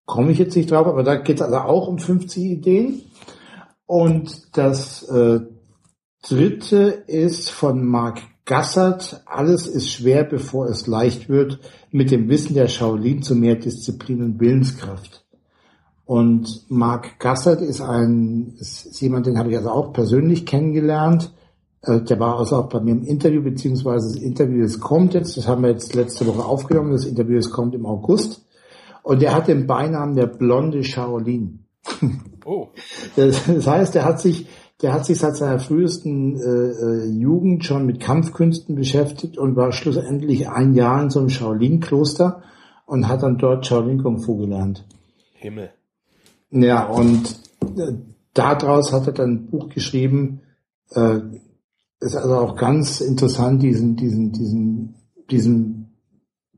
komme 0.06 0.32
ich 0.32 0.38
jetzt 0.40 0.56
nicht 0.56 0.72
drauf, 0.72 0.88
aber 0.88 1.04
da 1.04 1.16
geht 1.16 1.38
es 1.38 1.42
also 1.42 1.58
auch 1.58 1.88
um 1.88 2.00
50 2.00 2.44
Ideen. 2.44 3.02
Und 3.86 4.56
das 4.58 5.04
äh, 5.10 5.40
dritte 6.22 6.78
ist 7.08 7.50
von 7.50 7.84
Mark 7.86 8.22
Gassert. 8.50 9.22
Alles 9.28 9.68
ist 9.68 9.92
schwer, 9.92 10.24
bevor 10.24 10.66
es 10.66 10.88
leicht 10.88 11.30
wird. 11.30 11.60
Mit 11.92 12.10
dem 12.10 12.30
Wissen 12.30 12.56
der 12.56 12.68
Shaolin 12.68 13.22
zu 13.22 13.36
mehr 13.36 13.54
Disziplin 13.54 14.24
und 14.24 14.40
Willenskraft. 14.40 15.24
Und 16.06 16.66
Mark 16.68 17.20
Gassert 17.20 17.62
ist 17.62 17.80
ein, 17.80 18.56
ist 18.58 19.00
jemand, 19.02 19.28
den 19.28 19.38
habe 19.38 19.52
ich 19.52 19.58
also 19.58 19.70
auch 19.70 19.94
persönlich 19.94 20.48
kennengelernt. 20.48 21.32
Äh, 21.84 22.02
Der 22.02 22.20
war 22.20 22.40
also 22.40 22.56
auch 22.56 22.70
bei 22.70 22.80
mir 22.80 22.94
im 22.94 23.04
Interview, 23.04 23.44
beziehungsweise 23.44 24.16
das 24.16 24.24
Interview, 24.24 24.64
das 24.64 24.80
kommt 24.80 25.14
jetzt, 25.14 25.38
das 25.38 25.48
haben 25.48 25.62
wir 25.62 25.70
jetzt 25.70 25.94
letzte 25.94 26.26
Woche 26.26 26.44
aufgenommen, 26.44 26.92
das 26.92 27.06
Interview, 27.06 27.36
das 27.36 27.52
kommt 27.52 27.76
im 27.76 27.86
August. 27.86 28.44
Und 29.04 29.22
der 29.22 29.36
hat 29.36 29.48
den 29.48 29.68
Beinamen 29.68 30.16
der 30.16 30.26
blonde 30.26 30.84
Shaolin. 30.84 31.66
Oh. 32.46 32.70
Das, 33.16 33.68
heißt, 33.68 33.94
der 33.94 34.06
hat 34.06 34.20
sich, 34.20 34.48
der 34.82 34.94
hat 34.94 35.06
sich 35.06 35.20
seit 35.20 35.36
seiner 35.36 35.60
frühesten 35.60 36.38
äh, 36.38 36.42
äh, 36.42 37.06
Jugend 37.10 37.66
schon 37.66 37.86
mit 37.86 38.00
Kampfkünsten 38.00 38.76
beschäftigt 38.76 39.38
und 39.38 39.56
war 39.56 39.72
schlussendlich 39.72 40.50
ein 40.50 40.74
Jahr 40.74 41.04
in 41.04 41.10
so 41.10 41.20
einem 41.20 41.30
Shaolin-Kloster 41.30 42.42
und 42.86 43.08
hat 43.08 43.24
dann 43.24 43.38
dort 43.38 43.66
Shaolin 43.66 44.02
Kung 44.02 44.20
Fu 44.20 44.38
gelernt. 44.38 44.86
Himmel. 45.34 45.72
Ja, 46.52 46.86
und 46.86 47.40
äh, 47.78 47.94
daraus 48.34 48.94
hat 48.94 49.08
er 49.08 49.14
dann 49.14 49.32
ein 49.32 49.46
Buch 49.48 49.70
geschrieben. 49.70 50.42
Äh, 50.92 51.20
ist 52.00 52.16
also 52.16 52.36
auch 52.36 52.56
ganz 52.56 53.02
interessant, 53.02 53.62
diesen, 53.62 53.98
diesen, 53.98 54.32
diesen, 54.32 54.96
diesen 55.30 55.90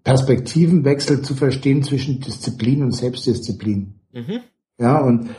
Perspektivenwechsel 0.03 1.23
zu 1.23 1.33
verstehen 1.33 1.83
zwischen 1.83 2.19
Disziplin 2.19 2.83
und 2.83 2.91
Selbstdisziplin. 2.91 3.99
Mhm. 4.13 4.39
Ja, 4.77 4.99
und 4.99 5.29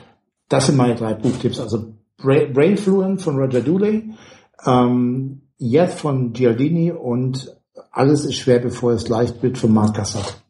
das 0.48 0.66
sind 0.66 0.76
meine 0.76 0.96
drei 0.96 1.14
Buchtipps. 1.14 1.60
Also 1.60 1.94
Bra 2.18 2.44
Brainfluent 2.52 3.20
von 3.22 3.36
Roger 3.36 3.60
Dooley, 3.60 4.10
ähm, 4.66 5.42
Yes 5.58 5.94
von 5.94 6.32
Giardini 6.32 6.90
und 6.90 7.56
Alles 7.90 8.24
ist 8.24 8.36
schwer, 8.36 8.58
bevor 8.58 8.92
es 8.92 9.08
leicht 9.08 9.42
wird 9.42 9.58
von 9.58 9.72
Mark 9.72 9.94
Gassert. 9.94 10.42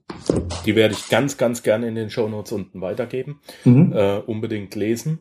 Die 0.65 0.77
werde 0.77 0.95
ich 0.95 1.09
ganz, 1.09 1.37
ganz 1.37 1.63
gerne 1.63 1.89
in 1.89 1.95
den 1.95 2.11
Shownotes 2.11 2.53
unten 2.53 2.81
weitergeben. 2.81 3.41
Mhm. 3.65 3.93
Äh, 3.93 4.19
unbedingt 4.19 4.75
lesen. 4.75 5.21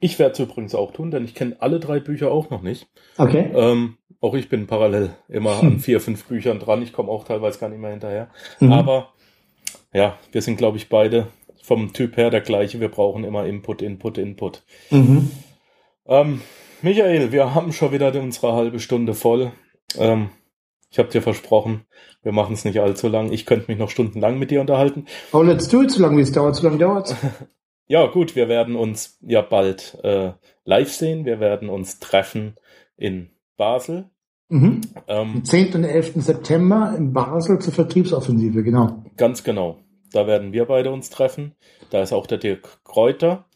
Ich 0.00 0.18
werde 0.18 0.32
es 0.32 0.38
übrigens 0.38 0.74
auch 0.74 0.92
tun, 0.92 1.10
denn 1.10 1.24
ich 1.24 1.34
kenne 1.34 1.56
alle 1.60 1.80
drei 1.80 2.00
Bücher 2.00 2.30
auch 2.30 2.50
noch 2.50 2.62
nicht. 2.62 2.88
Okay. 3.16 3.50
Ähm, 3.52 3.96
auch 4.20 4.34
ich 4.34 4.48
bin 4.48 4.66
parallel 4.66 5.10
immer 5.28 5.60
an 5.60 5.78
vier, 5.80 6.00
fünf 6.00 6.24
Büchern 6.24 6.58
dran. 6.58 6.82
Ich 6.82 6.92
komme 6.92 7.10
auch 7.10 7.24
teilweise 7.24 7.58
gar 7.58 7.68
nicht 7.68 7.80
mehr 7.80 7.90
hinterher. 7.90 8.28
Mhm. 8.60 8.72
Aber 8.72 9.12
ja, 9.92 10.18
wir 10.32 10.42
sind, 10.42 10.56
glaube 10.56 10.76
ich, 10.76 10.88
beide 10.88 11.28
vom 11.62 11.92
Typ 11.92 12.16
her 12.16 12.30
der 12.30 12.40
gleiche. 12.40 12.80
Wir 12.80 12.88
brauchen 12.88 13.24
immer 13.24 13.46
Input, 13.46 13.82
Input, 13.82 14.18
Input. 14.18 14.62
Mhm. 14.90 15.30
Ähm, 16.08 16.40
Michael, 16.80 17.32
wir 17.32 17.54
haben 17.54 17.72
schon 17.72 17.92
wieder 17.92 18.14
unsere 18.20 18.54
halbe 18.54 18.80
Stunde 18.80 19.14
voll. 19.14 19.52
Ähm, 19.96 20.30
ich 20.90 20.98
habe 20.98 21.10
dir 21.10 21.20
versprochen, 21.20 21.84
wir 22.22 22.32
machen 22.32 22.54
es 22.54 22.64
nicht 22.64 22.80
allzu 22.80 23.08
lang. 23.08 23.30
Ich 23.30 23.44
könnte 23.44 23.70
mich 23.70 23.78
noch 23.78 23.90
stundenlang 23.90 24.38
mit 24.38 24.50
dir 24.50 24.62
unterhalten. 24.62 25.04
Oh, 25.32 25.42
let's 25.42 25.68
do 25.68 25.82
it, 25.82 25.90
so 25.90 26.00
lange 26.02 26.16
wie 26.16 26.22
es 26.22 26.32
dauert, 26.32 26.56
so 26.56 26.66
lange 26.66 26.78
dauert 26.78 27.14
Ja, 27.86 28.06
gut, 28.06 28.36
wir 28.36 28.48
werden 28.48 28.76
uns 28.76 29.18
ja 29.22 29.40
bald 29.40 29.98
äh, 30.02 30.32
live 30.64 30.92
sehen. 30.92 31.24
Wir 31.24 31.40
werden 31.40 31.68
uns 31.68 31.98
treffen 32.00 32.56
in 32.96 33.30
Basel. 33.56 34.10
Mhm. 34.48 34.80
Ähm, 35.08 35.32
Am 35.36 35.44
10. 35.44 35.74
und 35.74 35.84
11. 35.84 36.12
September 36.16 36.94
in 36.96 37.12
Basel 37.12 37.58
zur 37.58 37.72
Vertriebsoffensive, 37.72 38.62
genau. 38.62 39.04
ganz 39.16 39.42
genau. 39.42 39.78
Da 40.12 40.26
werden 40.26 40.52
wir 40.52 40.64
beide 40.64 40.90
uns 40.90 41.10
treffen. 41.10 41.54
Da 41.90 42.02
ist 42.02 42.12
auch 42.12 42.26
der 42.26 42.38
Dirk 42.38 42.82
Kräuter. 42.84 43.47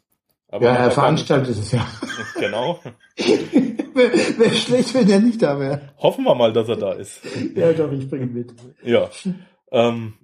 Aber 0.53 0.67
Ja, 0.67 0.75
er 0.75 0.91
veranstaltet 0.91 1.57
es 1.57 1.73
ja. 1.73 1.87
Genau. 2.39 2.79
Wäre 3.17 4.39
wär 4.39 4.51
schlecht, 4.51 4.95
wenn 4.95 5.09
er 5.09 5.21
nicht 5.21 5.41
da 5.41 5.59
wäre. 5.59 5.81
Hoffen 5.99 6.25
wir 6.25 6.35
mal, 6.35 6.53
dass 6.53 6.69
er 6.69 6.77
da 6.77 6.93
ist. 6.93 7.23
Ja, 7.55 7.73
doch, 7.73 7.91
ich 7.91 8.09
bringe 8.09 8.27
ihn 8.27 8.35
mit. 8.35 8.53
Ja. 8.83 9.09
Ähm, 9.71 10.15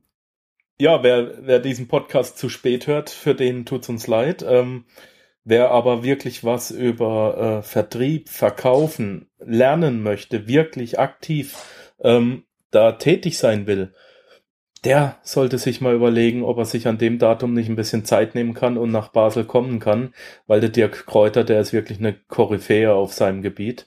ja, 0.78 1.02
wer, 1.02 1.46
wer 1.46 1.60
diesen 1.60 1.88
Podcast 1.88 2.36
zu 2.36 2.50
spät 2.50 2.86
hört, 2.86 3.08
für 3.08 3.34
den 3.34 3.64
tut's 3.64 3.88
uns 3.88 4.06
leid. 4.06 4.44
Ähm, 4.46 4.84
wer 5.44 5.70
aber 5.70 6.04
wirklich 6.04 6.44
was 6.44 6.70
über 6.70 7.60
äh, 7.60 7.62
Vertrieb, 7.62 8.28
Verkaufen 8.28 9.30
lernen 9.38 10.02
möchte, 10.02 10.46
wirklich 10.46 10.98
aktiv 10.98 11.56
ähm, 12.00 12.44
da 12.70 12.92
tätig 12.92 13.38
sein 13.38 13.66
will, 13.66 13.94
der 14.84 15.16
sollte 15.22 15.58
sich 15.58 15.80
mal 15.80 15.94
überlegen, 15.94 16.42
ob 16.42 16.58
er 16.58 16.64
sich 16.64 16.86
an 16.88 16.98
dem 16.98 17.18
Datum 17.18 17.54
nicht 17.54 17.68
ein 17.68 17.76
bisschen 17.76 18.04
Zeit 18.04 18.34
nehmen 18.34 18.54
kann 18.54 18.76
und 18.78 18.90
nach 18.90 19.08
Basel 19.08 19.44
kommen 19.44 19.80
kann, 19.80 20.12
weil 20.46 20.60
der 20.60 20.70
Dirk 20.70 21.06
Kräuter, 21.06 21.44
der 21.44 21.60
ist 21.60 21.72
wirklich 21.72 21.98
eine 21.98 22.14
Koryphäe 22.28 22.92
auf 22.94 23.12
seinem 23.12 23.42
Gebiet. 23.42 23.86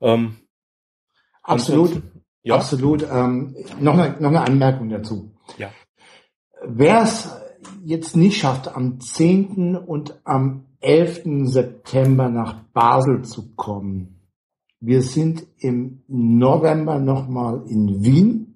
Ähm, 0.00 0.36
Absolut. 1.42 1.90
ansonsten- 1.90 2.22
Ja. 2.44 2.54
Absolut. 2.56 3.06
Ähm, 3.10 3.54
noch, 3.80 3.96
eine, 3.96 4.16
noch 4.20 4.30
eine 4.30 4.40
Anmerkung 4.42 4.88
dazu. 4.88 5.30
Ja. 5.58 5.70
Wer 6.64 7.02
es 7.02 7.30
jetzt 7.84 8.16
nicht 8.16 8.38
schafft, 8.38 8.74
am 8.74 9.00
10. 9.00 9.76
und 9.76 10.20
am 10.24 10.66
11. 10.80 11.46
September 11.46 12.28
nach 12.28 12.54
Basel 12.72 13.22
zu 13.22 13.54
kommen, 13.54 14.18
wir 14.80 15.02
sind 15.02 15.46
im 15.58 16.02
November 16.08 16.98
nochmal 16.98 17.62
in 17.68 18.02
Wien, 18.04 18.51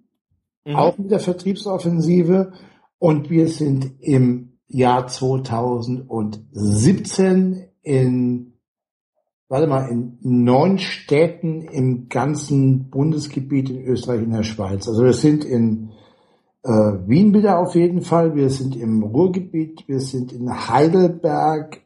Mhm. 0.66 0.76
auch 0.76 0.98
mit 0.98 1.10
der 1.10 1.20
Vertriebsoffensive, 1.20 2.52
und 2.98 3.30
wir 3.30 3.48
sind 3.48 3.92
im 4.00 4.58
Jahr 4.68 5.06
2017 5.06 7.68
in 7.82 8.52
warte 9.48 9.68
mal, 9.68 9.88
in 9.88 10.18
neun 10.22 10.78
Städten 10.78 11.62
im 11.62 12.08
ganzen 12.08 12.90
Bundesgebiet 12.90 13.70
in 13.70 13.84
Österreich 13.84 14.22
und 14.22 14.32
der 14.32 14.42
Schweiz. 14.42 14.88
Also 14.88 15.04
wir 15.04 15.12
sind 15.12 15.44
in 15.44 15.90
äh, 16.64 16.68
Wien 16.68 17.32
wieder 17.32 17.60
auf 17.60 17.76
jeden 17.76 18.02
Fall, 18.02 18.34
wir 18.34 18.50
sind 18.50 18.74
im 18.74 19.04
Ruhrgebiet, 19.04 19.84
wir 19.86 20.00
sind 20.00 20.32
in 20.32 20.50
Heidelberg. 20.68 21.80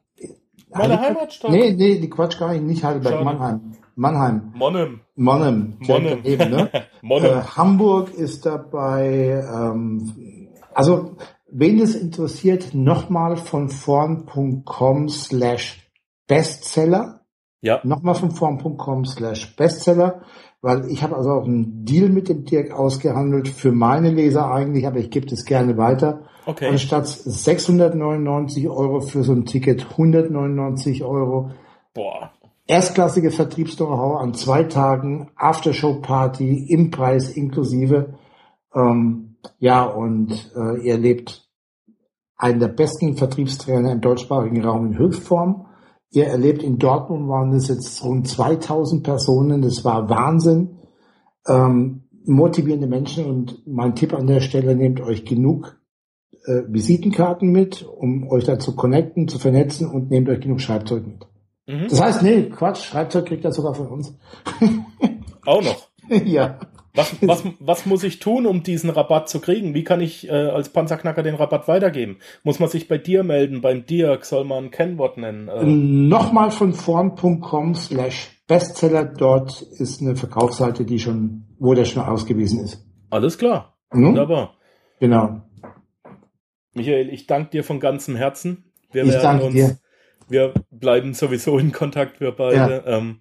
Meine 0.71 0.99
Heidelberg- 1.01 1.17
Heimatstadt. 1.19 1.51
Nee, 1.51 1.73
nee, 1.73 1.99
die 1.99 2.09
Quatsch 2.09 2.39
gar 2.39 2.53
nicht, 2.53 2.65
nicht 2.65 2.83
Heidelberg, 2.85 3.13
Schade. 3.13 3.25
Mannheim. 3.25 3.61
Mannheim. 3.95 4.53
Monnem. 4.55 5.01
Monnem. 5.21 5.79
direkt 5.81 5.89
Monnem. 5.89 6.23
daneben, 6.23 6.51
ne? 6.51 6.71
Monnem. 7.03 7.39
Äh, 7.39 7.43
Hamburg 7.43 8.15
ist 8.15 8.47
dabei. 8.47 9.45
Ähm, 9.47 10.49
also, 10.73 11.17
wen 11.51 11.79
es 11.81 11.95
interessiert, 11.95 12.75
nochmal 12.75 13.37
von 13.37 13.69
vorn.com 13.69 15.09
slash 15.09 15.87
Bestseller. 16.27 17.21
Ja. 17.61 17.81
Nochmal 17.85 18.15
von 18.15 18.31
vorn.com 18.31 19.05
slash 19.05 19.55
Bestseller, 19.57 20.23
weil 20.63 20.91
ich 20.91 21.03
habe 21.03 21.17
also 21.17 21.31
auch 21.31 21.45
einen 21.45 21.85
Deal 21.85 22.09
mit 22.09 22.31
dem 22.31 22.45
Dirk 22.47 22.73
ausgehandelt 22.73 23.49
für 23.49 23.73
meine 23.73 24.11
Leser 24.11 24.51
eigentlich, 24.51 24.87
aber 24.87 24.99
ich 24.99 25.11
gebe 25.11 25.27
das 25.27 25.45
gerne 25.45 25.77
weiter. 25.77 26.23
Okay. 26.47 26.69
Anstatt 26.69 27.07
699 27.07 28.69
Euro 28.69 29.01
für 29.01 29.23
so 29.23 29.33
ein 29.33 29.45
Ticket 29.45 29.91
199 29.91 31.05
Euro. 31.05 31.51
Boah. 31.93 32.31
Erstklassige 32.71 33.33
Vertriebs-Know-how 33.33 34.21
an 34.21 34.33
zwei 34.33 34.63
Tagen, 34.63 35.33
Aftershow-Party 35.35 36.67
im 36.69 36.93
Preis 36.93 37.31
inklusive. 37.31 38.15
Ähm, 38.73 39.35
ja, 39.59 39.83
und 39.83 40.53
äh, 40.55 40.81
ihr 40.81 40.93
erlebt 40.93 41.51
einen 42.37 42.61
der 42.61 42.69
besten 42.69 43.17
Vertriebstrainer 43.17 43.91
im 43.91 44.01
deutschsprachigen 44.01 44.65
Raum 44.65 44.87
in 44.87 44.99
Höchstform. 44.99 45.67
Ihr 46.13 46.29
erlebt 46.29 46.63
in 46.63 46.79
Dortmund 46.79 47.29
waren 47.29 47.53
es 47.55 47.67
jetzt 47.67 48.05
rund 48.05 48.29
2000 48.29 49.03
Personen. 49.03 49.63
Das 49.63 49.85
war 49.85 50.09
Wahnsinn. 50.09 50.79
Ähm, 51.49 52.05
motivierende 52.25 52.87
Menschen 52.87 53.27
und 53.27 53.67
mein 53.67 53.97
Tipp 53.97 54.15
an 54.15 54.29
der 54.29 54.39
Stelle, 54.39 54.77
nehmt 54.77 55.01
euch 55.01 55.25
genug 55.25 55.77
äh, 56.45 56.63
Visitenkarten 56.69 57.51
mit, 57.51 57.83
um 57.83 58.29
euch 58.31 58.45
da 58.45 58.61
zu 58.61 58.77
connecten, 58.77 59.27
zu 59.27 59.41
vernetzen 59.41 59.91
und 59.91 60.09
nehmt 60.13 60.29
euch 60.29 60.39
genug 60.39 60.61
Schreibzeug 60.61 61.05
mit. 61.05 61.27
Mhm. 61.71 61.89
Das 61.89 62.01
heißt, 62.01 62.23
nee, 62.23 62.43
Quatsch, 62.45 62.85
Schreibzeug 62.85 63.27
kriegt 63.27 63.45
er 63.45 63.53
sogar 63.53 63.75
von 63.75 63.87
uns. 63.89 64.15
Auch 65.47 65.63
noch. 65.63 65.89
ja. 66.25 66.59
Was, 66.93 67.15
was, 67.23 67.45
was 67.61 67.87
muss 67.87 68.03
ich 68.03 68.19
tun, 68.19 68.47
um 68.47 68.65
diesen 68.65 68.91
Rabatt 68.91 69.29
zu 69.29 69.41
kriegen? 69.41 69.75
Wie 69.75 69.85
kann 69.85 70.01
ich 70.01 70.29
äh, 70.29 70.33
als 70.33 70.71
Panzerknacker 70.71 71.23
den 71.23 71.37
Rabatt 71.37 71.69
weitergeben? 71.69 72.19
Muss 72.43 72.59
man 72.59 72.69
sich 72.69 72.89
bei 72.89 72.99
dir 72.99 73.23
melden, 73.23 73.61
beim 73.61 73.87
Dirk? 73.87 74.25
Soll 74.25 74.45
man 74.45 74.65
ein 74.65 74.71
Kennwort 74.73 75.17
nennen? 75.17 75.47
Äh, 75.49 75.65
Nochmal 75.65 76.51
von 76.51 76.73
vorn.com 76.73 77.77
slash 77.77 78.31
Bestseller. 78.49 79.05
Dort 79.05 79.63
ist 79.63 80.01
eine 80.03 80.17
Verkaufsseite, 80.17 80.85
die 80.85 80.99
schon, 80.99 81.45
wo 81.61 81.75
der 81.75 81.85
schon 81.85 82.03
ausgewiesen 82.03 82.59
ist. 82.65 82.85
alles 83.11 83.39
klar. 83.39 83.77
Hm? 83.93 84.07
Wunderbar. 84.07 84.55
Genau. 84.99 85.43
Michael, 86.75 87.09
ich 87.11 87.27
danke 87.29 87.51
dir 87.51 87.65
von 87.65 87.79
ganzem 87.79 88.17
Herzen. 88.17 88.65
Wir 88.93 89.05
Ich 89.05 89.11
werden 89.11 89.23
danke 89.23 89.45
uns, 89.47 89.55
dir. 89.55 89.79
Wir 90.31 90.55
bleiben 90.71 91.15
sowieso 91.15 91.59
in 91.59 91.73
Kontakt, 91.73 92.21
wir 92.21 92.33
beide. 92.33 92.85
Ähm, 92.87 93.21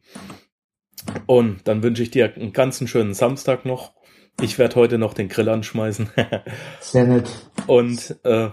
und 1.25 1.67
dann 1.67 1.83
wünsche 1.83 2.03
ich 2.03 2.11
dir 2.11 2.33
einen 2.35 2.53
ganzen 2.53 2.87
schönen 2.87 3.13
Samstag 3.13 3.65
noch. 3.65 3.93
Ich 4.41 4.57
werde 4.57 4.75
heute 4.75 4.97
noch 4.97 5.13
den 5.13 5.27
Grill 5.27 5.49
anschmeißen. 5.49 6.09
Sehr 6.79 7.05
nett. 7.05 7.29
Und 7.67 8.17
äh, 8.23 8.49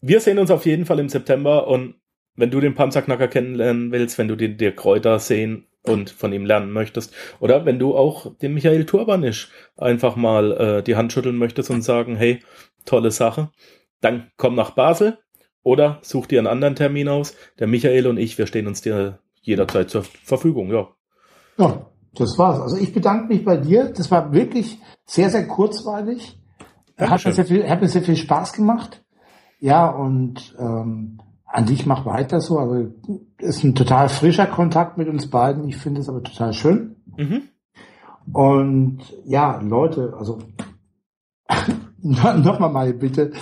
wir 0.00 0.20
sehen 0.20 0.38
uns 0.38 0.50
auf 0.50 0.66
jeden 0.66 0.86
Fall 0.86 0.98
im 1.00 1.08
September. 1.08 1.66
Und 1.68 1.96
wenn 2.34 2.50
du 2.50 2.60
den 2.60 2.74
Panzerknacker 2.74 3.28
kennenlernen 3.28 3.92
willst, 3.92 4.18
wenn 4.18 4.28
du 4.28 4.36
den 4.36 4.56
Dirk 4.56 4.76
Kräuter 4.76 5.18
sehen 5.18 5.66
und 5.82 6.10
von 6.10 6.32
ihm 6.32 6.44
lernen 6.44 6.72
möchtest, 6.72 7.14
oder 7.40 7.64
wenn 7.64 7.78
du 7.78 7.96
auch 7.96 8.36
den 8.36 8.54
Michael 8.54 8.84
Turbanisch 8.86 9.50
einfach 9.76 10.16
mal 10.16 10.52
äh, 10.52 10.82
die 10.82 10.96
Hand 10.96 11.12
schütteln 11.12 11.36
möchtest 11.36 11.70
und 11.70 11.82
sagen, 11.82 12.16
hey, 12.16 12.40
tolle 12.84 13.10
Sache, 13.10 13.50
dann 14.00 14.30
komm 14.36 14.54
nach 14.54 14.70
Basel 14.70 15.18
oder 15.66 15.98
such 16.02 16.28
dir 16.28 16.38
einen 16.38 16.46
anderen 16.46 16.76
Termin 16.76 17.08
aus. 17.08 17.34
Der 17.58 17.66
Michael 17.66 18.06
und 18.06 18.18
ich, 18.18 18.38
wir 18.38 18.46
stehen 18.46 18.68
uns 18.68 18.82
dir 18.82 19.18
jederzeit 19.42 19.90
zur 19.90 20.04
Verfügung. 20.04 20.70
Ja, 20.70 20.86
Ja, 21.58 21.86
das 22.14 22.38
war's. 22.38 22.60
Also 22.60 22.76
ich 22.76 22.92
bedanke 22.92 23.26
mich 23.26 23.44
bei 23.44 23.56
dir. 23.56 23.92
Das 23.92 24.08
war 24.12 24.32
wirklich 24.32 24.78
sehr, 25.06 25.28
sehr 25.28 25.48
kurzweilig. 25.48 26.38
Hat 26.96 27.00
mir 27.00 27.06
Dankeschön. 27.08 27.32
sehr 27.32 27.44
viel, 27.46 27.68
hat 27.68 27.80
mir 27.80 27.88
sehr 27.88 28.02
viel 28.02 28.14
Spaß 28.14 28.52
gemacht. 28.52 29.04
Ja, 29.58 29.88
und 29.88 30.54
ähm, 30.56 31.18
an 31.44 31.66
dich 31.66 31.84
mach 31.84 32.06
weiter 32.06 32.40
so. 32.40 32.60
Also 32.60 32.92
ist 33.38 33.64
ein 33.64 33.74
total 33.74 34.08
frischer 34.08 34.46
Kontakt 34.46 34.98
mit 34.98 35.08
uns 35.08 35.28
beiden. 35.30 35.68
Ich 35.68 35.78
finde 35.78 36.00
es 36.00 36.08
aber 36.08 36.22
total 36.22 36.52
schön. 36.52 36.94
mhm. 37.16 37.42
Und 38.32 38.98
ja, 39.24 39.60
Leute, 39.60 40.14
also 40.16 40.38
nochmal 42.02 42.70
meine 42.70 42.94
Bitte, 42.94 43.32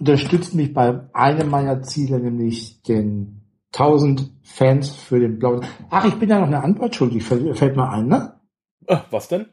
unterstützt 0.00 0.54
mich 0.54 0.72
bei 0.72 1.00
einem 1.12 1.48
meiner 1.50 1.82
Ziele, 1.82 2.18
nämlich 2.18 2.82
den 2.82 3.42
1000 3.74 4.32
Fans 4.42 4.90
für 4.90 5.20
den 5.20 5.38
blauen. 5.38 5.64
Ach, 5.90 6.04
ich 6.04 6.14
bin 6.18 6.28
ja 6.28 6.40
noch 6.40 6.48
eine 6.48 6.62
Antwort 6.64 6.94
schuldig, 6.96 7.22
fällt, 7.22 7.56
fällt 7.56 7.76
mir 7.76 7.88
ein, 7.88 8.08
ne? 8.08 8.34
Was 9.10 9.28
denn? 9.28 9.46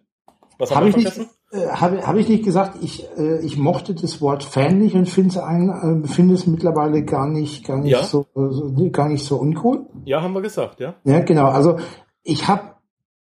Was 0.58 0.72
Habe 0.72 0.82
haben 0.82 0.88
ich 0.90 0.96
wir 0.96 1.04
nicht, 1.04 1.14
vergessen? 1.14 1.32
äh, 1.52 1.68
habe, 1.68 2.08
habe 2.08 2.20
ich 2.20 2.28
nicht 2.30 2.44
gesagt, 2.44 2.80
ich, 2.82 3.06
äh, 3.18 3.40
ich 3.46 3.58
mochte 3.58 3.94
das 3.94 4.20
Wort 4.22 4.44
Fan 4.44 4.80
nicht 4.80 4.96
und 4.96 5.08
finde 5.08 5.30
es 5.30 5.38
ein, 5.38 6.04
äh, 6.04 6.08
finde 6.08 6.34
es 6.34 6.48
mittlerweile 6.48 7.04
gar 7.04 7.28
nicht, 7.28 7.64
gar 7.66 7.78
nicht 7.78 7.92
Ja. 7.92 8.04
so, 8.04 8.26
äh, 8.36 8.90
gar 8.90 9.08
nicht 9.10 9.24
so 9.24 9.38
uncool. 9.38 9.86
Ja, 10.06 10.24
haben 10.24 10.34
wir 10.34 10.42
gesagt, 10.42 10.80
ja. 10.80 10.96
Ja, 11.04 11.20
genau. 11.20 11.46
Also 11.46 11.78
ich 12.24 12.48
habe 12.48 12.72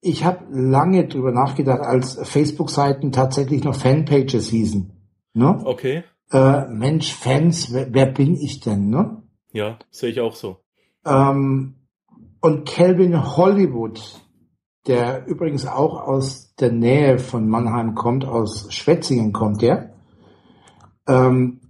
ich 0.00 0.24
hab 0.24 0.44
lange 0.50 1.08
drüber 1.08 1.32
nachgedacht, 1.32 1.80
als 1.80 2.20
Facebook-Seiten 2.22 3.10
tatsächlich 3.10 3.64
noch 3.64 3.74
Fanpages 3.74 4.48
hießen. 4.48 4.92
Ne? 5.32 5.60
Okay. 5.64 6.04
Äh, 6.30 6.66
Mensch, 6.68 7.12
Fans, 7.14 7.72
wer, 7.72 7.92
wer 7.92 8.06
bin 8.06 8.34
ich 8.34 8.60
denn? 8.60 8.88
Ne? 8.88 9.22
Ja, 9.52 9.78
sehe 9.90 10.10
ich 10.10 10.20
auch 10.20 10.34
so. 10.34 10.58
Ähm, 11.04 11.76
und 12.40 12.68
Calvin 12.68 13.36
Hollywood, 13.36 14.00
der 14.86 15.26
übrigens 15.26 15.66
auch 15.66 16.00
aus 16.00 16.54
der 16.56 16.72
Nähe 16.72 17.18
von 17.18 17.48
Mannheim 17.48 17.94
kommt, 17.94 18.24
aus 18.24 18.72
Schwetzingen 18.72 19.32
kommt 19.32 19.62
der. 19.62 19.94
Ähm, 21.06 21.60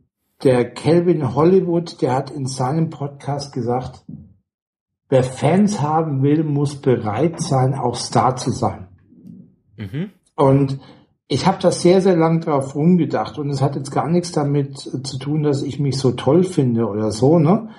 der 0.43 0.73
Calvin 0.73 1.35
Hollywood, 1.35 2.03
der 2.03 2.15
hat 2.15 2.31
in 2.31 2.47
seinem 2.47 2.91
Podcast 2.91 3.53
gesagt, 3.53 4.05
wer 5.09 5.23
Fans 5.23 5.81
haben 5.81 6.23
will, 6.23 6.45
muss 6.45 6.81
bereit 6.81 7.41
sein, 7.41 7.75
auch 7.75 7.95
Star 7.95 8.37
zu 8.37 8.51
sein. 8.51 8.89
Mhm. 9.77 10.11
Und 10.37 10.81
ich 11.29 11.47
habe 11.47 11.59
das 11.61 11.81
sehr, 11.81 12.01
sehr 12.01 12.17
lang 12.17 12.41
drauf 12.41 12.75
rumgedacht 12.75 13.39
und 13.39 13.49
es 13.51 13.63
hat 13.63 13.77
jetzt 13.77 13.91
gar 13.91 14.09
nichts 14.09 14.33
damit 14.33 14.79
zu 14.79 15.19
tun, 15.19 15.43
dass 15.43 15.63
ich 15.63 15.81
mich 15.81 15.99
so 15.99 16.13
toll 16.13 16.45
finde 16.45 16.87
oder 16.87 17.11
so, 17.11 17.39
ne? 17.39 17.71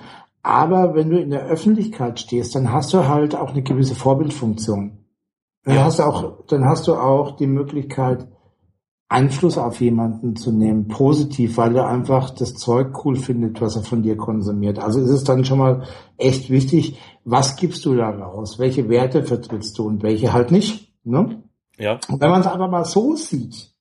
Aber 0.42 0.94
wenn 0.94 1.10
du 1.10 1.18
in 1.18 1.30
der 1.30 1.46
Öffentlichkeit 1.46 2.20
stehst, 2.20 2.54
dann 2.54 2.72
hast 2.72 2.92
du 2.92 3.08
halt 3.08 3.34
auch 3.34 3.50
eine 3.50 3.62
gewisse 3.62 3.96
Vorbildfunktion. 3.96 4.98
Dann 5.64 5.74
ja. 5.74 5.84
hast 5.84 5.98
du 5.98 6.04
auch, 6.04 6.46
dann 6.46 6.64
hast 6.64 6.86
du 6.86 6.94
auch 6.94 7.36
die 7.36 7.48
Möglichkeit, 7.48 8.28
Einfluss 9.08 9.56
auf 9.56 9.80
jemanden 9.80 10.34
zu 10.34 10.50
nehmen, 10.50 10.88
positiv, 10.88 11.56
weil 11.56 11.76
er 11.76 11.88
einfach 11.88 12.30
das 12.30 12.54
Zeug 12.54 13.04
cool 13.04 13.16
findet, 13.16 13.60
was 13.60 13.76
er 13.76 13.82
von 13.82 14.02
dir 14.02 14.16
konsumiert. 14.16 14.80
Also 14.80 15.00
ist 15.00 15.10
es 15.10 15.24
dann 15.24 15.44
schon 15.44 15.58
mal 15.58 15.84
echt 16.16 16.50
wichtig, 16.50 16.98
was 17.24 17.56
gibst 17.56 17.84
du 17.84 17.94
da 17.94 18.10
raus? 18.10 18.58
Welche 18.58 18.88
Werte 18.88 19.22
vertrittst 19.22 19.78
du 19.78 19.86
und 19.86 20.02
welche 20.02 20.32
halt 20.32 20.50
nicht? 20.50 20.92
Ne? 21.04 21.42
Ja. 21.78 21.98
Und 22.08 22.20
wenn 22.20 22.30
man 22.30 22.40
es 22.40 22.46
einfach 22.46 22.70
mal 22.70 22.84
so 22.84 23.16
sieht, 23.16 23.72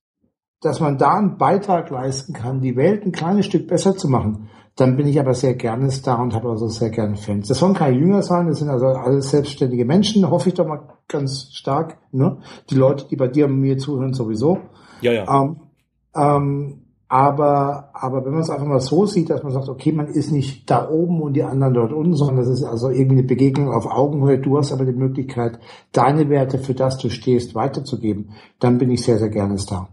dass 0.62 0.80
man 0.80 0.98
da 0.98 1.16
einen 1.16 1.38
Beitrag 1.38 1.90
leisten 1.90 2.34
kann, 2.34 2.62
die 2.62 2.76
Welt 2.76 3.06
ein 3.06 3.12
kleines 3.12 3.46
Stück 3.46 3.68
besser 3.68 3.96
zu 3.96 4.10
machen, 4.10 4.50
dann 4.76 4.98
bin 4.98 5.08
ich 5.08 5.20
aber 5.20 5.34
sehr 5.34 5.54
gerne 5.56 5.90
da 6.04 6.16
und 6.16 6.34
habe 6.34 6.50
also 6.50 6.68
sehr 6.68 6.90
gerne 6.90 7.16
Fans. 7.16 7.48
Das 7.48 7.60
sollen 7.60 7.74
keine 7.74 7.98
Jünger 7.98 8.22
sein, 8.22 8.48
das 8.48 8.60
sind 8.60 8.70
also 8.70 8.88
alles 8.88 9.30
selbstständige 9.30 9.86
Menschen, 9.86 10.30
hoffe 10.30 10.50
ich 10.50 10.56
doch 10.56 10.68
mal 10.68 10.82
ganz 11.08 11.50
stark. 11.54 11.98
Ne? 12.12 12.40
Die 12.70 12.76
Leute, 12.76 13.08
die 13.08 13.16
bei 13.16 13.28
dir 13.28 13.46
und 13.46 13.60
mir 13.60 13.78
zuhören, 13.78 14.14
sowieso. 14.14 14.60
Ja, 15.02 15.14
ja. 15.14 15.42
Ähm, 15.42 15.62
ähm, 16.14 16.85
aber, 17.16 17.92
aber 17.94 18.26
wenn 18.26 18.34
man 18.34 18.42
es 18.42 18.50
einfach 18.50 18.66
mal 18.66 18.82
so 18.82 19.06
sieht, 19.06 19.30
dass 19.30 19.42
man 19.42 19.54
sagt, 19.54 19.70
okay, 19.70 19.94
man 19.94 20.08
ist 20.08 20.34
nicht 20.34 20.70
da 20.70 20.90
oben 20.90 21.22
und 21.22 21.32
die 21.32 21.44
anderen 21.44 21.74
dort 21.74 21.94
unten, 21.94 22.14
sondern 22.14 22.36
das 22.36 22.50
ist 22.50 22.66
also 22.66 22.90
irgendwie 22.90 23.20
eine 23.20 23.28
Begegnung 23.28 23.72
auf 23.72 23.86
Augenhöhe. 23.86 24.38
Du 24.38 24.58
hast 24.58 24.74
aber 24.74 24.84
die 24.84 24.92
Möglichkeit, 24.92 25.58
deine 25.94 26.30
Werte, 26.30 26.60
für 26.60 26.74
das 26.74 26.98
du 26.98 27.10
stehst, 27.10 27.56
weiterzugeben. 27.56 28.34
Dann 28.60 28.80
bin 28.80 28.92
ich 28.92 29.02
sehr, 29.04 29.18
sehr 29.18 29.30
gerne 29.30 29.56
da. 29.66 29.88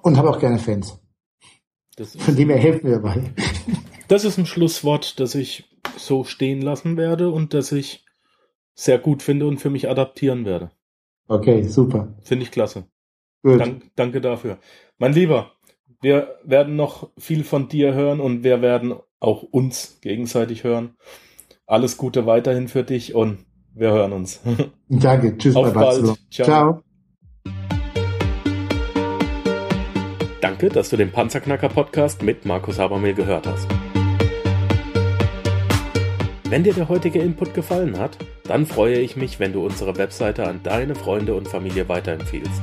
Und 0.00 0.16
habe 0.16 0.30
auch 0.30 0.38
gerne 0.38 0.58
Fans. 0.58 0.98
Von 1.98 2.36
dem 2.36 2.48
her 2.48 2.58
helfen 2.58 2.88
wir 2.88 2.96
dabei. 3.00 3.34
Das 4.08 4.24
ist 4.24 4.38
ein 4.38 4.46
Schlusswort, 4.46 5.20
das 5.20 5.34
ich 5.34 5.68
so 5.98 6.24
stehen 6.24 6.62
lassen 6.62 6.96
werde 6.96 7.30
und 7.30 7.52
das 7.52 7.70
ich 7.70 8.06
sehr 8.74 8.98
gut 8.98 9.22
finde 9.22 9.46
und 9.46 9.58
für 9.58 9.70
mich 9.70 9.90
adaptieren 9.90 10.46
werde. 10.46 10.70
Okay, 11.28 11.64
super. 11.64 12.14
Finde 12.22 12.44
ich 12.44 12.50
klasse. 12.50 12.84
Dank, 13.42 13.90
danke 13.94 14.22
dafür. 14.22 14.58
Mein 14.96 15.12
Lieber, 15.12 15.50
wir 16.04 16.36
werden 16.44 16.76
noch 16.76 17.08
viel 17.18 17.42
von 17.44 17.68
dir 17.68 17.94
hören 17.94 18.20
und 18.20 18.44
wir 18.44 18.60
werden 18.60 18.94
auch 19.20 19.42
uns 19.42 19.98
gegenseitig 20.02 20.62
hören. 20.62 20.96
Alles 21.66 21.96
Gute 21.96 22.26
weiterhin 22.26 22.68
für 22.68 22.84
dich 22.84 23.14
und 23.14 23.38
wir 23.74 23.90
hören 23.90 24.12
uns. 24.12 24.40
Danke. 24.88 25.36
Tschüss. 25.38 25.56
Auf 25.56 25.72
bald. 25.72 26.14
Ciao. 26.30 26.46
Ciao. 26.46 26.82
Danke, 30.42 30.68
dass 30.68 30.90
du 30.90 30.98
den 30.98 31.10
Panzerknacker 31.10 31.70
Podcast 31.70 32.22
mit 32.22 32.44
Markus 32.44 32.78
Habermehl 32.78 33.14
gehört 33.14 33.46
hast. 33.46 33.66
Wenn 36.50 36.62
dir 36.62 36.74
der 36.74 36.90
heutige 36.90 37.18
Input 37.18 37.54
gefallen 37.54 37.98
hat, 37.98 38.18
dann 38.44 38.66
freue 38.66 38.98
ich 38.98 39.16
mich, 39.16 39.40
wenn 39.40 39.54
du 39.54 39.64
unsere 39.64 39.96
Webseite 39.96 40.46
an 40.46 40.60
deine 40.62 40.94
Freunde 40.94 41.34
und 41.34 41.48
Familie 41.48 41.88
weiterempfiehlst. 41.88 42.62